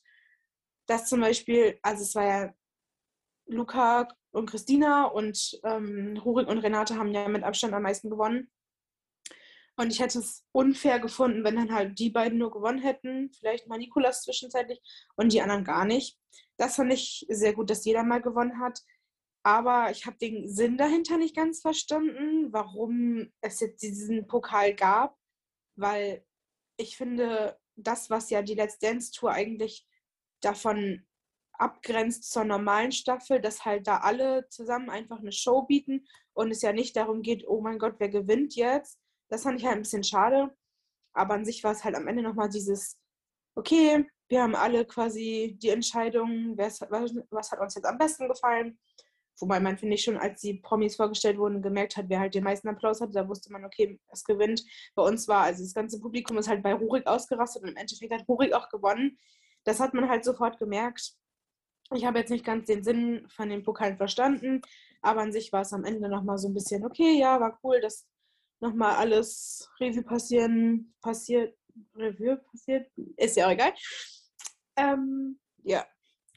[0.86, 2.54] Das zum Beispiel, also es war ja
[3.44, 8.50] Luca und Christina und ähm, Hurik und Renate haben ja mit Abstand am meisten gewonnen.
[9.80, 13.66] Und ich hätte es unfair gefunden, wenn dann halt die beiden nur gewonnen hätten, vielleicht
[13.66, 14.78] mal Nikolas zwischenzeitlich
[15.16, 16.18] und die anderen gar nicht.
[16.58, 18.78] Das fand ich sehr gut, dass jeder mal gewonnen hat.
[19.42, 25.16] Aber ich habe den Sinn dahinter nicht ganz verstanden, warum es jetzt diesen Pokal gab,
[25.76, 26.26] weil
[26.76, 29.88] ich finde, das, was ja die Let's Dance Tour eigentlich
[30.42, 31.06] davon
[31.54, 36.60] abgrenzt zur normalen Staffel, dass halt da alle zusammen einfach eine Show bieten und es
[36.60, 38.99] ja nicht darum geht, oh mein Gott, wer gewinnt jetzt,
[39.30, 40.54] das fand ich halt ein bisschen schade.
[41.12, 42.98] Aber an sich war es halt am Ende nochmal dieses,
[43.54, 48.78] okay, wir haben alle quasi die Entscheidung, was, was hat uns jetzt am besten gefallen.
[49.40, 52.44] Wobei man, finde ich, schon, als die Promis vorgestellt wurden, gemerkt hat, wer halt den
[52.44, 54.62] meisten Applaus hatte, da wusste man, okay, es gewinnt.
[54.94, 58.12] Bei uns war, also das ganze Publikum ist halt bei Rurik ausgerastet und im Endeffekt
[58.12, 59.18] hat Rurik auch gewonnen.
[59.64, 61.14] Das hat man halt sofort gemerkt.
[61.94, 64.60] Ich habe jetzt nicht ganz den Sinn von den Pokalen verstanden,
[65.02, 67.80] aber an sich war es am Ende nochmal so ein bisschen, okay, ja, war cool,
[67.80, 68.06] dass
[68.60, 71.56] nochmal alles Revue passieren, passiert,
[71.94, 73.72] Revue passiert, ist ja auch egal.
[74.76, 75.86] Ähm, ja,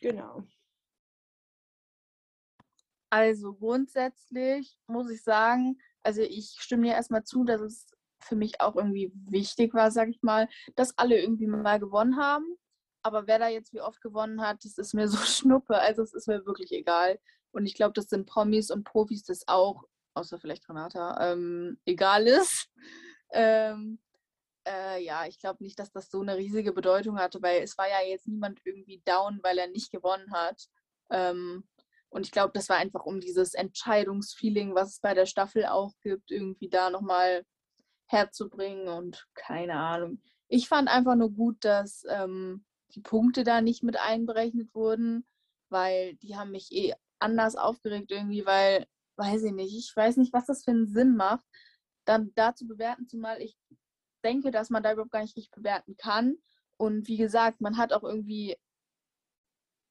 [0.01, 0.43] genau.
[3.09, 7.87] Also grundsätzlich muss ich sagen, also ich stimme dir erstmal zu, dass es
[8.19, 12.57] für mich auch irgendwie wichtig war, sag ich mal, dass alle irgendwie mal gewonnen haben.
[13.03, 15.77] Aber wer da jetzt wie oft gewonnen hat, das ist mir so schnuppe.
[15.77, 17.19] Also es ist mir wirklich egal.
[17.51, 19.83] Und ich glaube, das sind Promis und Profis das auch
[20.13, 22.69] außer vielleicht Renata, ähm, egal ist.
[23.35, 23.97] Ähm,
[24.67, 27.89] äh, ja, ich glaube nicht, dass das so eine riesige Bedeutung hatte, weil es war
[27.89, 30.67] ja jetzt niemand irgendwie down, weil er nicht gewonnen hat.
[31.09, 31.67] Ähm,
[32.09, 35.93] und ich glaube, das war einfach um dieses Entscheidungsfeeling, was es bei der Staffel auch
[36.01, 37.43] gibt, irgendwie da nochmal
[38.05, 40.21] herzubringen und keine Ahnung.
[40.47, 42.63] Ich fand einfach nur gut, dass ähm,
[42.93, 45.25] die Punkte da nicht mit einberechnet wurden,
[45.69, 48.85] weil die haben mich eh anders aufgeregt irgendwie, weil
[49.17, 51.45] weiß ich nicht, ich weiß nicht, was das für einen Sinn macht,
[52.05, 53.57] dann da zu bewerten, zumal ich
[54.23, 56.37] denke, dass man da überhaupt gar nicht richtig bewerten kann.
[56.77, 58.57] Und wie gesagt, man hat auch irgendwie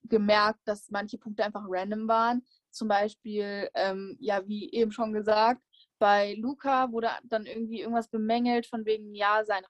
[0.05, 2.45] gemerkt, dass manche Punkte einfach random waren.
[2.71, 5.63] Zum Beispiel, ähm, ja, wie eben schon gesagt,
[5.99, 9.65] bei Luca wurde dann irgendwie irgendwas bemängelt, von wegen, ja, sein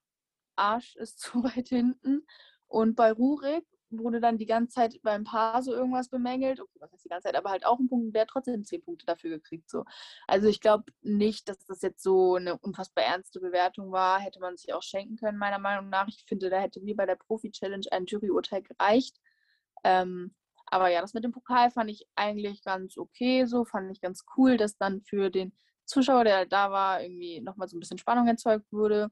[0.56, 2.26] Arsch ist zu weit hinten.
[2.66, 3.66] Und bei Rurik
[3.98, 6.60] wurde dann die ganze Zeit beim Paar so irgendwas bemängelt.
[6.60, 9.06] Okay, was heißt die ganze Zeit, aber halt auch ein Punkt, der trotzdem zehn Punkte
[9.06, 9.70] dafür gekriegt.
[9.70, 9.84] So.
[10.26, 14.20] Also ich glaube nicht, dass das jetzt so eine unfassbar ernste Bewertung war.
[14.20, 16.08] Hätte man sich auch schenken können, meiner Meinung nach.
[16.08, 19.20] Ich finde, da hätte wie bei der Profi-Challenge ein Juryurteil gereicht.
[19.84, 20.34] Ähm,
[20.66, 23.44] aber ja, das mit dem Pokal fand ich eigentlich ganz okay.
[23.46, 25.52] So fand ich ganz cool, dass dann für den
[25.84, 29.10] Zuschauer, der da war, irgendwie nochmal so ein bisschen Spannung erzeugt wurde.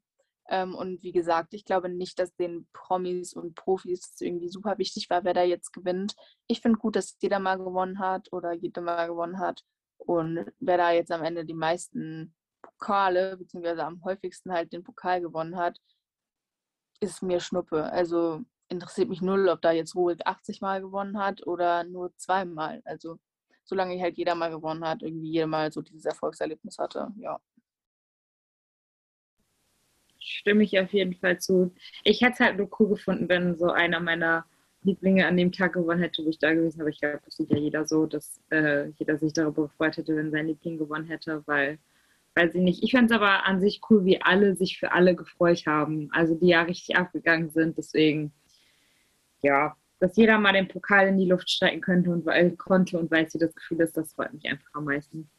[0.50, 5.08] Ähm, und wie gesagt, ich glaube nicht, dass den Promis und Profis irgendwie super wichtig
[5.08, 6.16] war, wer da jetzt gewinnt.
[6.48, 9.62] Ich finde gut, dass jeder mal gewonnen hat oder jeder mal gewonnen hat.
[9.98, 15.20] Und wer da jetzt am Ende die meisten Pokale, beziehungsweise am häufigsten halt den Pokal
[15.20, 15.78] gewonnen hat,
[17.00, 17.84] ist mir Schnuppe.
[17.84, 22.82] Also interessiert mich null, ob da jetzt Ruhig 80 Mal gewonnen hat oder nur zweimal.
[22.84, 23.18] Also
[23.64, 27.38] solange halt jeder mal gewonnen hat, irgendwie jeder mal so dieses Erfolgserlebnis hatte, ja
[30.20, 31.74] stimme ich auf jeden Fall zu.
[32.04, 34.44] Ich hätte es halt nur cool gefunden, wenn so einer meiner
[34.82, 36.90] Lieblinge an dem Tag gewonnen hätte, wo ich da gewesen habe.
[36.90, 40.30] Ich glaube, das sieht ja jeder so, dass äh, jeder sich darüber gefreut hätte, wenn
[40.30, 41.78] sein Liebling gewonnen hätte, weil,
[42.34, 42.82] weiß ich nicht.
[42.82, 46.08] Ich fände es aber an sich cool, wie alle sich für alle gefreut haben.
[46.12, 47.76] Also die ja richtig abgegangen sind.
[47.76, 48.32] Deswegen,
[49.42, 53.10] ja, dass jeder mal den Pokal in die Luft strecken könnte und weil, konnte und
[53.10, 55.30] weil sie das Gefühl ist, das freut mich einfach am meisten.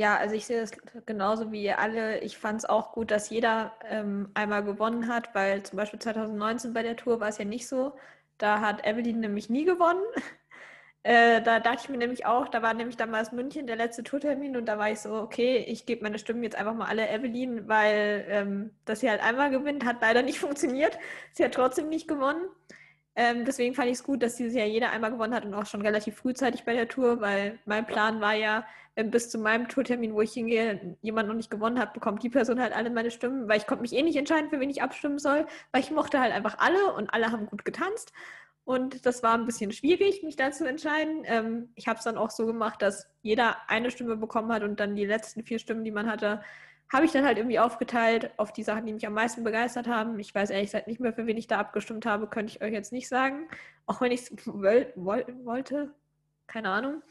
[0.00, 0.72] Ja, also ich sehe das
[1.04, 2.20] genauso wie alle.
[2.20, 6.72] Ich fand es auch gut, dass jeder ähm, einmal gewonnen hat, weil zum Beispiel 2019
[6.72, 7.92] bei der Tour war es ja nicht so,
[8.38, 10.02] Da hat Evelyn nämlich nie gewonnen.
[11.02, 14.54] Äh, da dachte ich mir nämlich auch, da war nämlich damals München der letzte Tourtermin
[14.58, 17.66] und da war ich so, okay, ich gebe meine Stimmen jetzt einfach mal alle Evelyn,
[17.68, 20.98] weil ähm, dass sie halt einmal gewinnt, hat leider nicht funktioniert.
[21.32, 22.42] Sie hat trotzdem nicht gewonnen.
[23.16, 25.66] Ähm, deswegen fand ich es gut, dass dieses Jahr jeder einmal gewonnen hat und auch
[25.66, 28.66] schon relativ frühzeitig bei der Tour, weil mein Plan war ja,
[29.04, 32.60] bis zu meinem Tourtermin, wo ich hingehe, jemand noch nicht gewonnen hat, bekommt die Person
[32.60, 35.18] halt alle meine Stimmen, weil ich konnte mich eh nicht entscheiden, für wen ich abstimmen
[35.18, 38.12] soll, weil ich mochte halt einfach alle und alle haben gut getanzt.
[38.64, 41.22] Und das war ein bisschen schwierig, mich da zu entscheiden.
[41.24, 44.78] Ähm, ich habe es dann auch so gemacht, dass jeder eine Stimme bekommen hat und
[44.78, 46.40] dann die letzten vier Stimmen, die man hatte,
[46.92, 50.18] habe ich dann halt irgendwie aufgeteilt auf die Sachen, die mich am meisten begeistert haben.
[50.18, 52.72] Ich weiß ehrlich gesagt nicht mehr, für wen ich da abgestimmt habe, könnte ich euch
[52.72, 53.48] jetzt nicht sagen.
[53.86, 55.94] Auch wenn ich es wollte.
[56.46, 57.02] Keine Ahnung.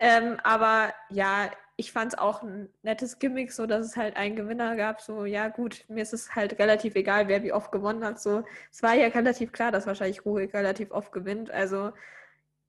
[0.00, 4.36] Ähm, aber ja, ich fand es auch ein nettes Gimmick, so dass es halt einen
[4.36, 5.00] Gewinner gab.
[5.00, 8.20] So, ja, gut, mir ist es halt relativ egal, wer wie oft gewonnen hat.
[8.20, 11.50] So, es war ja relativ klar, dass wahrscheinlich Ruhig relativ oft gewinnt.
[11.50, 11.92] Also,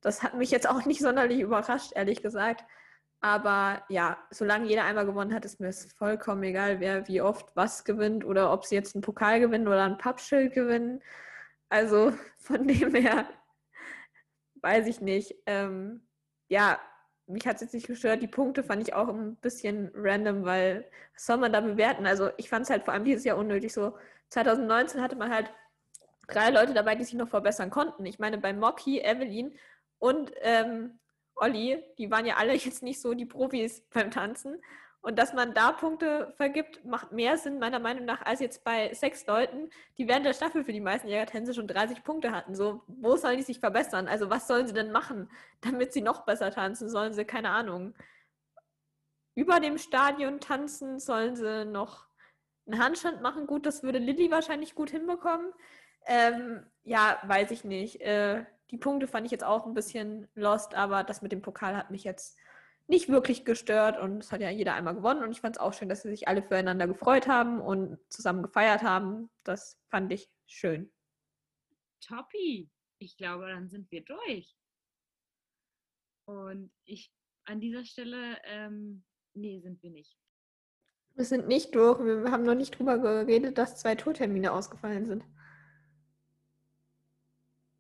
[0.02, 2.66] das hat mich jetzt auch nicht sonderlich überrascht, ehrlich gesagt.
[3.22, 7.56] Aber ja, solange jeder einmal gewonnen hat, ist mir es vollkommen egal, wer wie oft
[7.56, 11.02] was gewinnt oder ob sie jetzt einen Pokal gewinnen oder ein Pappschild gewinnen.
[11.70, 13.28] Also von dem her
[14.62, 15.36] weiß ich nicht.
[15.46, 16.08] Ähm,
[16.50, 16.80] ja,
[17.32, 18.22] mich hat es jetzt nicht gestört.
[18.22, 22.06] Die Punkte fand ich auch ein bisschen random, weil was soll man da bewerten?
[22.06, 23.74] Also ich fand es halt vor allem dieses Jahr unnötig.
[23.74, 23.98] So
[24.30, 25.52] 2019 hatte man halt
[26.28, 28.06] drei Leute dabei, die sich noch verbessern konnten.
[28.06, 29.58] Ich meine, bei Mocky, Evelyn
[30.00, 31.00] und ähm,
[31.36, 34.62] Olli, die waren ja alle jetzt nicht so die Profis beim Tanzen.
[35.02, 38.94] Und dass man da Punkte vergibt, macht mehr Sinn, meiner Meinung nach, als jetzt bei
[38.94, 42.54] sechs Leuten, die während der Staffel für die meisten Jägertänze schon 30 Punkte hatten.
[42.54, 44.08] So, wo sollen die sich verbessern?
[44.08, 45.30] Also, was sollen sie denn machen,
[45.62, 46.88] damit sie noch besser tanzen?
[46.88, 47.96] Sollen sie, keine Ahnung,
[49.34, 51.00] über dem Stadion tanzen?
[51.00, 52.06] Sollen sie noch
[52.68, 53.48] einen Handstand machen?
[53.48, 55.52] Gut, das würde Lilly wahrscheinlich gut hinbekommen.
[56.06, 58.02] Ähm, ja, weiß ich nicht.
[58.02, 61.76] Äh, die Punkte fand ich jetzt auch ein bisschen lost, aber das mit dem Pokal
[61.76, 62.38] hat mich jetzt
[62.92, 65.74] nicht wirklich gestört und es hat ja jeder einmal gewonnen und ich fand es auch
[65.74, 69.30] schön, dass sie sich alle füreinander gefreut haben und zusammen gefeiert haben.
[69.44, 70.92] Das fand ich schön.
[72.06, 72.70] Toppi.
[73.00, 74.58] Ich glaube, dann sind wir durch.
[76.26, 77.14] Und ich
[77.46, 79.04] an dieser Stelle, ähm,
[79.34, 80.18] nee, sind wir nicht.
[81.16, 82.04] Wir sind nicht durch.
[82.04, 85.24] Wir haben noch nicht drüber geredet, dass zwei Tourtermine ausgefallen sind.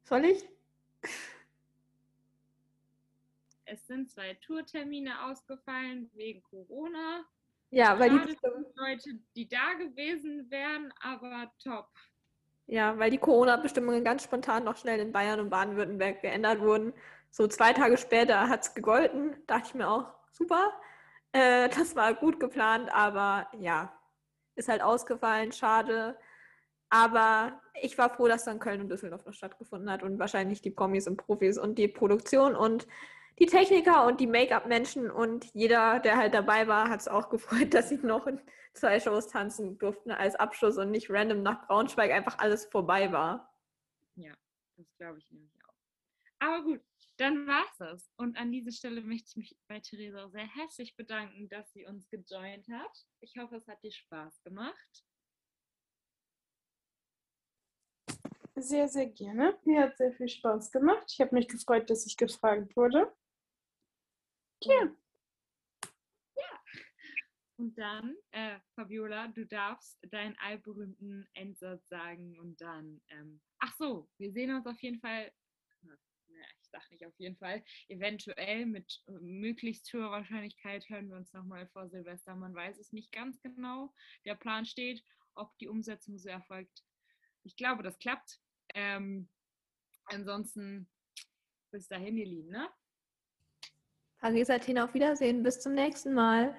[0.05, 0.50] Soll ich?
[3.71, 7.23] Es sind zwei Tourtermine ausgefallen wegen Corona.
[7.69, 8.37] Ja, weil die
[8.75, 11.87] Leute, die da gewesen wären, aber top.
[12.65, 16.91] Ja, weil die Corona-Bestimmungen ganz spontan noch schnell in Bayern und Baden-Württemberg geändert wurden.
[17.29, 19.37] So zwei Tage später hat es gegolten.
[19.47, 20.73] Dachte ich mir auch, super.
[21.31, 23.97] Äh, das war gut geplant, aber ja,
[24.55, 26.17] ist halt ausgefallen, schade.
[26.89, 30.71] Aber ich war froh, dass dann Köln und Düsseldorf noch stattgefunden hat und wahrscheinlich die
[30.71, 32.85] Promis und Profis und die Produktion und
[33.39, 37.73] die Techniker und die Make-up-Menschen und jeder, der halt dabei war, hat es auch gefreut,
[37.73, 38.39] dass sie noch in
[38.73, 43.53] zwei Shows tanzen durften als Abschluss und nicht random nach Braunschweig einfach alles vorbei war.
[44.15, 44.33] Ja,
[44.77, 45.73] das glaube ich nämlich auch.
[46.39, 46.81] Aber gut,
[47.17, 48.11] dann war's das.
[48.15, 52.09] Und an dieser Stelle möchte ich mich bei Theresa sehr herzlich bedanken, dass sie uns
[52.09, 53.05] gejoint hat.
[53.19, 55.03] Ich hoffe, es hat dir Spaß gemacht.
[58.61, 59.57] Sehr, sehr gerne.
[59.65, 61.07] Mir hat sehr viel Spaß gemacht.
[61.11, 63.11] Ich habe mich gefreut, dass ich gefragt wurde.
[64.63, 64.95] Ja.
[67.57, 74.07] Und dann, äh, Fabiola, du darfst deinen allberühmten Endsatz sagen und dann, ähm, ach so,
[74.17, 75.31] wir sehen uns auf jeden Fall,
[75.83, 81.33] ich sag nicht auf jeden Fall, eventuell mit äh, möglichst hoher Wahrscheinlichkeit hören wir uns
[81.33, 82.35] nochmal vor Silvester.
[82.35, 83.93] Man weiß es nicht ganz genau.
[84.25, 86.83] Der Plan steht, ob die Umsetzung so erfolgt.
[87.43, 88.39] Ich glaube, das klappt.
[88.73, 89.29] Ähm,
[90.05, 90.89] ansonsten
[91.71, 92.69] bis dahin, ihr Lieben, ne?
[94.19, 95.41] Paris, Athen, auf Wiedersehen.
[95.41, 96.55] Bis zum nächsten Mal.